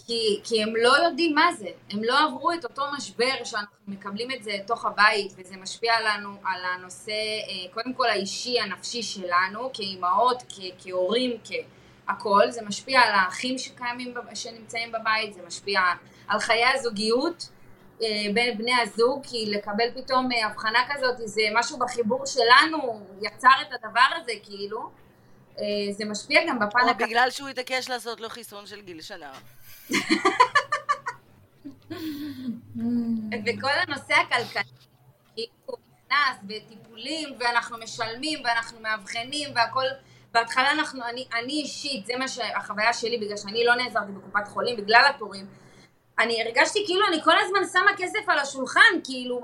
כי, 0.05 0.39
כי 0.43 0.63
הם 0.63 0.75
לא 0.75 0.97
יודעים 1.05 1.35
מה 1.35 1.53
זה, 1.53 1.67
הם 1.89 2.03
לא 2.03 2.19
עברו 2.19 2.51
את 2.51 2.63
אותו 2.63 2.83
משבר 2.97 3.43
שאנחנו 3.43 3.75
מקבלים 3.87 4.31
את 4.31 4.43
זה 4.43 4.51
תוך 4.67 4.85
הבית, 4.85 5.33
וזה 5.37 5.57
משפיע 5.57 5.93
לנו 6.01 6.29
על 6.45 6.61
הנושא, 6.65 7.11
אה, 7.11 7.73
קודם 7.73 7.93
כל 7.93 8.09
האישי, 8.09 8.59
הנפשי 8.59 9.03
שלנו, 9.03 9.69
כאימהות, 9.73 10.43
כהורים, 10.83 11.37
כ... 11.43 11.51
הכל, 12.07 12.51
זה 12.51 12.61
משפיע 12.61 13.01
על 13.01 13.13
האחים 13.13 13.57
שקיימים, 13.57 14.13
שנמצאים 14.33 14.91
בבית, 14.91 15.33
זה 15.33 15.41
משפיע 15.47 15.81
על 16.27 16.39
חיי 16.39 16.65
הזוגיות 16.65 17.49
אה, 18.01 18.07
בין 18.33 18.57
בני 18.57 18.81
הזוג, 18.81 19.21
כי 19.23 19.45
לקבל 19.45 19.91
פתאום 19.95 20.31
אה, 20.31 20.45
הבחנה 20.45 20.79
כזאת, 20.89 21.15
זה 21.17 21.41
משהו 21.53 21.79
בחיבור 21.79 22.25
שלנו 22.25 23.05
יצר 23.21 23.61
את 23.61 23.73
הדבר 23.73 24.07
הזה, 24.21 24.31
כאילו, 24.43 25.01
זה 25.91 26.05
משפיע 26.05 26.41
גם 26.47 26.59
בפן... 26.59 26.79
או 26.89 26.93
בגלל 26.97 27.29
שהוא 27.29 27.49
התעקש 27.49 27.89
לעשות 27.89 28.21
לו 28.21 28.29
חיסון 28.29 28.65
של 28.65 28.81
גיל 28.81 29.01
שנה. 29.01 29.31
וכל 33.45 33.69
הנושא 33.87 34.13
הכלכלי, 34.13 34.63
כאילו, 35.35 35.77
נכנס 36.11 36.37
בטיפולים, 36.43 37.29
ואנחנו 37.39 37.77
משלמים, 37.77 38.39
ואנחנו 38.45 38.79
מאבחנים, 38.79 39.49
והכל... 39.55 39.85
בהתחלה 40.33 40.71
אנחנו, 40.71 41.01
אני, 41.09 41.27
אני 41.39 41.53
אישית, 41.53 42.05
זה 42.05 42.13
מה 42.19 42.27
שהחוויה 42.27 42.93
שלי, 42.93 43.17
בגלל 43.17 43.37
שאני 43.37 43.65
לא 43.65 43.75
נעזרתי 43.75 44.11
בקופת 44.11 44.47
חולים 44.47 44.77
בגלל 44.77 45.03
התורים, 45.09 45.45
אני 46.19 46.41
הרגשתי 46.41 46.83
כאילו 46.85 47.07
אני 47.07 47.23
כל 47.23 47.39
הזמן 47.39 47.59
שמה 47.73 47.91
כסף 47.97 48.29
על 48.29 48.39
השולחן, 48.39 49.01
כאילו, 49.03 49.41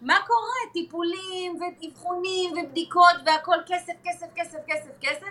מה 0.00 0.18
קורה? 0.26 0.72
טיפולים 0.72 1.58
ואבחונים 1.60 2.52
ובדיקות 2.52 3.16
והכל 3.26 3.56
כסף, 3.66 3.92
כסף, 4.04 4.26
כסף, 4.36 4.58
כסף, 4.66 4.90
כסף, 5.00 5.28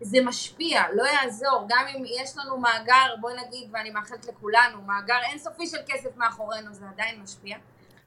זה 0.00 0.18
משפיע, 0.24 0.82
לא 0.94 1.04
יעזור, 1.04 1.66
גם 1.68 1.86
אם 1.96 2.04
יש 2.06 2.36
לנו 2.36 2.58
מאגר, 2.58 3.14
בואי 3.20 3.34
נגיד, 3.46 3.68
ואני 3.72 3.90
מאחלת 3.90 4.24
לכולנו, 4.24 4.82
מאגר 4.82 5.18
אינסופי 5.30 5.66
של 5.66 5.78
כסף 5.86 6.16
מאחורינו, 6.16 6.74
זה 6.74 6.84
עדיין 6.88 7.20
משפיע. 7.20 7.56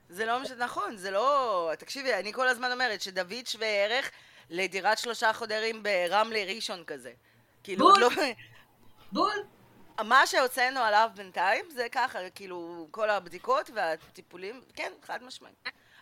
זה 0.09 0.25
לא 0.25 0.39
משנה, 0.39 0.65
נכון, 0.65 0.97
זה 0.97 1.11
לא... 1.11 1.71
תקשיבי, 1.79 2.13
אני 2.13 2.33
כל 2.33 2.47
הזמן 2.47 2.71
אומרת 2.71 3.01
שדוד 3.01 3.45
שווה 3.47 3.67
ערך 3.67 4.11
לדירת 4.49 4.97
שלושה 4.97 5.33
חודרים 5.33 5.83
ברמלה 5.83 6.43
ראשון 6.55 6.83
כזה. 6.87 7.11
כאילו, 7.63 7.85
בול. 7.85 8.01
לא... 8.01 8.09
בול. 9.11 9.43
מה 10.03 10.27
שהוצאנו 10.27 10.79
עליו 10.79 11.09
בינתיים 11.15 11.65
זה 11.69 11.87
ככה, 11.91 12.29
כאילו, 12.29 12.87
כל 12.91 13.09
הבדיקות 13.09 13.69
והטיפולים, 13.73 14.61
כן, 14.73 14.91
חד 15.03 15.23
משמעי. 15.23 15.51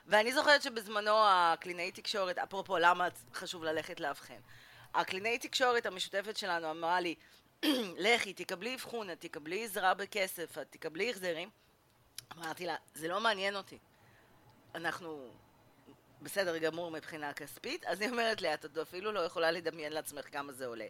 ואני 0.07 0.33
זוכרת 0.33 0.61
שבזמנו 0.61 1.11
הקלינאי 1.15 1.91
תקשורת, 1.91 2.37
אפרופו 2.37 2.77
למה 2.77 3.07
חשוב 3.33 3.63
ללכת 3.63 3.99
לאבחן, 3.99 4.39
הקלינאי 4.93 5.37
תקשורת 5.37 5.85
המשותפת 5.85 6.37
שלנו 6.37 6.71
אמרה 6.71 6.99
לי, 6.99 7.15
לכי, 8.05 8.33
תקבלי 8.33 8.75
אבחון, 8.75 9.09
את 9.09 9.21
תקבלי 9.21 9.65
עזרה 9.65 9.93
בכסף, 9.93 10.57
את 10.57 10.67
תקבלי 10.69 11.09
החזרים. 11.09 11.49
אמרתי 12.37 12.65
לה, 12.65 12.75
זה 12.93 13.07
לא 13.07 13.19
מעניין 13.19 13.55
אותי. 13.55 13.77
אנחנו 14.75 15.29
בסדר 16.21 16.57
גמור 16.57 16.91
מבחינה 16.91 17.33
כספית, 17.33 17.85
אז 17.85 18.01
היא 18.01 18.09
אומרת 18.09 18.41
לי, 18.41 18.53
את 18.53 18.77
אפילו 18.77 19.11
לא 19.11 19.19
יכולה 19.19 19.51
לדמיין 19.51 19.93
לעצמך 19.93 20.31
כמה 20.31 20.53
זה 20.53 20.65
עולה. 20.65 20.87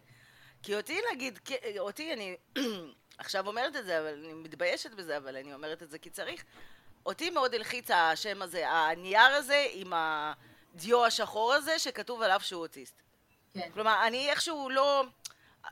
כי 0.62 0.74
אותי 0.74 1.00
נגיד, 1.12 1.38
אותי 1.78 2.12
אני 2.12 2.36
עכשיו 3.18 3.48
אומרת 3.48 3.76
את 3.76 3.84
זה, 3.84 4.00
אבל 4.00 4.24
אני 4.24 4.32
מתביישת 4.32 4.90
בזה, 4.90 5.16
אבל 5.16 5.36
אני 5.36 5.54
אומרת 5.54 5.82
את 5.82 5.90
זה 5.90 5.98
כי 5.98 6.10
צריך. 6.10 6.44
אותי 7.06 7.30
מאוד 7.30 7.54
הלחיץ 7.54 7.90
השם 7.90 8.42
הזה, 8.42 8.70
הנייר 8.70 9.20
הזה 9.20 9.66
עם 9.72 9.92
הדיו 9.94 11.06
השחור 11.06 11.54
הזה 11.54 11.78
שכתוב 11.78 12.22
עליו 12.22 12.40
שהוא 12.40 12.62
אוטיסט. 12.62 13.02
כן. 13.58 13.70
כלומר, 13.74 14.06
אני 14.06 14.30
איכשהו 14.30 14.70
לא... 14.70 15.04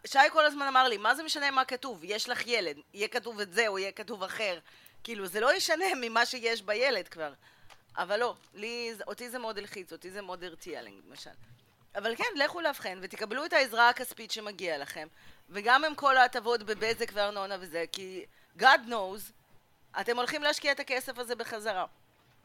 שי 0.07 0.18
כל 0.32 0.45
הזמן 0.47 0.66
אמר 0.66 0.89
לי, 0.89 0.97
מה 0.97 1.14
זה 1.14 1.22
משנה 1.22 1.51
מה 1.51 1.64
כתוב? 1.64 2.01
יש 2.03 2.28
לך 2.28 2.47
ילד, 2.47 2.76
יהיה 2.95 3.09
כתוב 3.09 3.41
את 3.41 3.53
זה 3.53 3.68
או 3.68 3.78
יהיה 3.78 3.93
כתוב 3.93 4.22
אחר. 4.22 4.59
כאילו, 5.05 5.26
זה 5.26 5.41
לא 5.41 5.55
ישנה 5.55 5.84
ממה 6.01 6.26
שיש 6.26 6.62
בילד 6.62 7.09
כבר. 7.09 7.32
אבל 7.97 8.20
לא, 8.20 8.34
לי, 8.55 8.93
אותי 9.07 9.30
זה 9.30 9.39
מאוד 9.39 9.59
הלחיץ, 9.59 9.93
אותי 9.93 10.11
זה 10.11 10.22
מאוד 10.22 10.45
הרתיע 10.45 10.82
למשל. 10.82 11.30
אבל 11.95 12.16
כן, 12.16 12.24
לכו 12.37 12.61
לאבחן 12.61 12.99
ותקבלו 13.03 13.45
את 13.45 13.53
העזרה 13.53 13.89
הכספית 13.89 14.30
שמגיע 14.30 14.78
לכם, 14.78 15.09
וגם 15.49 15.84
עם 15.84 15.95
כל 15.95 16.16
ההטבות 16.16 16.62
בבזק 16.62 17.11
וארנונה 17.12 17.57
וזה, 17.61 17.84
כי 17.93 18.24
God 18.59 18.89
knows, 18.89 19.32
אתם 20.01 20.16
הולכים 20.16 20.43
להשקיע 20.43 20.72
את 20.72 20.80
הכסף 20.80 21.18
הזה 21.18 21.34
בחזרה. 21.34 21.87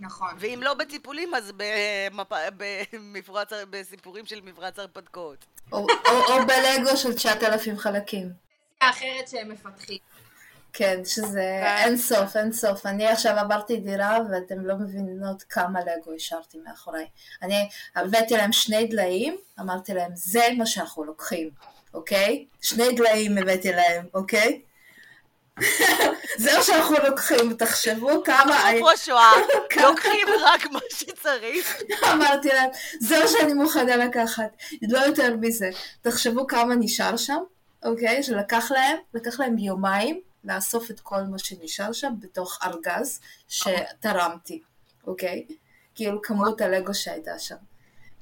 נכון. 0.02 0.30
ואם 0.38 0.60
לא 0.64 0.74
בטיפולים, 0.74 1.36
אז 1.36 1.52
במפ... 1.58 2.28
במפרץ... 2.58 3.50
בסיפורים 3.70 4.26
של 4.26 4.42
מפרץ 4.42 4.80
הרפתקאות. 4.80 5.46
או, 5.72 5.78
או, 5.78 6.34
או 6.34 6.48
בלגו 6.48 6.98
של 6.98 7.14
9,000 7.14 7.78
חלקים. 7.78 8.30
אחרת 8.80 9.28
שהם 9.28 9.52
מפתחים. 9.52 9.98
כן, 10.74 11.02
שזה 11.06 11.60
כן. 11.64 11.76
אין 11.84 11.98
סוף, 11.98 12.38
אין 12.38 12.54
סוף. 12.54 12.86
אני 12.86 13.08
עכשיו 13.08 13.38
עברתי 13.38 13.78
דירה 13.78 14.20
ואתם 14.32 14.66
לא 14.66 14.76
מבינות 14.76 15.44
כמה 15.44 15.80
לגו 15.80 16.14
השארתי 16.16 16.58
מאחוריי. 16.66 17.08
אני 17.42 17.70
הבאתי 17.96 18.34
להם 18.34 18.52
שני 18.52 18.88
דליים, 18.88 19.38
אמרתי 19.60 19.94
להם, 19.94 20.12
זה 20.16 20.42
מה 20.58 20.66
שאנחנו 20.66 21.04
לוקחים, 21.04 21.50
אוקיי? 21.94 22.46
שני 22.62 22.96
דליים 22.96 23.38
הבאתי 23.38 23.72
להם, 23.72 24.06
אוקיי? 24.14 24.62
זה 26.38 26.58
מה 26.58 26.64
שאנחנו 26.64 26.96
לוקחים, 27.10 27.54
תחשבו 27.54 28.24
כמה... 28.24 28.72
אפרופו 28.72 28.98
שואה, 28.98 29.32
לוקחים 29.84 30.28
רק 30.42 30.66
מה 30.72 30.80
שצריך. 30.90 31.82
אמרתי 32.14 32.48
להם, 32.48 32.70
זה 33.00 33.20
מה 33.20 33.28
שאני 33.28 33.54
מוכנה 33.54 33.96
לקחת, 33.96 34.58
לא 34.82 35.00
יותר 35.00 35.36
מזה. 35.36 35.70
תחשבו 36.02 36.48
כמה 36.48 36.76
נשאר 36.76 37.18
שם, 37.18 37.40
אוקיי? 37.84 38.24
שלקח 38.24 38.72
להם, 38.72 38.98
לקח 39.14 39.40
להם 39.40 39.58
יומיים. 39.58 40.22
לאסוף 40.44 40.92
את 40.92 41.00
כל 41.00 41.22
מה 41.22 41.40
שנשאר 41.40 41.92
שם 41.92 42.14
בתוך 42.20 42.60
ארגז 42.64 43.20
שתרמתי, 43.48 44.62
אוקיי? 45.08 45.46
כאילו 45.96 46.22
כמות 46.22 46.62
הלגו 46.62 46.94
שהייתה 46.94 47.40
שם. 47.40 47.56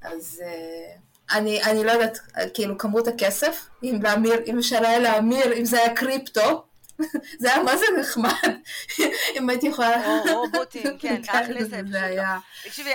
אז 0.01 0.43
uh, 0.45 1.35
אני, 1.37 1.63
אני 1.63 1.83
לא 1.83 1.91
יודעת, 1.91 2.19
כאילו 2.53 2.77
כמות 2.77 3.07
הכסף, 3.07 3.69
אם 3.83 3.99
להמיר, 4.03 4.43
אם 4.45 4.57
אפשר 4.59 4.85
היה 4.85 4.99
להמיר, 4.99 5.53
אם 5.53 5.65
זה 5.65 5.77
היה 5.77 5.95
קריפטו, 5.95 6.63
זה 7.39 7.53
היה 7.53 7.63
מה 7.63 7.77
זה 7.77 7.85
נחמד, 7.99 8.55
אם 9.37 9.49
הייתי 9.49 9.67
יכולה... 9.67 10.05
או 10.07 10.41
רובוטים, 10.41 10.97
כן, 10.99 11.21
אחלה 11.27 11.63
זה 11.63 12.03
היה. 12.03 12.37
תקשיבי, 12.63 12.93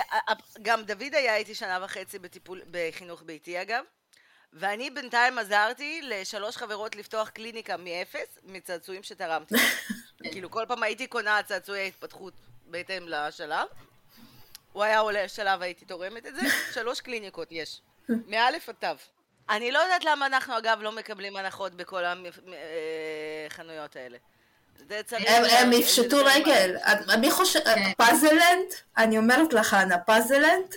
גם 0.61 0.83
דוד 0.83 1.13
היה 1.13 1.35
איתי 1.35 1.55
שנה 1.55 1.79
וחצי 1.83 2.19
בטיפול, 2.19 2.61
בחינוך 2.71 3.23
ביתי 3.25 3.61
אגב. 3.61 3.83
ואני 4.53 4.89
בינתיים 4.89 5.37
עזרתי 5.37 6.01
לשלוש 6.03 6.57
חברות 6.57 6.95
לפתוח 6.95 7.29
קליניקה 7.29 7.77
מאפס, 7.77 8.39
מצעצועים 8.43 9.03
שתרמתי. 9.03 9.55
כאילו 10.31 10.51
כל 10.51 10.65
פעם 10.67 10.83
הייתי 10.83 11.07
קונה 11.07 11.43
צעצועי 11.43 11.87
התפתחות 11.87 12.33
בהתאם 12.65 13.07
לשלב. 13.07 13.67
הוא 14.73 14.83
היה 14.83 14.99
עולה 14.99 15.27
שלב, 15.27 15.61
הייתי 15.61 15.85
תורמת 15.85 16.25
את 16.25 16.35
זה. 16.35 16.41
שלוש 16.73 17.01
קליניקות 17.01 17.47
יש. 17.51 17.81
מאלף 18.09 18.69
עד 18.69 18.75
תו. 18.79 19.14
אני 19.49 19.71
לא 19.71 19.79
יודעת 19.79 20.03
למה 20.05 20.25
אנחנו 20.25 20.57
אגב 20.57 20.77
לא 20.81 20.91
מקבלים 20.91 21.37
הנחות 21.37 21.73
בכל 21.73 22.03
החנויות 23.47 23.95
האלה. 23.95 24.17
זה 24.89 25.01
צריך... 25.05 25.23
הם- 25.29 25.73
יפשטו 25.73 26.17
רגל. 26.25 26.75
מי 27.19 27.31
חושב, 27.31 27.59
כן. 27.59 27.91
פאזלנד, 27.97 28.65
אני 28.97 29.17
אומרת 29.17 29.53
לך, 29.53 29.73
אנה, 29.73 29.97
פאזלנד 29.97 30.75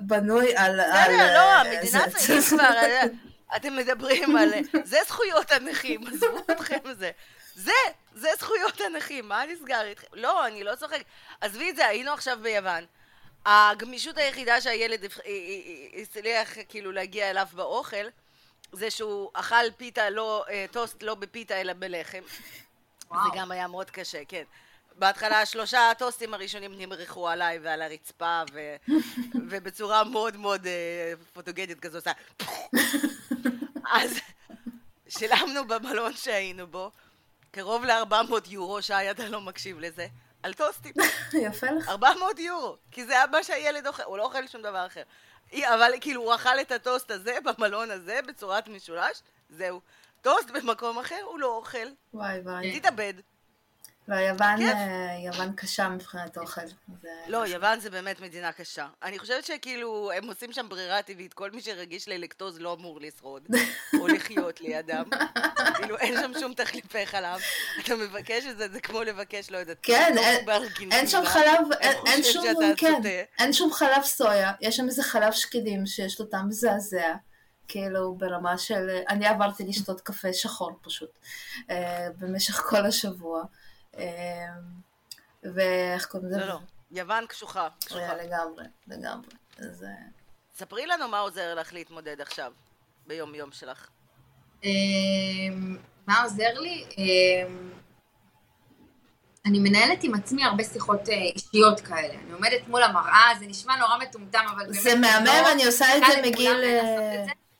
בנוי 0.00 0.56
על... 0.56 0.80
בסדר, 0.80 1.34
לא, 1.34 1.38
אה, 1.38 1.60
המדינה 1.60 2.00
זה- 2.08 2.18
צריכה 2.18 2.48
כבר, 2.56 2.64
אה, 2.76 3.02
אתם 3.56 3.76
מדברים 3.76 4.36
על... 4.36 4.52
זה 4.84 4.98
זכויות 5.08 5.52
הנכים, 5.52 6.00
עזבו 6.12 6.38
אתכם 6.50 6.78
זה. 6.98 7.10
זה, 7.54 7.72
זה 8.14 8.28
זכויות 8.38 8.80
הנכים, 8.80 9.28
מה 9.28 9.42
נסגר 9.46 9.82
איתכם? 9.82 10.06
לא, 10.12 10.46
אני 10.46 10.64
לא 10.64 10.74
צוחק. 10.74 11.00
עזבי 11.40 11.70
את 11.70 11.76
זה, 11.76 11.86
היינו 11.86 12.12
עכשיו 12.12 12.38
ביוון. 12.42 12.84
הגמישות 13.46 14.18
היחידה 14.18 14.60
שהילד 14.60 15.04
אה, 15.04 15.08
אה, 15.26 15.30
אה, 15.30 16.02
הצליח 16.02 16.54
כאילו 16.68 16.92
להגיע 16.92 17.30
אליו 17.30 17.46
באוכל, 17.52 18.06
זה 18.72 18.90
שהוא 18.90 19.30
אכל 19.32 19.70
פיתה, 19.76 20.10
לא, 20.10 20.44
טוסט 20.70 21.02
לא 21.02 21.14
בפיתה 21.14 21.60
אלא 21.60 21.72
בלחם. 21.72 22.22
וואו. 23.10 23.22
זה 23.24 23.38
גם 23.38 23.50
היה 23.50 23.66
מאוד 23.66 23.90
קשה, 23.90 24.24
כן. 24.28 24.42
בהתחלה 24.98 25.46
שלושה 25.46 25.90
הטוסטים 25.90 26.34
הראשונים 26.34 26.78
נמרחו 26.78 27.28
עליי 27.28 27.58
ועל 27.62 27.82
הרצפה, 27.82 28.42
ו... 28.52 28.76
ובצורה 29.50 30.04
מאוד 30.04 30.36
מאוד 30.36 30.66
פוטוגנית 31.32 31.80
כזו 31.80 31.98
עושה... 31.98 32.12
אז 34.00 34.18
שילמנו 35.08 35.68
במלון 35.68 36.12
שהיינו 36.12 36.66
בו 36.66 36.90
קרוב 37.50 37.84
ל-400 37.84 38.34
יורו, 38.46 38.82
שי, 38.82 39.10
אתה 39.10 39.28
לא 39.28 39.40
מקשיב 39.40 39.78
לזה, 39.80 40.06
על 40.44 40.54
טוסטים. 40.54 40.92
יפה 41.46 41.66
לך. 41.70 41.88
400 41.88 42.38
יורו, 42.38 42.76
כי 42.90 43.04
זה 43.04 43.14
מה 43.30 43.42
שהילד 43.42 43.86
אוכל, 43.86 44.02
הוא 44.02 44.18
לא 44.18 44.22
אוכל 44.22 44.46
שום 44.46 44.62
דבר 44.62 44.86
אחר. 44.86 45.02
אבל 45.52 45.92
כאילו 46.00 46.22
הוא 46.22 46.34
אכל 46.34 46.60
את 46.60 46.72
הטוסט 46.72 47.10
הזה 47.10 47.38
במלון 47.44 47.90
הזה 47.90 48.20
בצורת 48.26 48.68
משולש, 48.68 49.22
זהו. 49.50 49.80
טוסט 50.22 50.50
במקום 50.50 50.98
אחר 50.98 51.20
הוא 51.24 51.38
לא 51.38 51.46
אוכל, 51.46 51.88
וואי 52.14 52.40
וואי. 52.40 52.80
תתאבד. 52.80 53.14
לא, 54.08 54.14
יוון. 54.14 54.62
אה, 54.62 54.76
יוון 55.24 55.52
קשה 55.56 55.88
מבחינת 55.88 56.38
אוכל. 56.38 56.60
זה- 57.02 57.08
לא, 57.26 57.46
יוון 57.46 57.80
זה 57.80 57.90
באמת 57.90 58.20
מדינה 58.20 58.52
קשה. 58.52 58.86
אני 59.02 59.18
חושבת 59.18 59.44
שכאילו, 59.44 60.10
הם 60.12 60.24
עושים 60.28 60.52
שם 60.52 60.66
ברירה 60.68 61.02
טבעית, 61.02 61.34
כל 61.34 61.50
מי 61.50 61.60
שרגיש 61.62 62.08
ללקטוז 62.08 62.60
לא 62.60 62.72
אמור 62.74 63.00
לשרוד, 63.00 63.42
או 64.00 64.06
לחיות 64.08 64.60
לידם. 64.60 65.04
כאילו, 65.76 65.98
אין 65.98 66.14
שם 66.20 66.32
שום 66.40 66.54
תחליפי 66.54 67.06
חלב. 67.06 67.40
אתה 67.84 67.96
מבקש 67.96 68.46
את 68.46 68.56
זה, 68.58 68.68
זה 68.68 68.80
כמו 68.80 69.02
לבקש, 69.02 69.50
לא 69.50 69.58
יודעת, 69.58 69.76
כן, 69.82 70.14
אין- 70.92 71.06
שם 71.08 71.22
חלב, 71.26 71.72
אין- 71.80 71.96
שום, 72.22 72.44
כן. 72.76 73.02
אין 73.38 73.52
שום 73.52 73.72
חלב 73.72 74.02
סויה, 74.02 74.52
יש 74.60 74.76
שם 74.76 74.86
איזה 74.86 75.02
חלב 75.02 75.32
שקדים 75.32 75.86
שיש 75.86 76.20
לו 76.20 76.26
טעם 76.26 76.48
מזעזע, 76.48 77.14
כאילו 77.68 78.14
ברמה 78.14 78.58
של, 78.58 78.88
אני 79.08 79.26
עברתי 79.26 79.64
לשתות 79.64 80.00
קפה 80.00 80.32
שחור 80.32 80.70
פשוט, 80.82 81.10
אה, 81.70 82.06
במשך 82.18 82.54
כל 82.54 82.86
השבוע, 82.86 83.42
ואיך 85.42 86.06
קוראים 86.06 86.28
לזה? 86.28 86.38
לא, 86.38 86.46
לא, 86.46 86.58
יוון 86.90 87.26
קשוחה, 87.26 87.68
קשוחה. 87.84 88.00
אה, 88.00 88.24
לגמרי, 88.24 88.64
לגמרי. 88.86 89.30
אז 89.58 89.84
אה, 89.84 89.88
ספרי 90.54 90.86
לנו 90.86 91.08
מה 91.08 91.18
עוזר 91.18 91.54
לך 91.54 91.72
להתמודד 91.72 92.20
עכשיו, 92.20 92.52
ביום-יום 93.06 93.52
שלך. 93.52 93.88
אמ, 94.64 95.76
מה 96.06 96.22
עוזר 96.22 96.60
לי? 96.60 96.84
אמ, 96.98 97.70
אני 99.46 99.58
מנהלת 99.58 100.04
עם 100.04 100.14
עצמי 100.14 100.44
הרבה 100.44 100.64
שיחות 100.64 101.08
אה, 101.08 101.14
אישיות 101.14 101.80
כאלה. 101.80 102.14
אני 102.14 102.32
עומדת 102.32 102.68
מול 102.68 102.82
המראה, 102.82 103.28
זה 103.38 103.46
נשמע 103.46 103.76
נורא 103.76 103.98
מטומטם, 103.98 104.44
אבל 104.50 104.64
באמת... 104.64 104.82
זה 104.82 104.94
מהמם, 104.94 105.26
לא 105.26 105.52
אני 105.52 105.66
עושה 105.66 105.96
את 105.96 106.02
זה 106.06 106.22
מגיל. 106.22 106.64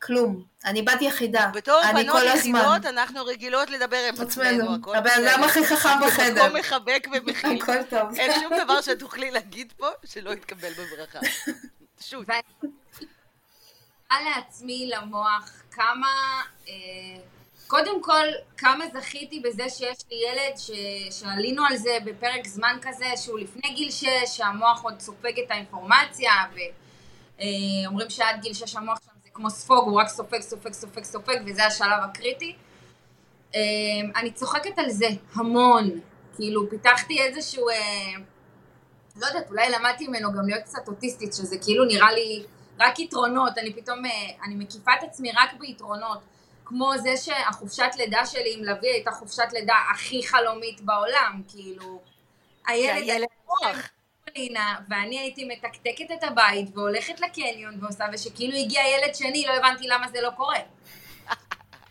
כלום. 0.02 0.44
אני 0.64 0.82
בת 0.82 1.02
יחידה, 1.02 1.50
בתור 1.54 1.80
אני 1.82 2.02
בנות 2.02 2.16
כל 2.16 2.28
הזמן. 2.28 2.58
יחידות, 2.58 2.86
אנחנו 2.86 3.24
רגילות 3.24 3.70
לדבר 3.70 3.96
עם 4.08 4.14
עצמנו, 4.20 4.74
הבן 4.74 5.10
אדם. 5.10 5.42
הכי 5.44 5.66
חכם 5.66 5.88
בחדר. 6.06 6.46
מקום 6.46 6.56
מחבק 6.60 7.06
ומכיל. 7.12 7.62
הכל 7.62 7.82
טוב. 7.90 8.14
אין 8.16 8.32
שום 8.40 8.52
דבר 8.64 8.80
שתוכלי 8.80 9.30
להגיד 9.30 9.72
פה 9.76 9.86
שלא 10.04 10.30
יתקבל 10.30 10.70
בברכה. 10.72 11.18
שוט. 12.00 12.28
ואני 12.28 12.72
מראה 14.10 14.30
לעצמי 14.36 14.90
למוח 14.94 15.62
כמה, 15.70 16.42
אה, 16.68 16.72
קודם 17.66 18.02
כל, 18.02 18.26
כמה 18.56 18.84
זכיתי 18.92 19.40
בזה 19.40 19.68
שיש 19.68 19.98
לי 20.10 20.16
ילד 20.28 20.58
ש, 20.58 20.70
שעלינו 21.20 21.64
על 21.66 21.76
זה 21.76 21.98
בפרק 22.04 22.46
זמן 22.46 22.78
כזה, 22.82 23.06
שהוא 23.16 23.38
לפני 23.38 23.74
גיל 23.74 23.90
6, 23.90 24.06
שהמוח 24.26 24.82
עוד 24.82 25.00
סופג 25.00 25.40
את 25.40 25.50
האינפורמציה, 25.50 26.32
ואומרים 27.34 28.10
שעד 28.10 28.40
גיל 28.42 28.54
6 28.54 28.76
המוח 28.76 28.98
כמו 29.34 29.50
ספוג, 29.50 29.88
הוא 29.88 30.00
רק 30.00 30.08
סופג, 30.08 30.40
סופג, 30.40 30.72
סופג, 30.72 31.04
סופג, 31.04 31.36
וזה 31.46 31.66
השלב 31.66 32.00
הקריטי. 32.04 32.56
אה, 33.54 33.60
אני 34.16 34.30
צוחקת 34.30 34.78
על 34.78 34.90
זה 34.90 35.06
המון, 35.34 35.90
כאילו 36.36 36.70
פיתחתי 36.70 37.22
איזשהו... 37.22 37.68
אה, 37.68 37.74
לא 39.16 39.26
יודעת, 39.26 39.50
אולי 39.50 39.70
למדתי 39.70 40.08
ממנו 40.08 40.32
גם 40.32 40.46
להיות 40.48 40.62
קצת 40.62 40.88
אוטיסטית, 40.88 41.34
שזה 41.34 41.56
כאילו 41.62 41.84
נראה 41.84 42.12
לי 42.12 42.44
רק 42.80 42.98
יתרונות, 42.98 43.58
אני 43.58 43.72
פתאום, 43.72 44.06
אה, 44.06 44.10
אני 44.44 44.54
מקיפה 44.54 44.90
את 44.98 45.04
עצמי 45.04 45.32
רק 45.32 45.52
ביתרונות. 45.60 46.18
כמו 46.64 46.92
זה 46.98 47.16
שהחופשת 47.16 47.90
לידה 47.96 48.26
שלי 48.26 48.54
עם 48.58 48.64
לביא 48.64 48.90
הייתה 48.90 49.10
חופשת 49.10 49.52
לידה 49.52 49.74
הכי 49.94 50.26
חלומית 50.26 50.80
בעולם, 50.80 51.42
כאילו, 51.48 52.00
הילד 52.66 53.02
הילד. 53.02 53.26
לינה, 54.36 54.76
ואני 54.88 55.18
הייתי 55.18 55.44
מתקתקת 55.44 56.10
את 56.18 56.24
הבית 56.24 56.68
והולכת 56.74 57.20
לקניון 57.20 57.74
ועושה, 57.80 58.04
ושכאילו 58.12 58.58
הגיע 58.58 58.82
ילד 58.82 59.14
שני, 59.14 59.44
לא 59.48 59.52
הבנתי 59.52 59.86
למה 59.86 60.08
זה 60.08 60.20
לא 60.20 60.30
קורה. 60.30 60.58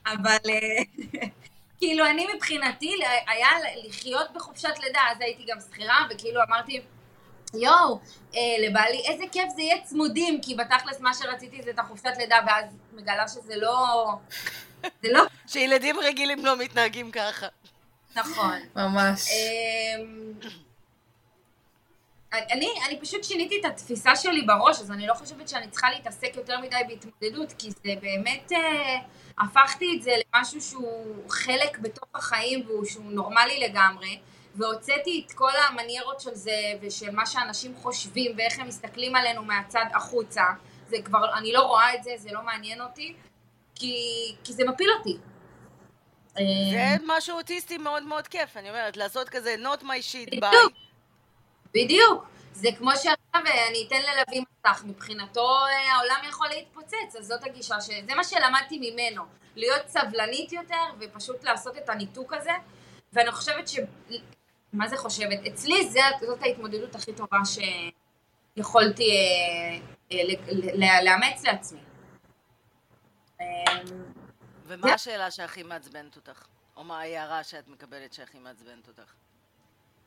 אבל 0.05 0.37
אה, 0.49 0.83
כאילו 1.79 2.05
אני 2.05 2.27
מבחינתי 2.35 2.95
היה 3.27 3.49
לחיות 3.87 4.27
בחופשת 4.35 4.79
לידה, 4.79 4.99
אז 5.11 5.17
הייתי 5.21 5.43
גם 5.47 5.57
שכירה, 5.59 6.07
וכאילו 6.09 6.41
אמרתי, 6.43 6.81
יואו, 7.53 7.99
אה, 8.35 8.67
לבעלי, 8.67 9.01
איזה 9.07 9.23
כיף 9.31 9.49
זה 9.55 9.61
יהיה 9.61 9.81
צמודים, 9.83 10.41
כי 10.41 10.55
בתכלס 10.55 10.99
מה 10.99 11.13
שרציתי 11.13 11.61
זה 11.63 11.69
את 11.69 11.79
החופשת 11.79 12.11
לידה, 12.17 12.37
ואז 12.47 12.65
מגלה 12.93 13.27
שזה 13.27 13.55
לא... 13.55 14.07
זה 14.81 15.11
לא 15.11 15.23
שילדים 15.51 15.99
רגילים 15.99 16.45
לא 16.45 16.57
מתנהגים 16.57 17.11
ככה. 17.11 17.47
נכון. 18.15 18.59
ממש. 18.75 19.29
אמ, 19.31 20.33
אני, 22.33 22.69
אני 22.87 22.99
פשוט 22.99 23.23
שיניתי 23.23 23.59
את 23.59 23.65
התפיסה 23.65 24.15
שלי 24.15 24.41
בראש, 24.41 24.79
אז 24.79 24.91
אני 24.91 25.07
לא 25.07 25.13
חושבת 25.13 25.49
שאני 25.49 25.67
צריכה 25.67 25.89
להתעסק 25.89 26.35
יותר 26.35 26.59
מדי 26.59 26.75
בהתמודדות, 26.87 27.53
כי 27.57 27.71
זה 27.71 27.93
באמת, 28.01 28.51
אה, 28.51 28.99
הפכתי 29.39 29.85
את 29.97 30.01
זה 30.01 30.11
למשהו 30.35 30.61
שהוא 30.61 31.29
חלק 31.29 31.79
בתוך 31.79 32.07
החיים 32.15 32.63
והוא 32.67 32.85
שהוא 32.85 33.11
נורמלי 33.11 33.59
לגמרי, 33.59 34.19
והוצאתי 34.55 35.25
את 35.27 35.31
כל 35.31 35.51
המניירות 35.69 36.19
של 36.19 36.33
זה 36.33 36.73
ושל 36.81 37.11
מה 37.11 37.25
שאנשים 37.25 37.75
חושבים 37.75 38.31
ואיך 38.37 38.59
הם 38.59 38.67
מסתכלים 38.67 39.15
עלינו 39.15 39.43
מהצד 39.43 39.85
החוצה. 39.95 40.43
זה 40.87 40.97
כבר, 41.05 41.37
אני 41.37 41.53
לא 41.53 41.61
רואה 41.61 41.95
את 41.95 42.03
זה, 42.03 42.11
זה 42.17 42.29
לא 42.31 42.41
מעניין 42.41 42.81
אותי, 42.81 43.13
כי, 43.75 43.95
כי 44.43 44.53
זה 44.53 44.63
מפיל 44.65 44.89
אותי. 44.97 45.17
זה 46.71 46.95
משהו 47.07 47.37
אוטיסטי 47.37 47.77
מאוד 47.77 48.03
מאוד 48.03 48.27
כיף, 48.27 48.57
אני 48.57 48.69
אומרת, 48.69 48.97
לעשות 48.97 49.29
כזה 49.29 49.55
not 49.59 49.81
my 49.81 50.11
shit, 50.11 50.39
ביי. 50.39 50.51
בדיוק. 51.73 52.25
זה 52.53 52.69
כמו 52.77 52.91
שעכשיו 52.91 53.41
אני 53.69 53.85
אתן 53.87 54.01
ללוי 54.01 54.43
מסך, 54.65 54.83
מבחינתו 54.85 55.49
אה, 55.65 55.93
העולם 55.93 56.29
יכול 56.29 56.47
להתפוצץ, 56.47 57.15
אז 57.19 57.25
זאת 57.27 57.43
הגישה, 57.43 57.81
שזה 57.81 58.15
מה 58.15 58.23
שלמדתי 58.23 58.91
ממנו, 58.91 59.23
להיות 59.55 59.87
סבלנית 59.87 60.51
יותר 60.51 60.83
ופשוט 60.99 61.43
לעשות 61.43 61.77
את 61.77 61.89
הניתוק 61.89 62.33
הזה, 62.33 62.51
ואני 63.13 63.31
חושבת 63.31 63.67
ש... 63.67 63.79
מה 64.73 64.87
זה 64.87 64.97
חושבת? 64.97 65.39
אצלי 65.47 65.89
זה, 65.89 65.99
זאת 66.21 66.41
ההתמודדות 66.41 66.95
הכי 66.95 67.13
טובה 67.13 67.37
שיכולתי 68.55 69.11
אה, 69.11 69.77
אה, 70.11 70.23
ל- 70.23 70.83
ל- 70.83 71.05
לאמץ 71.05 71.43
לעצמי. 71.43 71.79
אה, 73.41 73.45
ומה 74.63 74.93
השאלה 74.93 75.31
שהכי 75.31 75.63
מעצבנת 75.63 76.15
אותך? 76.15 76.45
או 76.77 76.83
מה 76.83 76.99
ההערה 76.99 77.43
שאת 77.43 77.67
מקבלת 77.67 78.13
שהכי 78.13 78.39
מעצבנת 78.39 78.87
אותך? 78.87 79.13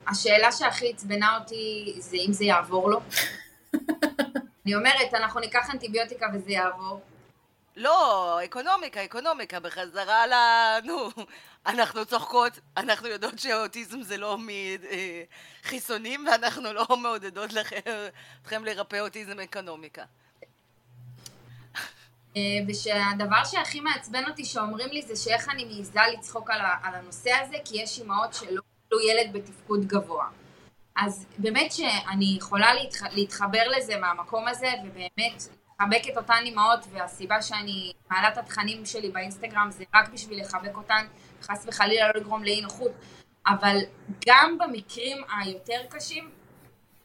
השאלה 0.07 0.53
שהכי 0.53 0.91
עצבנה 0.93 1.39
אותי 1.39 1.95
זה 1.99 2.17
אם 2.17 2.33
זה 2.33 2.45
יעבור 2.45 2.91
לו. 2.91 3.01
אני 4.67 4.75
אומרת, 4.75 5.15
אנחנו 5.15 5.41
ניקח 5.41 5.71
אנטיביוטיקה 5.71 6.27
וזה 6.35 6.53
יעבור. 6.53 7.01
לא, 7.77 8.39
אקונומיקה, 8.45 9.05
אקונומיקה, 9.05 9.61
בחזרה 9.61 10.27
ל... 10.27 10.33
נו, 10.85 11.09
אנחנו 11.67 12.07
צוחקות, 12.07 12.59
אנחנו 12.77 13.09
יודעות 13.09 13.39
שאוטיזם 13.39 14.03
זה 14.03 14.17
לא 14.17 14.39
מחיסונים, 15.65 16.27
ואנחנו 16.27 16.73
לא 16.73 16.87
מעודדות 17.03 17.53
לכם, 17.53 17.79
אתכם 18.43 18.65
לרפא 18.65 19.01
אוטיזם 19.01 19.41
אקונומיקה. 19.41 20.05
אה, 22.37 22.41
ושהדבר 22.69 23.45
שהכי 23.45 23.81
מעצבן 23.81 24.25
אותי 24.29 24.45
שאומרים 24.45 24.89
לי 24.89 25.03
זה 25.03 25.17
שאיך 25.17 25.49
אני 25.49 25.65
מעיזה 25.65 26.01
לצחוק 26.13 26.51
על, 26.51 26.61
על 26.61 26.95
הנושא 26.95 27.31
הזה, 27.33 27.57
כי 27.65 27.83
יש 27.83 27.99
אימהות 27.99 28.35
שלא 28.35 28.63
קיבלו 28.97 29.01
ילד 29.01 29.33
בתפקוד 29.33 29.85
גבוה. 29.87 30.27
אז 30.97 31.27
באמת 31.39 31.73
שאני 31.73 32.35
יכולה 32.39 32.75
להתח... 32.75 33.03
להתחבר 33.13 33.69
לזה 33.77 33.97
מהמקום 33.97 34.49
הזה, 34.49 34.69
ובאמת 34.85 35.43
לחבק 35.81 36.13
את 36.13 36.17
אותן 36.17 36.43
אימהות, 36.45 36.81
והסיבה 36.91 37.43
שאני 37.43 37.93
מעלה 38.11 38.29
את 38.29 38.39
התכנים 38.39 38.87
שלי 38.87 39.11
באינסטגרם 39.11 39.69
זה 39.71 39.85
רק 39.95 40.09
בשביל 40.09 40.41
לחבק 40.41 40.77
אותן, 40.77 41.07
חס 41.43 41.65
וחלילה 41.69 42.09
לא 42.09 42.21
לגרום 42.21 42.45
לאי 42.45 42.61
נוחות. 42.61 42.93
אבל 43.47 43.77
גם 44.27 44.59
במקרים 44.59 45.17
היותר 45.39 45.81
קשים, 45.91 46.31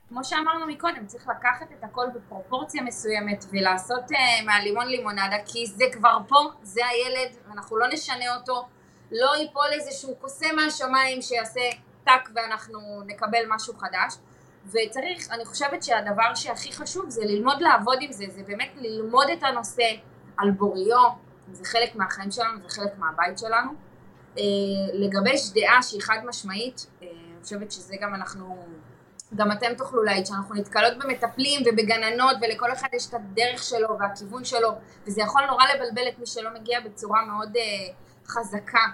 כמו 0.09 0.23
שאמרנו 0.23 0.67
מקודם, 0.67 1.05
צריך 1.05 1.27
לקחת 1.27 1.71
את 1.79 1.83
הכל 1.83 2.05
בפרופורציה 2.15 2.81
מסוימת 2.83 3.45
ולעשות 3.51 4.11
uh, 4.11 4.45
מהלימון 4.45 4.87
לימונדה, 4.87 5.37
כי 5.45 5.65
זה 5.67 5.85
כבר 5.91 6.17
פה, 6.27 6.49
זה 6.61 6.81
הילד, 6.85 7.35
אנחנו 7.53 7.77
לא 7.77 7.87
נשנה 7.87 8.35
אותו, 8.35 8.67
לא 9.12 9.36
ייפול 9.38 9.68
איזשהו 9.72 10.16
קוסם 10.16 10.55
מהשמיים 10.55 11.22
שיעשה 11.22 11.62
טאק 12.03 12.30
ואנחנו 12.36 12.80
נקבל 13.05 13.43
משהו 13.47 13.74
חדש. 13.74 14.14
וצריך, 14.66 15.32
אני 15.32 15.45
חושבת 15.45 15.84
שהדבר 15.84 16.36
שהכי 16.36 16.74
חשוב 16.74 17.09
זה 17.09 17.22
ללמוד 17.26 17.62
לעבוד 17.62 17.97
עם 18.01 18.12
זה, 18.12 18.26
זה 18.30 18.43
באמת 18.47 18.72
ללמוד 18.76 19.30
את 19.30 19.43
הנושא 19.43 19.84
על 20.38 20.51
בוריו, 20.51 21.09
זה 21.51 21.66
חלק 21.66 21.95
מהחיים 21.95 22.32
שלנו, 22.32 22.62
זה 22.62 22.70
חלק 22.70 22.97
מהבית 22.97 23.38
שלנו. 23.38 23.72
אה, 24.38 24.43
לגבש 24.93 25.49
דעה 25.53 25.84
שהיא 25.84 26.01
חד 26.01 26.18
משמעית, 26.26 26.86
אה, 27.01 27.07
אני 27.07 27.43
חושבת 27.43 27.72
שזה 27.72 27.95
גם 28.01 28.16
אנחנו, 28.16 28.66
גם 29.36 29.51
אתם 29.51 29.74
תוכלו 29.78 30.03
להעיד 30.03 30.26
שאנחנו 30.26 30.55
נתקלות 30.55 30.93
במטפלים 30.99 31.62
ובגננות 31.66 32.36
ולכל 32.41 32.74
אחד 32.74 32.88
יש 32.93 33.09
את 33.09 33.14
הדרך 33.14 33.64
שלו 33.64 33.99
והכיוון 33.99 34.45
שלו 34.45 34.70
וזה 35.07 35.22
יכול 35.22 35.45
נורא 35.45 35.64
לבלבל 35.76 36.07
את 36.07 36.20
מי 36.20 36.26
שלא 36.26 36.49
מגיע 36.53 36.80
בצורה 36.80 37.26
מאוד 37.26 37.57
אה, 37.57 37.62
חזקה 38.28 38.86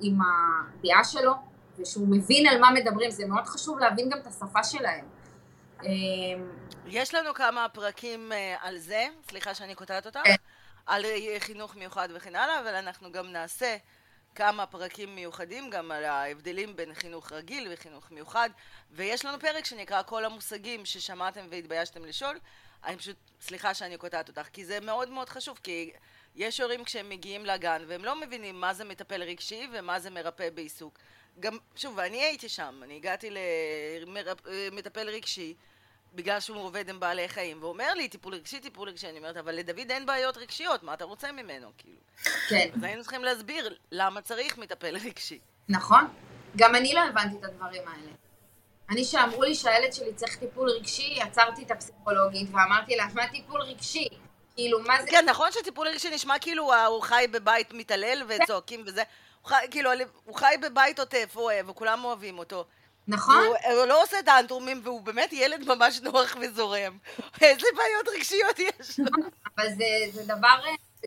עם 0.00 0.18
הדעה 0.20 1.04
שלו 1.04 1.32
ושהוא 1.78 2.08
מבין 2.08 2.46
על 2.46 2.60
מה 2.60 2.70
מדברים, 2.70 3.10
זה 3.10 3.26
מאוד 3.26 3.46
חשוב 3.46 3.78
להבין 3.78 4.10
גם 4.10 4.18
את 4.18 4.26
השפה 4.26 4.64
שלהם. 4.64 5.04
יש 6.86 7.14
לנו 7.14 7.34
כמה 7.34 7.66
פרקים 7.68 8.32
על 8.60 8.78
זה, 8.78 9.06
סליחה 9.28 9.54
שאני 9.54 9.74
קוטעת 9.74 10.06
אותך, 10.06 10.20
כן. 10.24 10.34
על 10.86 11.02
חינוך 11.38 11.76
מיוחד 11.76 12.08
וכן 12.14 12.36
הלאה, 12.36 12.60
אבל 12.60 12.74
אנחנו 12.74 13.12
גם 13.12 13.26
נעשה 13.26 13.76
כמה 14.34 14.66
פרקים 14.66 15.14
מיוחדים 15.14 15.70
גם 15.70 15.90
על 15.90 16.04
ההבדלים 16.04 16.76
בין 16.76 16.94
חינוך 16.94 17.32
רגיל 17.32 17.68
וחינוך 17.72 18.10
מיוחד. 18.10 18.50
ויש 18.90 19.24
לנו 19.24 19.40
פרק 19.40 19.64
שנקרא 19.64 20.02
כל 20.02 20.24
המושגים 20.24 20.84
ששמעתם 20.84 21.46
והתביישתם 21.50 22.04
לשאול 22.04 22.38
אני 22.84 22.96
פשוט, 22.96 23.16
סליחה 23.40 23.74
שאני 23.74 23.96
קוטעת 23.96 24.28
אותך 24.28 24.48
כי 24.52 24.64
זה 24.64 24.80
מאוד 24.80 25.10
מאוד 25.10 25.28
חשוב 25.28 25.60
כי 25.62 25.92
יש 26.38 26.60
הורים 26.60 26.84
כשהם 26.84 27.08
מגיעים 27.08 27.46
לגן 27.46 27.82
והם 27.86 28.04
לא 28.04 28.20
מבינים 28.20 28.60
מה 28.60 28.74
זה 28.74 28.84
מטפל 28.84 29.22
רגשי 29.22 29.68
ומה 29.72 30.00
זה 30.00 30.10
מרפא 30.10 30.50
בעיסוק 30.50 30.98
גם, 31.40 31.58
שוב, 31.76 31.94
ואני 31.96 32.22
הייתי 32.22 32.48
שם, 32.48 32.80
אני 32.82 32.96
הגעתי 32.96 33.30
למטפל 34.06 35.08
רגשי 35.08 35.54
בגלל 36.14 36.40
שהוא 36.40 36.58
עובד 36.58 36.88
עם 36.88 37.00
בעלי 37.00 37.28
חיים, 37.28 37.62
ואומר 37.62 37.94
לי 37.94 38.08
טיפול 38.08 38.34
רגשי, 38.34 38.60
טיפול 38.60 38.88
רגשי, 38.88 39.08
אני 39.08 39.18
אומרת, 39.18 39.36
אבל 39.36 39.54
לדוד 39.54 39.90
אין 39.90 40.06
בעיות 40.06 40.36
רגשיות, 40.36 40.82
מה 40.82 40.94
אתה 40.94 41.04
רוצה 41.04 41.32
ממנו, 41.32 41.68
כאילו? 41.78 41.98
כן. 42.48 42.70
אז 42.74 42.82
היינו 42.82 43.02
צריכים 43.02 43.24
להסביר 43.24 43.76
למה 43.92 44.20
צריך 44.20 44.58
מטפל 44.58 44.96
רגשי. 44.96 45.38
נכון. 45.68 46.04
גם 46.56 46.74
אני 46.74 46.94
לא 46.94 47.00
הבנתי 47.00 47.36
את 47.36 47.44
הדברים 47.44 47.82
האלה. 47.88 48.12
אני, 48.90 49.04
שאמרו 49.04 49.42
לי 49.42 49.54
שהילד 49.54 49.92
שלי 49.92 50.14
צריך 50.14 50.36
טיפול 50.36 50.70
רגשי, 50.70 51.20
עצרתי 51.22 51.62
את 51.62 51.70
הפסיכולוגית 51.70 52.48
ואמרתי 52.52 52.96
לה, 52.96 53.06
מה 53.14 53.28
טיפול 53.28 53.60
רגשי? 53.60 54.08
כאילו, 54.58 54.80
מה 54.80 55.02
זה... 55.02 55.10
כן, 55.10 55.24
נכון 55.28 55.52
שטיפול 55.52 55.88
רגשי 55.88 56.10
נשמע 56.10 56.38
כאילו 56.38 56.86
הוא 56.86 57.02
חי 57.02 57.26
בבית 57.30 57.72
מתעלל 57.72 58.22
וצועקים 58.28 58.82
וזה. 58.86 59.02
הוא 59.42 59.48
חי, 59.48 59.66
כאילו, 59.70 59.90
הוא 60.24 60.36
חי 60.36 60.54
בבית 60.62 60.98
עוטף, 60.98 61.30
הוא 61.34 61.44
אוהב, 61.44 61.68
וכולם 61.68 62.04
אוהבים 62.04 62.38
אותו. 62.38 62.64
נכון. 63.08 63.34
הוא, 63.34 63.76
הוא 63.78 63.84
לא 63.84 64.02
עושה 64.02 64.16
טנטרומים, 64.24 64.80
והוא 64.84 65.00
באמת 65.00 65.32
ילד 65.32 65.64
ממש 65.68 66.00
נוח 66.00 66.36
וזורם. 66.40 66.98
איזה 67.40 67.66
בעיות 67.76 68.08
רגשיות 68.16 68.58
יש 68.58 69.00
לו. 69.00 69.06
אבל 69.56 69.68
זה, 69.68 69.84
זה 70.12 70.22
דבר, 70.24 70.60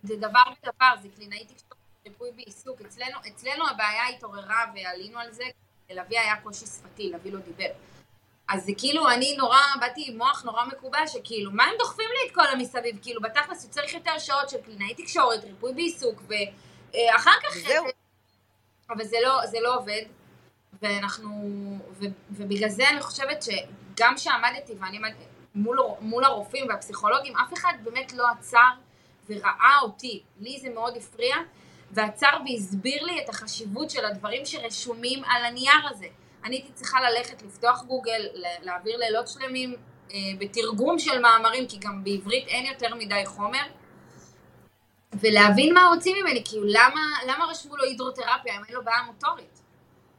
זה 0.04 0.16
דבר 0.16 0.44
ודבר, 0.64 0.94
זה 1.02 1.08
קלינאי 1.16 1.46
תקשורת, 1.46 1.76
ריפוי 2.06 2.32
בעיסוק. 2.32 2.82
אצלנו, 2.82 3.20
אצלנו 3.28 3.70
הבעיה 3.70 4.08
התעוררה 4.08 4.66
ועלינו 4.76 5.20
על 5.20 5.32
זה, 5.32 5.44
ללוי 5.90 6.20
היה 6.20 6.36
קושי 6.44 6.66
שפתי, 6.66 7.12
לוי 7.12 7.32
לא 7.32 7.40
דיבר. 7.40 7.72
אז 8.54 8.66
זה 8.66 8.72
כאילו, 8.78 9.10
אני 9.10 9.36
נורא, 9.38 9.60
באתי 9.80 10.06
עם 10.08 10.18
מוח 10.18 10.44
נורא 10.44 10.66
מקובע, 10.66 11.08
שכאילו, 11.08 11.52
מה 11.52 11.64
הם 11.64 11.74
דוחפים 11.80 12.06
לי 12.10 12.30
את 12.30 12.36
כל 12.36 12.48
המסביב? 12.52 13.00
כאילו, 13.02 13.22
בתכלס 13.22 13.64
הוא 13.64 13.72
צריך 13.72 13.94
יותר 13.94 14.20
שעות 14.20 14.50
של 14.50 14.58
קלינאי 14.58 14.94
תקשורת, 14.94 15.44
ריפוי 15.44 15.74
בעיסוק, 15.74 16.22
ואחר 16.28 17.32
כך... 17.44 17.58
זהו. 17.68 17.86
אבל 18.90 19.04
זה 19.04 19.18
לא, 19.24 19.46
זה 19.46 19.58
לא 19.62 19.76
עובד. 19.76 20.02
ואנחנו, 20.82 21.30
ו, 21.92 22.06
ובגלל 22.32 22.70
זה 22.70 22.90
אני 22.90 23.02
חושבת 23.02 23.44
שגם 23.44 24.18
שעמדתי 24.18 24.74
ואני 24.80 25.00
מול, 25.56 25.80
מול 26.00 26.24
הרופאים 26.24 26.68
והפסיכולוגים, 26.70 27.38
אף 27.38 27.54
אחד 27.54 27.74
באמת 27.84 28.14
לא 28.14 28.24
עצר 28.28 28.70
וראה 29.30 29.80
אותי, 29.82 30.24
לי 30.40 30.60
זה 30.60 30.70
מאוד 30.70 30.98
הפריע, 30.98 31.36
ועצר 31.92 32.38
והסביר 32.46 33.04
לי 33.04 33.24
את 33.24 33.30
החשיבות 33.30 33.90
של 33.90 34.06
הדברים 34.06 34.46
שרשומים 34.46 35.24
על 35.24 35.46
הנייר 35.46 35.88
הזה. 35.90 36.08
אני 36.46 36.56
הייתי 36.56 36.72
צריכה 36.74 36.98
ללכת, 37.02 37.42
לפתוח 37.42 37.84
גוגל, 37.84 38.28
להעביר 38.62 38.98
לילות 38.98 39.28
שלמים 39.28 39.76
אה, 40.12 40.18
בתרגום 40.40 41.00
של 41.00 41.22
מאמרים, 41.22 41.68
כי 41.68 41.78
גם 41.78 42.04
בעברית 42.04 42.48
אין 42.48 42.66
יותר 42.66 42.96
מדי 42.96 43.24
חומר, 43.26 43.64
ולהבין 45.14 45.74
מה 45.74 45.86
רוצים 45.96 46.16
ממני, 46.22 46.44
כאילו 46.46 46.64
למה, 46.66 47.02
למה 47.28 47.46
רשמו 47.46 47.78
לו 47.78 47.84
הידרותרפיה 47.84 48.58
אם 48.58 48.64
אין 48.68 48.76
לו 48.76 48.84
בעיה 48.84 49.04
מוטורית? 49.04 49.62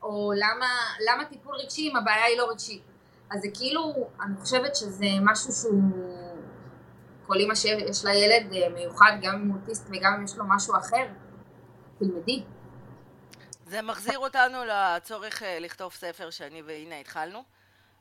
או 0.03 0.33
למה, 0.37 0.67
למה 1.09 1.25
טיפול 1.25 1.55
רגשי 1.55 1.89
אם 1.91 1.97
הבעיה 1.97 2.25
היא 2.25 2.39
לא 2.39 2.51
רגשית. 2.51 2.83
אז 3.31 3.41
זה 3.41 3.49
כאילו, 3.55 4.09
אני 4.21 4.37
חושבת 4.41 4.77
שזה 4.77 5.07
משהו 5.21 5.53
שהוא, 5.53 5.83
כל 7.27 7.35
אימא 7.35 7.55
שיש 7.55 8.05
לה 8.05 8.15
ילד 8.15 8.53
אה, 8.53 8.69
מיוחד, 8.69 9.13
גם 9.23 9.35
אם 9.35 9.49
הוא 9.49 9.61
אוטיסט 9.61 9.89
וגם 9.91 10.15
אם 10.19 10.25
יש 10.25 10.37
לו 10.37 10.45
משהו 10.49 10.77
אחר, 10.77 11.07
תלמדי. 11.99 12.43
זה 13.73 13.83
מחזיר 13.83 14.19
אותנו 14.19 14.59
לצורך 14.65 15.43
אה, 15.43 15.59
לכתוב 15.59 15.93
ספר 15.93 16.31
שאני 16.31 16.63
והנה 16.63 17.01
התחלנו, 17.01 17.45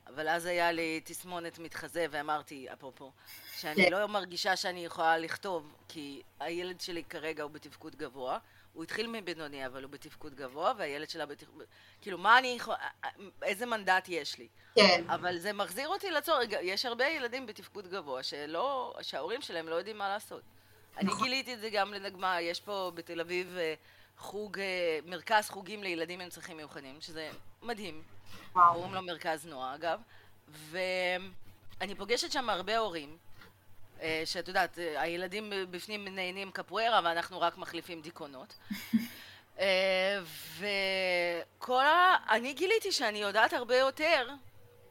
אבל 0.07 0.29
אז 0.29 0.45
היה 0.45 0.71
לי 0.71 1.01
תסמונת 1.03 1.59
מתחזה 1.59 2.05
ואמרתי, 2.11 2.67
אפרופו, 2.73 3.11
שאני 3.57 3.75
כן. 3.75 3.91
לא 3.91 4.07
מרגישה 4.07 4.55
שאני 4.55 4.85
יכולה 4.85 5.17
לכתוב, 5.17 5.75
כי 5.87 6.21
הילד 6.39 6.81
שלי 6.81 7.03
כרגע 7.03 7.43
הוא 7.43 7.51
בתפקוד 7.51 7.95
גבוה, 7.95 8.37
הוא 8.73 8.83
התחיל 8.83 9.07
מבינוני, 9.07 9.65
אבל 9.65 9.83
הוא 9.83 9.91
בתפקוד 9.91 10.35
גבוה, 10.35 10.73
והילד 10.77 11.09
שלה 11.09 11.25
בתפקוד... 11.25 11.63
כאילו, 12.01 12.17
מה 12.17 12.37
אני 12.37 12.55
יכול... 12.57 12.75
איזה 13.41 13.65
מנדט 13.65 14.05
יש 14.09 14.37
לי? 14.37 14.47
כן. 14.75 15.03
אבל 15.07 15.37
זה 15.37 15.53
מחזיר 15.53 15.87
אותי 15.87 16.11
לצורך, 16.11 16.49
יש 16.61 16.85
הרבה 16.85 17.05
ילדים 17.07 17.45
בתפקוד 17.45 17.87
גבוה 17.87 18.23
שלא... 18.23 18.95
שההורים 19.01 19.41
שלהם 19.41 19.67
לא 19.67 19.75
יודעים 19.75 19.97
מה 19.97 20.09
לעשות. 20.09 20.41
אני 20.97 21.09
נכון. 21.09 21.23
גיליתי 21.23 21.53
את 21.53 21.59
זה 21.59 21.69
גם 21.69 21.93
לנגמה, 21.93 22.41
יש 22.41 22.61
פה 22.61 22.91
בתל 22.95 23.21
אביב 23.21 23.57
אה, 23.57 23.73
חוג, 24.21 24.59
אה, 24.59 24.99
מרכז 25.05 25.49
חוגים 25.49 25.83
לילדים 25.83 26.19
עם 26.21 26.29
צרכים 26.29 26.57
מיוחדים, 26.57 27.01
שזה 27.01 27.29
מדהים. 27.63 28.03
קוראים 28.53 28.93
לו 28.93 29.01
מרכז 29.01 29.45
נועה, 29.45 29.75
אגב. 29.75 29.99
ואני 30.47 31.95
פוגשת 31.97 32.31
שם 32.31 32.49
הרבה 32.49 32.77
הורים. 32.77 33.17
אה, 34.01 34.21
שאת 34.25 34.47
יודעת, 34.47 34.79
אה, 34.79 35.01
הילדים 35.01 35.53
בפנים 35.71 36.07
נהנים 36.07 36.51
קפוארה 36.51 37.01
ואנחנו 37.03 37.41
רק 37.41 37.57
מחליפים 37.57 38.01
דיכאונות. 38.01 38.57
וכל 40.57 41.85
ה... 41.85 42.17
אני 42.29 42.53
גיליתי 42.53 42.91
שאני 42.91 43.17
יודעת 43.17 43.53
הרבה 43.53 43.77
יותר 43.77 44.29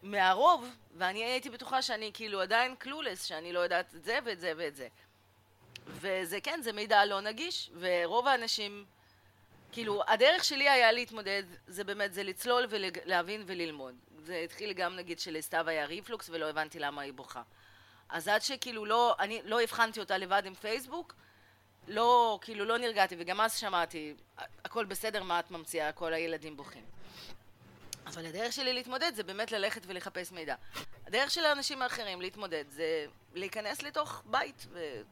מהרוב, 0.03 0.77
ואני 0.97 1.25
הייתי 1.25 1.51
בטוחה 1.51 1.83
שאני 1.83 2.11
כאילו 2.15 2.41
עדיין 2.41 2.75
קלולס, 2.75 3.25
שאני 3.25 3.53
לא 3.53 3.61
יודעת 3.61 3.95
את 3.95 4.05
זה 4.05 4.19
ואת 4.25 4.41
זה 4.41 4.53
ואת 4.57 4.77
זה. 4.77 4.89
וזה 5.87 6.41
כן, 6.41 6.61
זה 6.63 6.73
מידע 6.73 7.05
לא 7.05 7.21
נגיש, 7.21 7.71
ורוב 7.79 8.27
האנשים, 8.27 8.85
כאילו, 9.73 10.03
הדרך 10.09 10.45
שלי 10.45 10.69
היה 10.69 10.93
להתמודד, 10.93 11.43
זה 11.67 11.85
באמת, 11.85 12.15
זה 12.15 12.23
לצלול 12.23 12.67
ולהבין 12.71 13.43
וללמוד. 13.47 13.95
זה 14.19 14.37
התחיל 14.45 14.73
גם 14.73 14.97
נגיד 14.97 15.21
שלסתיו 15.21 15.69
היה 15.69 15.87
ריפלוקס 15.87 16.31
ולא 16.31 16.51
הבנתי 16.51 16.79
למה 16.79 17.03
היא 17.03 17.13
בוכה. 17.13 17.43
אז 18.09 18.29
עד 18.29 18.43
שכאילו 18.43 18.85
לא, 18.85 19.17
אני 19.19 19.41
לא 19.45 19.61
הבחנתי 19.61 20.01
אותה 20.01 20.19
לבד 20.19 20.43
עם 20.47 20.55
פייסבוק, 20.55 21.15
לא, 21.89 22.39
כאילו 22.43 22.65
לא 22.65 22.79
נרגעתי, 22.79 23.17
וגם 23.19 23.41
אז 23.41 23.57
שמעתי, 23.57 24.15
הכל 24.65 24.85
בסדר, 24.85 25.23
מה 25.23 25.41
את 25.41 25.51
ממציאה, 25.51 25.93
כל 25.93 26.13
הילדים 26.13 26.57
בוכים. 26.57 26.85
אבל 28.07 28.27
הדרך 28.27 28.53
שלי 28.53 28.73
להתמודד 28.73 29.13
זה 29.15 29.23
באמת 29.23 29.53
ללכת 29.53 29.83
ולחפש 29.87 30.33
מידע. 30.33 30.55
הדרך 31.07 31.31
של 31.31 31.45
האנשים 31.45 31.83
האחרים 31.83 32.21
להתמודד 32.21 32.65
זה 32.71 33.07
להיכנס 33.35 33.83
לתוך 33.83 34.23
בית, 34.27 34.67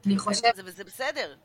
אני 0.06 0.18
חושבת... 0.18 0.54
וזה 0.56 0.84
בסדר. 0.84 1.36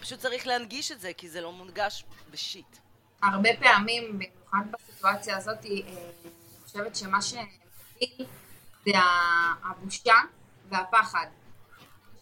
פשוט 0.00 0.18
צריך 0.18 0.46
להנגיש 0.46 0.92
את 0.92 1.00
זה, 1.00 1.12
כי 1.16 1.28
זה 1.28 1.40
לא 1.40 1.52
מונגש 1.52 2.04
בשיט. 2.30 2.76
הרבה 3.22 3.50
פעמים, 3.60 4.18
במיוחד 4.18 4.64
בסיטואציה 4.70 5.36
הזאת, 5.36 5.64
אה, 5.64 5.70
אני 5.70 6.30
חושבת 6.64 6.96
שמה 6.96 7.22
שמביא 7.22 8.26
זה 8.84 8.92
הבושה 9.64 10.14
והפחד. 10.68 11.26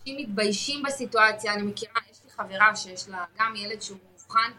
אנשים 0.01 0.17
מתביישים 0.19 0.83
בסיטואציה, 0.83 1.55
אני 1.55 1.63
מכירה, 1.63 2.01
יש 2.11 2.21
לי 2.25 2.31
חברה 2.31 2.77
שיש 2.77 3.09
לה 3.09 3.25
גם 3.39 3.57
ילד 3.57 3.83
שהוא 3.83 3.99
מאובחן, 4.11 4.51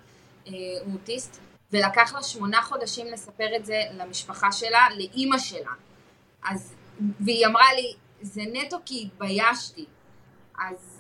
אה, 0.48 0.52
הוא 0.86 0.94
אוטיסט, 0.94 1.40
ולקח 1.72 2.14
לה 2.14 2.24
שמונה 2.24 2.62
חודשים 2.62 3.08
לספר 3.08 3.56
את 3.56 3.66
זה 3.66 3.82
למשפחה 3.94 4.52
שלה, 4.52 4.88
לאימא 4.98 5.40
שלה. 5.40 5.72
אז, 6.44 6.76
והיא 7.20 7.46
אמרה 7.46 7.74
לי, 7.74 7.96
זה 8.22 8.42
נטו 8.54 8.78
כי 8.86 9.02
התביישתי. 9.06 9.86
אז 10.60 10.95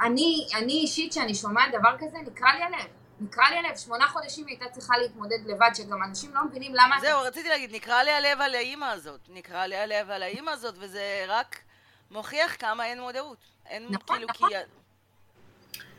אני, 0.00 0.46
אני 0.54 0.72
אישית, 0.72 1.10
כשאני 1.10 1.34
שומעת 1.34 1.72
דבר 1.78 1.96
כזה, 1.98 2.18
נקרע 2.26 2.52
לי 2.52 2.62
הלב. 2.62 2.86
נקרע 3.20 3.50
לי 3.50 3.56
הלב, 3.56 3.76
שמונה 3.76 4.06
חודשים 4.06 4.46
היא 4.46 4.58
הייתה 4.60 4.74
צריכה 4.74 4.98
להתמודד 4.98 5.38
לבד, 5.46 5.70
שגם 5.74 6.02
אנשים 6.02 6.34
לא 6.34 6.44
מבינים 6.44 6.74
למה... 6.74 6.96
זהו, 7.00 7.22
רציתי 7.22 7.48
להגיד, 7.48 7.74
נקרע 7.74 8.02
לי 8.02 8.10
הלב 8.10 8.40
על 8.40 8.54
האימא 8.54 8.84
הזאת. 8.84 9.20
נקרע 9.28 9.66
לי 9.66 9.76
הלב 9.76 10.10
על 10.10 10.22
האימא 10.22 10.50
הזאת, 10.50 10.74
וזה 10.78 11.24
רק 11.28 11.58
מוכיח 12.10 12.56
כמה 12.58 12.86
אין 12.86 13.00
מודעות. 13.00 13.38
אין 13.66 13.86
נכון, 13.90 14.16
כאילו, 14.16 14.28
נכון. 14.28 14.48
כי... 14.48 14.54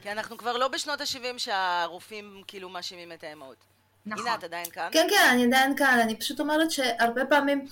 כי 0.01 0.11
אנחנו 0.11 0.37
כבר 0.37 0.57
לא 0.57 0.67
בשנות 0.67 1.01
ה-70 1.01 1.37
שהרופאים 1.37 2.43
כאילו 2.47 2.69
מאשימים 2.69 3.11
את 3.11 3.23
האימהות. 3.23 3.57
נכון. 4.05 4.27
הנה, 4.27 4.35
את 4.35 4.43
עדיין 4.43 4.69
כאן? 4.69 4.89
כן, 4.91 5.07
כן, 5.09 5.29
אני 5.31 5.45
עדיין 5.45 5.77
כאן, 5.77 5.99
אני 6.03 6.15
פשוט 6.19 6.39
אומרת 6.39 6.71
שהרבה 6.71 7.25
פעמים 7.25 7.65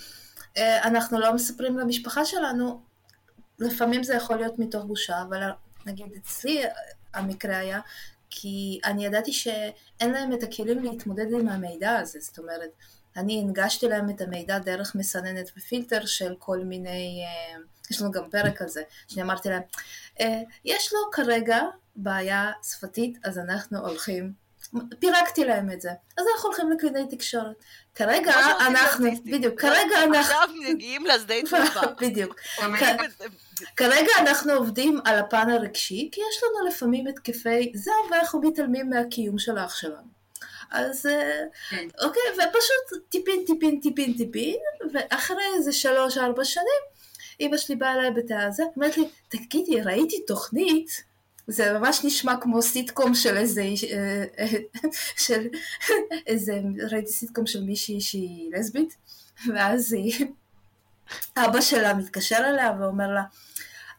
אה, 0.58 0.84
אנחנו 0.84 1.20
לא 1.20 1.34
מספרים 1.34 1.78
למשפחה 1.78 2.26
שלנו, 2.26 2.82
לפעמים 3.60 4.04
זה 4.04 4.14
יכול 4.14 4.36
להיות 4.36 4.60
מתוך 4.60 4.86
בושה, 4.86 5.22
אבל 5.22 5.42
נגיד 5.88 6.08
אצלי 6.18 6.66
אה, 6.66 6.70
המקרה 7.14 7.58
היה, 7.58 7.80
כי 8.30 8.80
אני 8.86 9.06
ידעתי 9.06 9.34
שאין 9.34 10.12
להם 10.12 10.34
את 10.34 10.44
הכלים 10.44 10.84
להתמודד 10.84 11.26
עם 11.32 11.50
המידע 11.50 11.96
הזה, 11.96 12.20
זאת 12.20 12.38
אומרת, 12.38 12.70
אני 13.18 13.42
הנגשתי 13.42 13.88
להם 13.88 14.10
את 14.10 14.22
המידע 14.22 14.60
דרך 14.60 14.96
מסננת 14.96 15.52
ופילטר 15.58 16.06
של 16.06 16.36
כל 16.40 16.60
מיני, 16.60 17.24
אה, 17.26 17.60
יש 17.92 18.02
לנו 18.02 18.12
גם 18.12 18.30
פרק 18.30 18.62
על 18.62 18.68
זה, 18.68 18.82
שאני 19.08 19.22
אמרתי 19.22 19.50
להם, 19.50 19.62
אה, 20.20 20.42
יש 20.66 20.94
לו 20.94 21.00
כרגע 21.12 21.60
בעיה 21.96 22.52
שפתית, 22.64 23.18
אז 23.24 23.38
אנחנו 23.38 23.80
הולכים 23.80 24.34
פירקתי 25.00 25.46
להם 25.46 25.72
את 25.72 25.82
זה. 25.82 25.90
אז 26.18 26.26
אנחנו 26.36 26.50
הולכים 26.50 26.72
לקלינאי 26.72 27.08
תקשורת. 27.10 27.64
כרגע 27.96 28.32
שעושים 28.32 28.76
אנחנו. 28.76 29.08
בדיוק, 29.26 29.62
כרגע 29.62 30.04
אנחנו... 30.04 30.18
עכשיו 30.18 30.50
מגיעים 30.70 31.06
לשדה 31.06 31.36
תעופה. 31.50 31.82
בדיוק. 32.02 32.36
כרגע 33.76 34.12
אנחנו 34.20 34.54
עובדים 34.54 35.00
על 35.06 35.20
הפן 35.20 35.50
הרגשי, 35.50 36.10
כי 36.12 36.22
יש 36.22 36.44
לנו 36.44 36.68
לפעמים 36.68 37.08
התקפי 37.08 37.72
זעם 37.76 38.12
ואנחנו 38.12 38.42
מתעלמים 38.42 38.90
מהקיום 38.90 39.40
של 39.40 39.58
האח 39.58 39.76
שלנו. 39.76 40.18
אז 40.72 41.06
אה, 41.06 41.44
כן. 41.70 41.88
אוקיי, 42.04 42.22
ופשוט 42.34 43.10
טיפין 43.10 43.44
טיפין 43.48 43.80
טיפין 43.80 44.14
טיפין, 44.18 44.58
ואחרי 44.94 45.44
איזה 45.56 45.74
שלוש 45.74 46.18
ארבע 46.18 46.46
שנים, 46.46 46.82
אמא 47.40 47.58
שלי 47.58 47.76
באה 47.76 47.94
אליי 47.94 48.12
בתא 48.12 48.34
הזה, 48.34 48.64
אומרת 48.76 48.98
לי, 48.98 49.10
תגידי, 49.30 49.82
ראיתי 49.82 50.26
תוכנית, 50.28 51.04
זה 51.48 51.74
ממש 51.74 52.06
נשמע 52.06 52.34
כמו 52.42 52.62
סיטקום 52.62 53.16
של 53.16 53.38
איזה, 53.38 53.62
אה, 53.62 54.26
של 55.26 55.48
איזה, 56.28 56.62
ראיתי 56.92 57.12
סיטקום 57.12 57.48
של 57.48 57.64
מישהי 57.64 58.02
שהיא 58.02 58.52
לסבית, 58.54 58.98
ואז 59.54 59.94
היא, 59.94 60.26
אבא 61.38 61.62
שלה 61.62 61.94
מתקשר 61.94 62.38
אליה 62.38 62.72
ואומר 62.80 63.08
לה, 63.08 63.24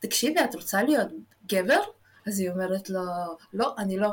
תקשיבי, 0.01 0.45
את 0.45 0.55
רוצה 0.55 0.83
להיות 0.83 1.09
גבר? 1.47 1.81
אז 2.27 2.41
היא 2.41 2.51
אומרת 2.51 2.91
לו, 2.91 3.01
לא, 3.53 3.75
אני 3.79 3.97
לא. 3.97 4.09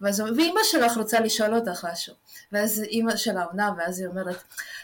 ואז, 0.00 0.20
ואימא 0.20 0.60
שלך 0.64 0.96
רוצה 0.96 1.20
לשאול 1.20 1.54
אותך 1.54 1.86
משהו. 1.92 2.14
ואז 2.52 2.82
אימא 2.82 3.16
שלה 3.16 3.44
עונה, 3.44 3.70
ואז 3.78 4.00
היא 4.00 4.08
אומרת, 4.08 4.42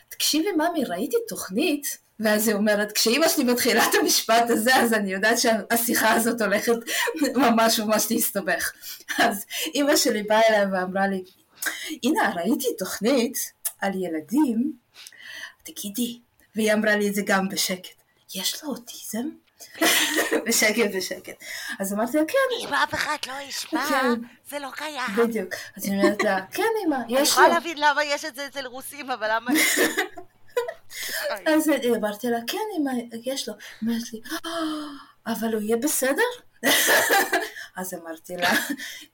תקשיבי, 0.09 0.53
ממי, 0.53 0.85
ראיתי 0.85 1.17
תוכנית? 1.29 1.99
ואז 2.21 2.49
היא 2.49 2.57
אומרת, 2.57 2.93
כשאימא 2.93 3.29
שלי 3.29 3.45
מתחילה 3.45 3.87
את 3.91 3.95
המשפט 4.01 4.51
הזה, 4.51 4.77
אז 4.77 4.93
אני 4.93 5.13
יודעת 5.13 5.39
שהשיחה 5.39 6.13
הזאת 6.13 6.41
הולכת 6.41 6.77
ממש 7.35 7.81
ממש 7.81 8.07
להסתבך. 8.11 8.73
אז 9.19 9.47
אימא 9.75 9.97
שלי 9.97 10.23
באה 10.23 10.41
אליי 10.49 10.67
ואמרה 10.73 11.07
לי, 11.07 11.25
הנה, 12.03 12.33
ראיתי 12.35 12.69
תוכנית 12.79 13.53
על 13.81 13.93
ילדים, 13.95 14.73
תגידי, 15.63 16.21
והיא 16.55 16.73
אמרה 16.73 16.97
לי 16.97 17.09
את 17.09 17.15
זה 17.15 17.23
גם 17.27 17.49
בשקט, 17.49 18.03
יש 18.35 18.65
לו 18.65 18.71
אוטיזם? 18.71 19.29
בשקט 20.47 20.95
בשקט. 20.97 21.45
אז 21.79 21.93
אמרתי 21.93 22.17
לה, 22.17 22.23
כן, 22.29 22.67
אם 22.67 22.75
אף 22.75 22.95
אחד 22.95 23.17
לא 23.27 23.35
ישמע, 23.49 23.87
כן. 23.89 24.21
זה 24.51 24.59
לא 24.59 24.69
קיים. 24.77 25.17
בדיוק. 25.17 25.55
אז 25.77 25.85
היא 25.85 25.93
אומרת 25.93 26.23
לה, 26.25 26.47
כן 26.53 26.63
אמא, 26.87 26.97
אני 26.97 27.05
יש 27.09 27.19
לו. 27.19 27.25
יכולה 27.25 27.49
להבין 27.49 27.79
למה 27.79 28.05
יש 28.05 28.25
את 28.25 28.37
זה 28.37 28.47
אצל 28.47 28.67
רוסים, 28.67 29.11
אבל 29.11 29.29
למה... 29.31 29.51
אז 31.47 31.71
אמרתי 31.97 32.31
לה, 32.31 32.39
כן 32.47 32.59
אמא, 32.79 32.91
יש 33.25 33.49
לו. 33.49 33.55
אומרת 33.83 34.13
לי, 34.13 34.21
"אה, 34.33 34.51
אבל 35.27 35.55
הוא 35.55 35.63
יהיה 35.63 35.77
בסדר? 35.77 36.23
אז 37.77 37.95
אמרתי 37.95 38.37
לה, 38.37 38.51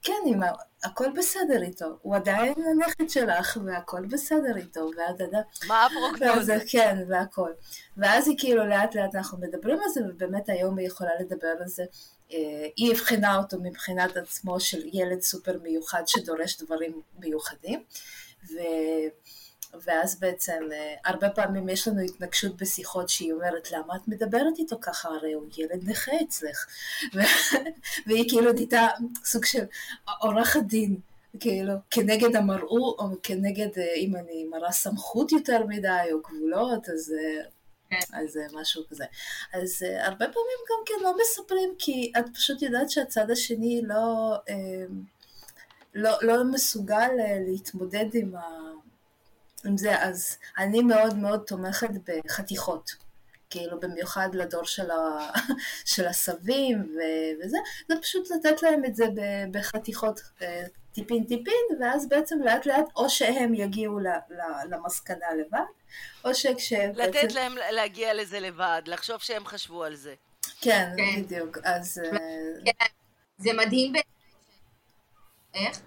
כן 0.02 0.22
אמא, 0.26 0.46
הכל 0.84 1.06
בסדר 1.16 1.62
איתו. 1.62 1.86
הוא 2.02 2.16
עדיין 2.16 2.54
הנכד 2.70 3.10
שלך, 3.10 3.58
והכל 3.66 4.06
בסדר 4.06 4.56
איתו, 4.56 4.90
ואת 4.96 5.20
יודעת... 5.20 5.44
מה 5.66 5.86
הפרוגנוזה? 5.86 6.56
כן, 6.68 6.98
והכל. 7.08 7.50
ואז 7.96 8.28
היא 8.28 8.36
כאילו 8.38 8.66
לאט 8.66 8.94
לאט 8.94 9.14
אנחנו 9.14 9.38
מדברים 9.38 9.78
על 9.82 9.88
זה, 9.88 10.00
ובאמת 10.08 10.48
היום 10.48 10.78
היא 10.78 10.86
יכולה 10.86 11.10
לדבר 11.20 11.54
על 11.60 11.68
זה. 11.68 11.84
אה, 12.32 12.66
היא 12.76 12.92
הבחינה 12.92 13.36
אותו 13.38 13.56
מבחינת 13.62 14.16
עצמו 14.16 14.60
של 14.60 14.80
ילד 14.92 15.20
סופר 15.20 15.58
מיוחד 15.62 16.02
שדורש 16.06 16.62
דברים 16.62 17.00
מיוחדים. 17.18 17.84
ו... 18.44 18.56
ואז 19.80 20.20
בעצם 20.20 20.68
אה, 20.72 20.94
הרבה 21.04 21.30
פעמים 21.30 21.68
יש 21.68 21.88
לנו 21.88 22.00
התנגשות 22.00 22.56
בשיחות 22.56 23.08
שהיא 23.08 23.32
אומרת 23.32 23.70
למה 23.70 23.96
את 23.96 24.08
מדברת 24.08 24.58
איתו 24.58 24.76
ככה 24.80 25.08
הרי 25.08 25.32
הוא 25.32 25.46
ילד 25.58 25.88
נכה 25.88 26.12
אצלך. 26.22 26.66
והיא 28.06 28.28
כאילו 28.28 28.52
נהייתה 28.52 28.88
סוג 29.24 29.44
של 29.44 29.64
עורכת 30.20 30.62
דין 30.62 30.96
כאילו 31.40 31.72
כנגד 31.90 32.36
המראו 32.36 32.96
או 32.98 33.08
כנגד 33.22 33.78
אה, 33.78 33.94
אם 33.94 34.16
אני 34.16 34.44
מראה 34.44 34.72
סמכות 34.72 35.32
יותר 35.32 35.66
מדי 35.66 36.08
או 36.12 36.20
גבולות 36.20 36.88
אז, 36.88 37.14
אה, 37.18 37.44
כן. 37.90 38.16
אז 38.18 38.38
משהו 38.52 38.82
כזה 38.90 39.04
אז 39.52 39.82
הרבה 40.00 40.24
פעמים 40.24 40.58
גם 40.70 40.78
כן 40.86 40.94
לא 41.02 41.16
מספרים 41.22 41.74
כי 41.78 42.12
את 42.18 42.24
פשוט 42.34 42.62
יודעת 42.62 42.90
שהצד 42.90 43.30
השני 43.30 43.82
לא 43.84 44.36
לא, 45.94 46.10
לא 46.22 46.44
מסוגל 46.44 47.08
להתמודד 47.46 48.06
עם, 48.14 48.36
ה, 48.36 48.40
עם 49.64 49.76
זה, 49.76 50.02
אז 50.02 50.38
אני 50.58 50.82
מאוד 50.82 51.16
מאוד 51.16 51.42
תומכת 51.46 51.88
בחתיכות. 52.06 52.90
כאילו 53.50 53.80
במיוחד 53.80 54.28
לדור 54.34 54.64
של, 54.64 54.90
ה... 54.90 55.30
של 55.94 56.06
הסבים 56.06 56.82
ו... 56.82 56.98
וזה, 57.44 57.58
זה 57.88 57.94
פשוט 58.02 58.30
לתת 58.30 58.62
להם 58.62 58.84
את 58.84 58.96
זה 58.96 59.04
ב- 59.14 59.58
בחתיכות 59.58 60.20
אה, 60.42 60.62
טיפין 60.92 61.24
טיפין, 61.24 61.80
ואז 61.80 62.08
בעצם 62.08 62.42
לאט 62.42 62.66
לאט 62.66 62.84
או 62.96 63.10
שהם 63.10 63.54
יגיעו 63.54 63.98
ל... 63.98 64.06
ל... 64.06 64.40
למסקנה 64.70 65.26
לבד, 65.40 65.60
או 66.24 66.34
שכשהם... 66.34 66.92
לתת 66.94 67.32
להם 67.32 67.54
להגיע 67.70 68.14
לזה 68.14 68.40
לבד, 68.40 68.82
לחשוב 68.86 69.18
שהם 69.18 69.46
חשבו 69.46 69.84
על 69.84 69.94
זה. 69.94 70.14
כן, 70.60 70.92
כן. 70.96 71.22
בדיוק, 71.22 71.58
אז... 71.64 72.00
אה, 72.04 72.18
כן, 72.64 72.86
זה 73.38 73.50
מדהים. 73.52 73.92
ש- 73.96 74.00
איך? 75.54 75.80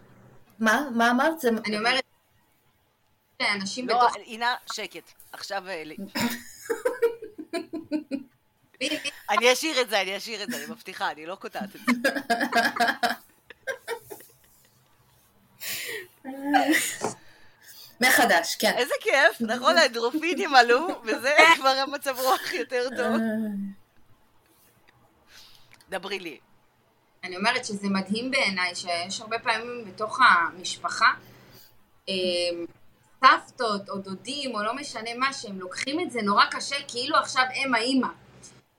מה? 0.59 0.89
מה 0.95 1.11
אמרת? 1.11 1.39
זה... 1.39 1.49
אני 1.65 1.77
אומרת, 1.77 2.03
שאנשים 3.41 3.87
לא, 3.89 3.95
בתוך... 3.97 4.15
עינה, 4.15 4.55
שקט. 4.73 5.11
עכשיו... 5.31 5.67
אה, 5.67 5.83
לי- 5.83 5.97
מי- 8.81 8.89
מי- 8.89 9.09
אני 9.29 9.53
אשאיר 9.53 9.81
את 9.81 9.89
זה, 9.89 10.01
אני 10.01 10.17
אשאיר 10.17 10.43
את 10.43 10.51
זה, 10.51 10.57
אני 10.57 10.65
מבטיחה, 10.65 11.11
אני 11.11 11.25
לא 11.25 11.35
קוטעת 11.35 11.69
את 11.75 11.81
זה. 11.85 12.09
מחדש, 18.01 18.55
כן. 18.55 18.73
איזה 18.77 18.93
כיף, 19.01 19.41
נכון? 19.41 19.77
האנדרופינים 19.77 20.55
עלו, 20.55 20.87
וזה 21.03 21.35
כבר 21.55 21.69
המצב 21.69 22.19
רוח 22.19 22.53
יותר 22.53 22.89
טוב. 22.89 22.99
אה, 22.99 23.75
דברי 25.89 26.19
לי. 26.19 26.39
אני 27.23 27.37
אומרת 27.37 27.65
שזה 27.65 27.87
מדהים 27.89 28.31
בעיניי 28.31 28.75
שיש 28.75 29.21
הרבה 29.21 29.39
פעמים 29.39 29.85
בתוך 29.87 30.19
המשפחה 30.21 31.11
אה, 32.09 32.13
סבתות 33.25 33.89
או 33.89 33.97
דודים 33.97 34.55
או 34.55 34.63
לא 34.63 34.75
משנה 34.75 35.09
מה 35.17 35.33
שהם 35.33 35.59
לוקחים 35.59 35.99
את 35.99 36.11
זה 36.11 36.21
נורא 36.21 36.45
קשה 36.45 36.75
כאילו 36.87 37.15
עכשיו 37.17 37.43
הם 37.55 37.75
האימא. 37.75 38.07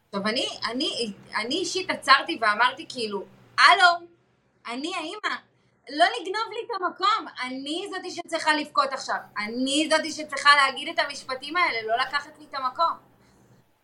עכשיו 0.06 0.28
אני, 0.28 0.46
אני, 0.70 1.12
אני 1.36 1.54
אישית 1.54 1.90
עצרתי 1.90 2.38
ואמרתי 2.40 2.86
כאילו 2.88 3.24
הלו 3.58 4.06
אני 4.68 4.94
האימא 4.94 5.36
לא 5.90 6.04
לגנוב 6.04 6.48
לי 6.52 6.66
את 6.66 6.70
המקום 6.80 7.26
אני 7.42 7.86
זאתי 7.90 8.10
שצריכה 8.10 8.54
לבכות 8.54 8.92
עכשיו 8.92 9.16
אני 9.38 9.88
זאתי 9.90 10.12
שצריכה 10.12 10.50
להגיד 10.56 10.88
את 10.88 10.98
המשפטים 10.98 11.56
האלה 11.56 11.78
לא 11.86 11.96
לקחת 12.02 12.38
לי 12.38 12.46
את 12.50 12.54
המקום. 12.54 12.92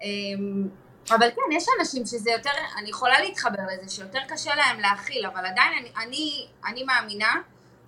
אמ, 0.02 0.68
אבל 1.10 1.30
כן, 1.30 1.56
יש 1.56 1.64
אנשים 1.80 2.06
שזה 2.06 2.30
יותר, 2.30 2.50
אני 2.78 2.90
יכולה 2.90 3.20
להתחבר 3.20 3.62
לזה, 3.72 3.90
שיותר 3.90 4.20
קשה 4.28 4.54
להם 4.54 4.80
להכיל, 4.80 5.26
אבל 5.26 5.46
עדיין 5.46 5.72
אני, 5.78 5.92
אני, 6.04 6.48
אני 6.66 6.84
מאמינה 6.84 7.34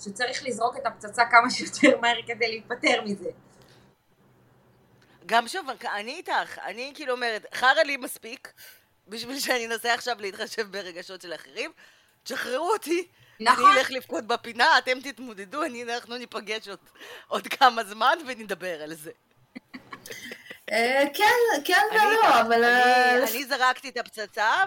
שצריך 0.00 0.44
לזרוק 0.44 0.76
את 0.76 0.86
הפצצה 0.86 1.22
כמה 1.30 1.50
שיותר 1.50 2.00
מהר 2.00 2.22
כדי 2.26 2.48
להיפטר 2.48 3.02
מזה. 3.04 3.30
גם 5.26 5.48
שוב, 5.48 5.66
אני 5.94 6.12
איתך, 6.12 6.58
אני 6.58 6.92
כאילו 6.94 7.12
אומרת, 7.12 7.46
חרא 7.54 7.82
לי 7.82 7.96
מספיק, 7.96 8.52
בשביל 9.08 9.40
שאני 9.40 9.66
אנסה 9.66 9.94
עכשיו 9.94 10.16
להתחשב 10.20 10.72
ברגשות 10.72 11.22
של 11.22 11.34
אחרים, 11.34 11.70
תשחררו 12.22 12.72
אותי, 12.72 13.08
נכון. 13.40 13.64
אני 13.70 13.78
אלך 13.78 13.90
לבכות 13.90 14.24
בפינה, 14.24 14.78
אתם 14.78 15.00
תתמודדו, 15.00 15.64
אני, 15.64 15.84
אנחנו 15.84 16.16
ניפגש 16.16 16.68
עוד, 16.68 16.78
עוד 17.28 17.46
כמה 17.48 17.84
זמן 17.84 18.18
ונדבר 18.26 18.82
על 18.82 18.94
זה. 18.94 19.10
אה, 20.72 21.04
כן, 21.14 21.62
כן 21.64 21.82
ולא, 21.92 22.40
אבל... 22.40 22.64
אני, 22.64 22.82
אה, 22.82 23.30
אני 23.30 23.44
זרקתי 23.44 23.88
את 23.88 23.96
הפצצה, 23.96 24.64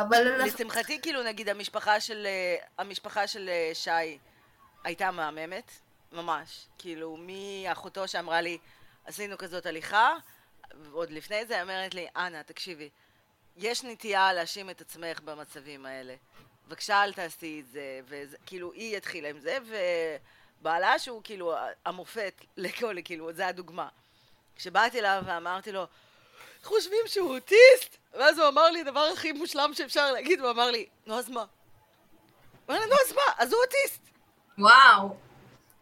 אבל... 0.00 0.42
לשמחתי, 0.44 1.00
כאילו, 1.02 1.22
נגיד, 1.22 1.48
המשפחה 1.48 2.00
של, 2.00 2.26
אה, 2.26 2.56
המשפחה 2.78 3.26
של 3.26 3.48
אה, 3.48 3.70
שי 3.74 4.18
הייתה 4.84 5.10
מהממת, 5.10 5.72
ממש. 6.12 6.66
כאילו, 6.78 7.16
מאחותו 7.20 8.08
שאמרה 8.08 8.40
לי, 8.40 8.58
עשינו 9.04 9.38
כזאת 9.38 9.66
הליכה, 9.66 10.14
ועוד 10.74 11.10
לפני 11.10 11.46
זה 11.46 11.62
אומרת 11.62 11.94
לי, 11.94 12.06
אנה, 12.16 12.42
תקשיבי, 12.42 12.88
יש 13.56 13.84
נטייה 13.84 14.32
להאשים 14.32 14.70
את 14.70 14.80
עצמך 14.80 15.20
במצבים 15.20 15.86
האלה. 15.86 16.14
בבקשה 16.68 17.04
אל 17.04 17.12
תעשי 17.12 17.60
את 17.60 17.72
זה, 17.72 18.00
וכאילו 18.08 18.72
היא 18.72 18.96
התחילה 18.96 19.28
עם 19.28 19.40
זה, 19.40 19.58
ובעלה 20.60 20.98
שהוא 20.98 21.20
כאילו 21.24 21.54
המופת 21.84 22.44
לכל, 22.56 22.96
כאילו, 23.04 23.32
זה 23.32 23.46
הדוגמה. 23.46 23.88
כשבאתי 24.56 24.98
אליו 24.98 25.22
ואמרתי 25.26 25.72
לו, 25.72 25.86
חושבים 26.62 27.06
שהוא 27.06 27.34
אוטיסט? 27.34 27.96
ואז 28.12 28.38
הוא 28.38 28.48
אמר 28.48 28.70
לי, 28.70 28.80
הדבר 28.80 29.00
הכי 29.00 29.32
מושלם 29.32 29.74
שאפשר 29.74 30.12
להגיד, 30.12 30.40
הוא 30.40 30.50
אמר 30.50 30.70
לי, 30.70 30.86
נו 31.06 31.18
אז 31.18 31.28
מה? 31.28 31.40
הוא 31.40 32.74
אמר 32.74 32.80
לי, 32.80 32.86
נו 32.86 32.94
אז 33.06 33.12
מה? 33.12 33.32
אז 33.38 33.52
הוא 33.52 33.62
אוטיסט. 33.62 34.02
וואו. 34.58 35.16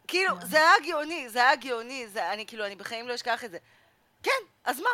כאילו, 0.09 0.35
זה 0.43 0.57
היה 0.57 0.73
גאוני, 0.87 1.29
זה 1.29 1.39
היה 1.39 1.57
גאוני, 1.57 2.09
זה, 2.09 2.33
אני 2.33 2.47
כאילו, 2.47 2.67
אני 2.67 2.77
בחיים 2.77 3.09
לא 3.09 3.15
אשכח 3.15 3.45
את 3.45 3.51
זה. 3.51 3.59
כן, 4.23 4.41
אז 4.65 4.81
מה? 4.81 4.91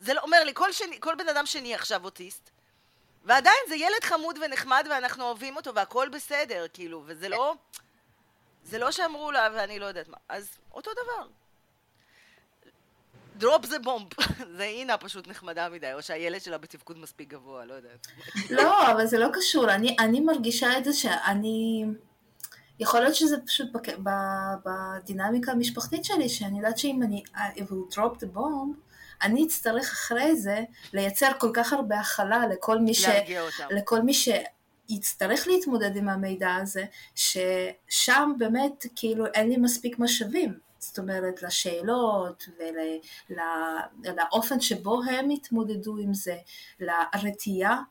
זה 0.00 0.14
לא, 0.14 0.20
אומר 0.20 0.44
לי, 0.44 0.54
כל, 0.54 0.72
שני, 0.72 1.00
כל 1.00 1.14
בן 1.14 1.28
אדם 1.28 1.46
שני 1.46 1.74
עכשיו 1.74 2.04
אוטיסט, 2.04 2.50
ועדיין 3.24 3.64
זה 3.68 3.76
ילד 3.76 4.04
חמוד 4.04 4.38
ונחמד 4.38 4.86
ואנחנו 4.90 5.24
אוהבים 5.24 5.56
אותו 5.56 5.74
והכל 5.74 6.08
בסדר, 6.08 6.66
כאילו, 6.72 7.02
וזה 7.06 7.28
לא... 7.28 7.54
זה 8.64 8.78
לא 8.78 8.90
שאמרו 8.90 9.32
לה 9.32 9.48
ואני 9.54 9.78
לא 9.78 9.86
יודעת 9.86 10.08
מה. 10.08 10.16
אז 10.28 10.58
אותו 10.72 10.90
דבר. 10.92 11.28
דרופ 13.36 13.66
זה 13.66 13.78
בומב. 13.78 14.06
זה 14.56 14.62
אינה 14.62 14.98
פשוט 14.98 15.28
נחמדה 15.28 15.68
מדי, 15.68 15.92
או 15.92 16.02
שהילד 16.02 16.40
שלה 16.40 16.58
בתפקוד 16.58 16.98
מספיק 16.98 17.28
גבוה, 17.28 17.64
לא 17.64 17.74
יודעת. 17.74 18.06
לא, 18.50 18.92
אבל 18.92 19.06
זה 19.06 19.18
לא 19.18 19.28
קשור. 19.32 19.70
אני, 19.70 19.96
אני 19.98 20.20
מרגישה 20.20 20.78
את 20.78 20.84
זה 20.84 20.92
שאני... 20.92 21.84
יכול 22.80 23.00
להיות 23.00 23.14
שזה 23.14 23.36
פשוט 23.46 23.72
בק... 23.72 23.88
בדינמיקה 24.64 25.52
המשפחתית 25.52 26.04
שלי, 26.04 26.28
שאני 26.28 26.58
יודעת 26.58 26.78
שאם 26.78 27.02
אני... 27.02 27.22
I 27.34 27.60
will 27.60 27.94
drop 27.94 28.16
the 28.20 28.36
bomb, 28.36 28.76
אני 29.22 29.46
אצטרך 29.46 29.92
אחרי 29.92 30.36
זה 30.36 30.60
לייצר 30.92 31.30
כל 31.38 31.50
כך 31.54 31.72
הרבה 31.72 32.00
הכלה 32.00 32.46
לכל 32.46 32.78
מי 32.78 32.94
ש... 32.94 33.06
לכל 33.70 34.02
מי 34.02 34.12
שיצטרך 34.14 35.46
להתמודד 35.48 35.96
עם 35.96 36.08
המידע 36.08 36.54
הזה, 36.54 36.84
ששם 37.14 38.32
באמת 38.38 38.86
כאילו 38.96 39.26
אין 39.26 39.48
לי 39.48 39.56
מספיק 39.56 39.98
משאבים. 39.98 40.58
זאת 40.82 40.98
אומרת, 40.98 41.42
לשאלות 41.42 42.48
ולאופן 44.04 44.60
שבו 44.60 45.00
הם 45.10 45.30
יתמודדו 45.30 45.96
עם 45.96 46.14
זה, 46.14 46.36
לרתיעה 46.80 47.82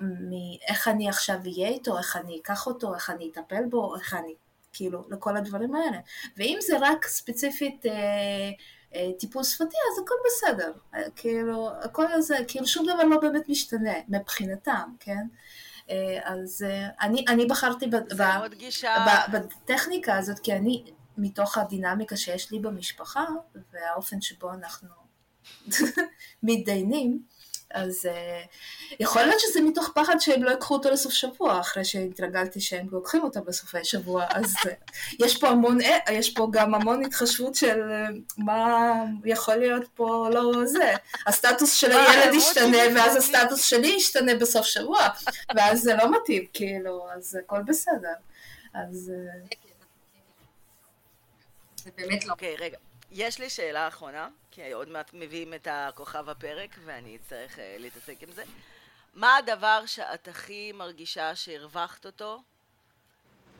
מאיך 0.00 0.88
אני 0.88 1.08
עכשיו 1.08 1.36
אהיה 1.46 1.68
איתו, 1.68 1.98
איך 1.98 2.16
אני 2.16 2.38
אקח 2.38 2.66
אותו, 2.66 2.94
איך 2.94 3.10
אני 3.10 3.30
אטפל 3.30 3.64
בו, 3.70 3.96
איך 3.96 4.14
אני, 4.14 4.34
כאילו, 4.72 5.04
לכל 5.10 5.36
הדברים 5.36 5.74
האלה. 5.74 5.98
ואם 6.36 6.58
זה 6.60 6.76
רק 6.80 7.06
ספציפית 7.06 7.86
אה, 7.86 7.92
אה, 8.94 9.10
טיפול 9.18 9.44
שפתי, 9.44 9.76
אז 9.92 10.02
הכל 10.02 10.14
בסדר. 10.26 10.72
אה, 10.94 11.10
כאילו, 11.16 11.70
הכל 11.80 12.20
זה, 12.20 12.36
כאילו 12.48 12.66
שום 12.66 12.86
דבר 12.86 13.04
לא 13.04 13.20
באמת 13.20 13.48
משתנה 13.48 13.94
מבחינתם, 14.08 14.88
כן? 15.00 15.26
אה, 15.90 16.18
אז 16.24 16.66
אה, 16.68 16.88
אני, 17.00 17.24
אני 17.28 17.46
בחרתי 17.46 17.86
ב, 17.86 17.96
ב, 17.96 18.54
גישה... 18.54 19.06
ב, 19.32 19.36
בטכניקה 19.36 20.18
הזאת, 20.18 20.38
כי 20.38 20.52
אני, 20.52 20.84
מתוך 21.18 21.58
הדינמיקה 21.58 22.16
שיש 22.16 22.50
לי 22.50 22.58
במשפחה, 22.58 23.24
והאופן 23.72 24.20
שבו 24.20 24.52
אנחנו 24.52 24.88
מתדיינים, 26.42 27.22
אז 27.74 28.04
uh, 28.04 28.96
יכול 29.00 29.22
להיות 29.22 29.40
שזה 29.40 29.60
מתוך 29.60 29.92
פחד 29.94 30.18
שהם 30.18 30.42
לא 30.42 30.50
ייקחו 30.50 30.74
אותו 30.74 30.90
לסוף 30.90 31.12
שבוע, 31.12 31.60
אחרי 31.60 31.84
שהתרגלתי 31.84 32.60
שהם 32.60 32.86
לוקחים 32.90 33.22
אותו 33.22 33.42
בסופי 33.42 33.84
שבוע, 33.84 34.24
אז 34.30 34.54
uh, 34.54 34.68
יש 35.24 35.40
פה 35.40 35.48
המון, 35.48 35.80
uh, 35.80 36.12
יש 36.12 36.30
פה 36.34 36.48
גם 36.52 36.74
המון 36.74 37.04
התחשבות 37.04 37.54
של 37.54 37.80
uh, 37.80 38.34
מה 38.38 38.92
יכול 39.24 39.54
להיות 39.54 39.88
פה 39.94 40.28
לא 40.32 40.66
זה. 40.66 40.92
הסטטוס 41.26 41.72
של 41.74 41.92
הילד 41.92 42.34
ישתנה, 42.34 42.78
ואז 42.96 43.16
הסטטוס 43.16 43.64
שלי 43.64 43.88
ישתנה 43.88 44.34
בסוף 44.34 44.66
שבוע, 44.66 45.08
ואז 45.56 45.82
זה 45.82 45.94
לא 45.94 46.10
מתאים, 46.10 46.44
כאילו, 46.52 47.06
אז 47.16 47.38
הכל 47.44 47.62
בסדר. 47.62 48.14
אז... 48.74 49.12
זה 51.82 51.90
באמת 51.96 52.24
לא. 52.24 52.32
אוקיי, 52.32 52.56
רגע. 52.56 52.78
יש 53.10 53.38
לי 53.38 53.50
שאלה 53.50 53.88
אחרונה, 53.88 54.28
כי 54.50 54.72
עוד 54.72 54.88
מעט 54.88 55.10
מביאים 55.14 55.54
את 55.54 55.68
הכוכב 55.70 56.28
הפרק 56.28 56.76
ואני 56.84 57.16
אצטרך 57.16 57.56
uh, 57.56 57.60
להתעסק 57.78 58.22
עם 58.22 58.32
זה. 58.32 58.42
מה 59.14 59.36
הדבר 59.36 59.82
שאת 59.86 60.28
הכי 60.28 60.72
מרגישה 60.72 61.36
שהרווחת 61.36 62.06
אותו, 62.06 62.42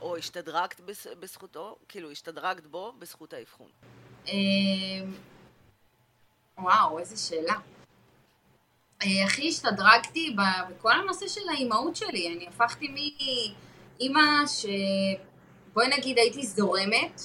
או 0.00 0.16
השתדרגת 0.16 0.80
בזכותו, 1.20 1.76
כאילו 1.88 2.10
השתדרגת 2.10 2.66
בו 2.66 2.92
בזכות 2.98 3.32
האבחון? 3.32 3.70
אמ, 4.26 4.32
וואו, 6.58 6.98
איזה 6.98 7.16
שאלה. 7.16 7.54
אה, 9.02 9.24
הכי 9.26 9.48
השתדרגתי 9.48 10.36
בכל 10.70 10.92
הנושא 10.92 11.28
של 11.28 11.48
האימהות 11.48 11.96
שלי. 11.96 12.34
אני 12.36 12.48
הפכתי 12.48 12.88
מאימא 12.88 14.46
ש... 14.46 14.66
בואי 15.72 15.88
נגיד 15.88 16.18
הייתי 16.18 16.46
זורמת, 16.46 17.20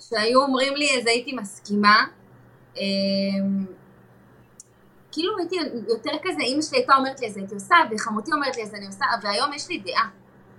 שהיו 0.00 0.42
אומרים 0.42 0.76
לי 0.76 0.98
אז 0.98 1.06
הייתי 1.06 1.32
מסכימה. 1.32 2.06
אמ, 2.76 3.66
כאילו 5.12 5.38
הייתי 5.38 5.56
יותר 5.88 6.12
כזה, 6.22 6.40
אימא 6.40 6.62
שלי 6.62 6.78
הייתה 6.78 6.96
אומרת 6.96 7.20
לי 7.20 7.26
אז 7.26 7.36
הייתי 7.36 7.54
עושה, 7.54 7.76
וחמותי 7.90 8.32
אומרת 8.32 8.56
לי 8.56 8.62
אז 8.62 8.74
אני 8.74 8.86
עושה, 8.86 9.04
והיום 9.22 9.52
יש 9.52 9.68
לי 9.68 9.78
דעה. 9.78 10.08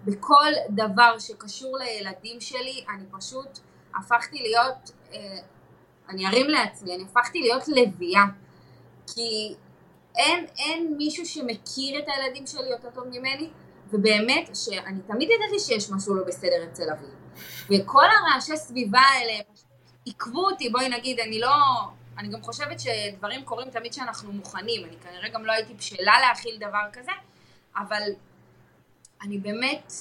בכל 0.06 0.52
דבר 0.70 1.20
שקשור 1.20 1.78
לילדים 1.78 2.42
שלי, 2.42 2.86
אני 2.96 3.04
פשוט 3.12 3.60
הפכתי 3.96 4.40
להיות, 4.40 4.92
אה, 5.14 5.38
אני 6.10 6.28
ארים 6.28 6.50
לעצמי, 6.50 6.96
אני 6.96 7.04
הפכתי 7.04 7.40
להיות 7.40 7.68
לביאה. 7.68 8.24
כי 9.16 9.56
אין, 10.16 10.46
אין 10.58 10.96
מישהו 10.98 11.26
שמכיר 11.26 12.00
את 12.00 12.06
הילדים 12.08 12.48
שלי 12.48 12.70
יותר 12.70 12.90
טוב 12.90 13.04
ממני, 13.08 13.50
ובאמת 13.92 14.56
שאני 14.56 15.00
תמיד 15.08 15.30
ידעתי 15.30 15.60
שיש 15.60 15.92
משהו 15.92 16.16
לא 16.16 16.24
בסדר 16.24 16.64
אצל 16.72 16.90
אבי. 16.92 17.19
וכל 17.70 18.06
הרעשי 18.06 18.58
סביבה 18.58 19.00
האלה 19.00 19.34
עיכבו 20.06 20.46
אותי, 20.46 20.70
בואי 20.70 20.90
נגיד, 20.90 21.20
אני 21.20 21.40
לא... 21.40 21.54
אני 22.18 22.28
גם 22.28 22.42
חושבת 22.42 22.80
שדברים 22.80 23.44
קורים 23.44 23.70
תמיד 23.70 23.92
כשאנחנו 23.92 24.32
מוכנים, 24.32 24.86
אני 24.86 24.96
כנראה 25.04 25.30
גם 25.30 25.46
לא 25.46 25.52
הייתי 25.52 25.74
בשלה 25.74 26.20
להכיל 26.20 26.58
דבר 26.58 26.84
כזה, 26.94 27.12
אבל 27.78 28.02
אני 29.22 29.38
באמת, 29.38 29.94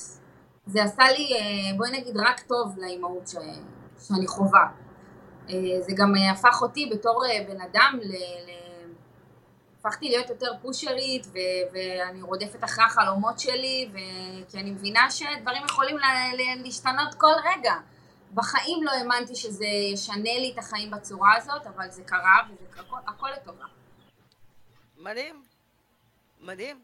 זה 0.66 0.82
עשה 0.82 1.04
לי, 1.12 1.32
אה, 1.32 1.76
בואי 1.76 1.90
נגיד, 1.90 2.16
רק 2.16 2.40
טוב 2.40 2.78
לאימהות 2.78 3.28
ש... 3.28 3.34
שאני 4.06 4.26
חווה. 4.26 4.68
אה, 5.50 5.54
זה 5.80 5.92
גם 5.96 6.16
אה, 6.16 6.30
הפך 6.30 6.62
אותי 6.62 6.90
בתור 6.92 7.24
בן 7.48 7.60
אדם 7.60 7.98
ל... 8.02 8.12
הפכתי 9.80 10.08
להיות 10.08 10.28
יותר 10.30 10.52
פושרית 10.62 11.26
ו- 11.26 11.38
ואני 11.72 12.22
רודפת 12.22 12.64
אחרי 12.64 12.84
החלומות 12.84 13.38
שלי 13.40 13.88
ו- 13.92 14.50
כי 14.50 14.58
אני 14.58 14.70
מבינה 14.70 15.10
שדברים 15.10 15.64
יכולים 15.64 15.98
ל- 15.98 16.62
להשתנות 16.64 17.14
כל 17.14 17.32
רגע. 17.44 17.74
בחיים 18.34 18.82
לא 18.82 18.90
האמנתי 18.90 19.34
שזה 19.34 19.66
ישנה 19.92 20.16
לי 20.38 20.50
את 20.54 20.58
החיים 20.58 20.90
בצורה 20.90 21.36
הזאת, 21.36 21.66
אבל 21.66 21.90
זה 21.90 22.02
קרה 22.04 22.40
וזה 22.50 22.80
הכל, 22.80 22.96
הכל 23.06 23.28
לטובה. 23.36 23.64
מדהים, 24.96 25.42
מדהים. 26.40 26.80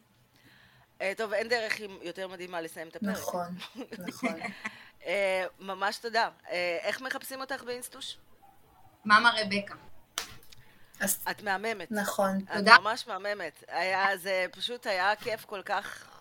Uh, 0.99 1.03
טוב, 1.17 1.33
אין 1.33 1.47
דרך 1.49 1.79
יותר 2.01 2.27
מדהימה 2.27 2.61
לסיים 2.61 2.87
את 2.87 2.95
הפרק. 2.95 3.09
נכון, 3.09 3.47
נכון. 4.07 4.33
uh, 5.01 5.05
ממש 5.59 5.97
תודה. 5.97 6.29
Uh, 6.43 6.49
איך 6.81 7.01
מחפשים 7.01 7.41
אותך 7.41 7.63
באינסטוש? 7.63 8.17
מאמה 9.05 9.31
רבקה. 9.41 9.75
אז... 10.99 11.17
את 11.31 11.43
מהממת. 11.43 11.91
נכון. 11.91 12.37
את 12.37 12.57
תודה. 12.57 12.75
את 12.75 12.79
ממש 12.81 13.07
מהממת. 13.07 13.63
היה, 13.67 14.17
זה 14.17 14.45
פשוט 14.51 14.87
היה 14.87 15.15
כיף 15.15 15.45
כל 15.45 15.61
כך... 15.61 16.11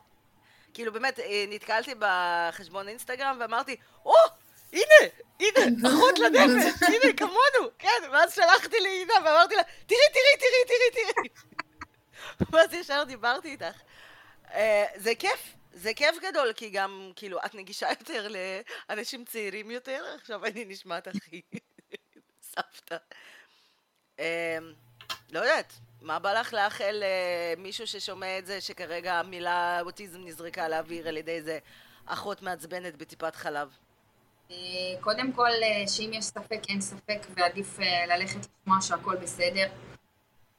כאילו 0.74 0.92
באמת, 0.92 1.20
נתקלתי 1.48 1.94
בחשבון 1.98 2.88
אינסטגרם 2.88 3.36
ואמרתי, 3.40 3.76
או! 4.04 4.12
Oh, 4.12 4.30
הנה, 4.74 5.10
הנה, 5.40 5.88
אחות 5.88 6.18
לנפש, 6.18 6.82
הנה, 6.88 7.12
כמונו, 7.16 7.70
כן, 7.78 7.88
ואז 8.12 8.34
שלחתי 8.34 8.80
לעינה 8.80 9.14
ואמרתי 9.24 9.54
לה, 9.54 9.62
תראי, 9.62 10.00
תראי, 10.12 10.38
תראי, 10.38 10.92
תראי, 10.92 11.04
תראי. 11.04 11.28
ואז 12.52 12.72
ישר 12.72 13.04
דיברתי 13.04 13.48
איתך. 13.48 13.80
אה, 14.54 14.84
זה 14.96 15.14
כיף, 15.14 15.54
זה 15.72 15.94
כיף 15.94 16.16
גדול, 16.22 16.52
כי 16.52 16.70
גם, 16.70 17.12
כאילו, 17.16 17.38
את 17.46 17.54
נגישה 17.54 17.88
יותר 17.90 18.28
לאנשים 18.88 19.24
צעירים 19.24 19.70
יותר, 19.70 20.04
עכשיו 20.20 20.44
אני 20.44 20.64
נשמעת 20.64 21.06
הכי 21.06 21.42
סבתא. 22.52 22.96
אה, 24.20 24.58
לא 25.32 25.38
יודעת, 25.38 25.72
מה 26.02 26.18
בא 26.18 26.32
לך 26.32 26.52
לאחל 26.52 27.02
למישהו 27.56 27.86
ששומע 27.86 28.38
את 28.38 28.46
זה, 28.46 28.60
שכרגע 28.60 29.14
המילה 29.14 29.80
אוטיזם 29.80 30.20
נזרקה 30.24 30.68
לאוויר 30.68 31.08
על 31.08 31.16
ידי 31.16 31.32
איזה 31.32 31.58
אחות 32.06 32.42
מעצבנת 32.42 32.96
בטיפת 32.96 33.36
חלב? 33.36 33.68
אה, 34.50 34.56
קודם 35.00 35.32
כל, 35.32 35.50
אה, 35.62 35.88
שאם 35.88 36.10
יש 36.12 36.24
ספק, 36.24 36.60
אין 36.68 36.80
ספק, 36.80 37.26
ועדיף 37.36 37.80
אה, 37.80 38.06
ללכת 38.06 38.38
לשמוע 38.38 38.80
שהכל 38.80 39.16
בסדר. 39.16 39.66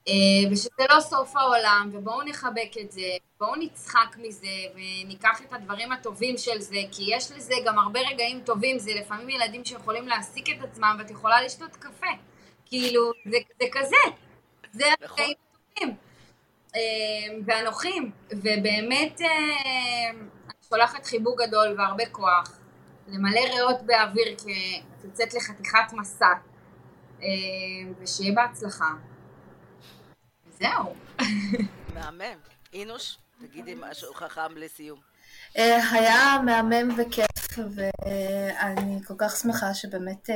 אה, 0.07 0.51
ושזה 0.51 0.83
לא 0.89 0.99
סוף 0.99 1.35
העולם, 1.35 1.89
ובואו 1.93 2.23
נחבק 2.23 2.77
את 2.81 2.91
זה, 2.91 3.01
בואו 3.39 3.55
נצחק 3.55 4.17
מזה, 4.17 4.47
וניקח 4.75 5.41
את 5.41 5.53
הדברים 5.53 5.91
הטובים 5.91 6.37
של 6.37 6.61
זה, 6.61 6.79
כי 6.91 7.03
יש 7.07 7.31
לזה 7.31 7.55
גם 7.65 7.79
הרבה 7.79 7.99
רגעים 7.99 8.41
טובים, 8.45 8.79
זה 8.79 8.91
לפעמים 8.93 9.29
ילדים 9.29 9.65
שיכולים 9.65 10.07
להעסיק 10.07 10.49
את 10.49 10.63
עצמם, 10.63 10.95
ואת 10.99 11.11
יכולה 11.11 11.41
לשתות 11.41 11.75
קפה. 11.75 12.07
כאילו, 12.65 13.11
זה, 13.31 13.37
זה 13.59 13.65
כזה, 13.71 13.95
זה 14.73 14.85
נכון. 15.01 15.17
הרגעים 15.19 15.35
הטובים. 15.75 15.95
אה, 16.75 17.35
והנוחים, 17.45 18.11
ובאמת 18.31 19.21
אה, 19.21 20.09
אני 20.09 20.53
שולחת 20.69 21.05
חיבוק 21.05 21.41
גדול 21.41 21.75
והרבה 21.77 22.05
כוח, 22.11 22.59
למלא 23.07 23.39
ריאות 23.39 23.81
באוויר 23.85 24.37
כי 24.37 24.81
את 24.99 25.05
יוצאת 25.05 25.33
לחתיכת 25.33 25.93
מסע, 25.93 26.33
אה, 27.21 27.27
ושיהיה 27.99 28.33
בהצלחה. 28.35 28.89
זהו. 30.59 30.95
מהמם. 31.95 32.39
אינוש, 32.73 33.17
תגידי 33.39 33.75
משהו 33.77 34.13
חכם 34.13 34.57
לסיום. 34.57 34.99
היה 35.55 36.37
מהמם 36.45 36.95
וכיף, 36.97 37.59
ואני 37.75 38.99
כל 39.07 39.13
כך 39.17 39.35
שמחה 39.35 39.73
שבאמת 39.73 40.29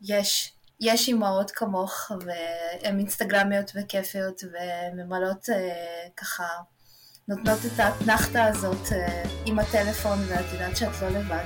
יש, 0.00 0.52
יש 0.84 1.08
אימהות 1.08 1.50
כמוך, 1.50 2.12
והן 2.26 2.98
אינסטגרמיות 2.98 3.72
וכיפיות, 3.74 4.42
וממלאות 4.44 5.48
אה, 5.50 6.08
ככה, 6.16 6.46
נותנות 7.28 7.58
את 7.66 7.80
האתנחתא 7.80 8.38
הזאת 8.38 8.92
אה, 8.92 9.22
עם 9.46 9.58
הטלפון, 9.58 10.18
ואת 10.28 10.44
יודעת 10.52 10.76
שאת 10.76 11.02
לא 11.02 11.08
לבד, 11.08 11.44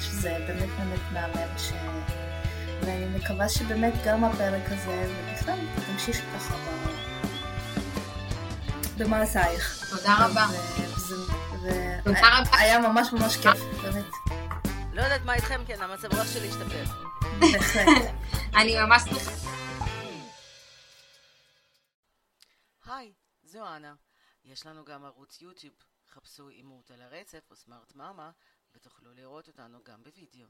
שזה 0.00 0.30
באמת 0.48 0.68
באמת 0.78 1.00
מהמם, 1.12 1.58
ש... 1.58 1.72
ואני 2.80 3.18
מקווה 3.18 3.48
שבאמת 3.48 3.92
גם 4.04 4.24
הפרק 4.24 4.62
הזה, 4.66 5.12
ובכלל, 5.30 5.58
תמשיכי 5.86 6.22
ככה 6.36 6.54
ב... 6.56 6.88
במעשייך. 8.98 9.86
תודה 9.90 10.14
רבה. 10.14 10.46
תודה 12.04 12.38
רבה. 12.40 12.58
היה 12.58 12.78
ממש 12.78 13.12
ממש 13.12 13.36
כיף, 13.36 13.60
באמת. 13.82 14.04
לא 14.92 15.02
יודעת 15.02 15.24
מה 15.24 15.34
איתכם, 15.34 15.60
כן, 15.66 15.82
המצב 15.82 16.14
רוח 16.14 16.26
שלי 16.26 16.48
השתפר. 16.48 17.11
אני 18.60 18.74
ממש 18.86 19.02
שמחה. 19.02 19.52
היי, 22.84 23.12
זו 23.42 23.76
אנה. 23.76 23.94
יש 24.44 24.66
לנו 24.66 24.84
גם 24.84 25.04
ערוץ 25.04 25.42
יוטיוב. 25.42 25.74
חפשו 26.08 26.48
אימות 26.48 26.90
על 26.90 27.02
הרצף 27.02 27.50
או 27.50 27.56
סמארט 27.56 27.94
מאמה, 27.94 28.30
ותוכלו 28.74 29.14
לראות 29.14 29.48
אותנו 29.48 29.84
גם 29.84 30.02
בווידאו. 30.02 30.48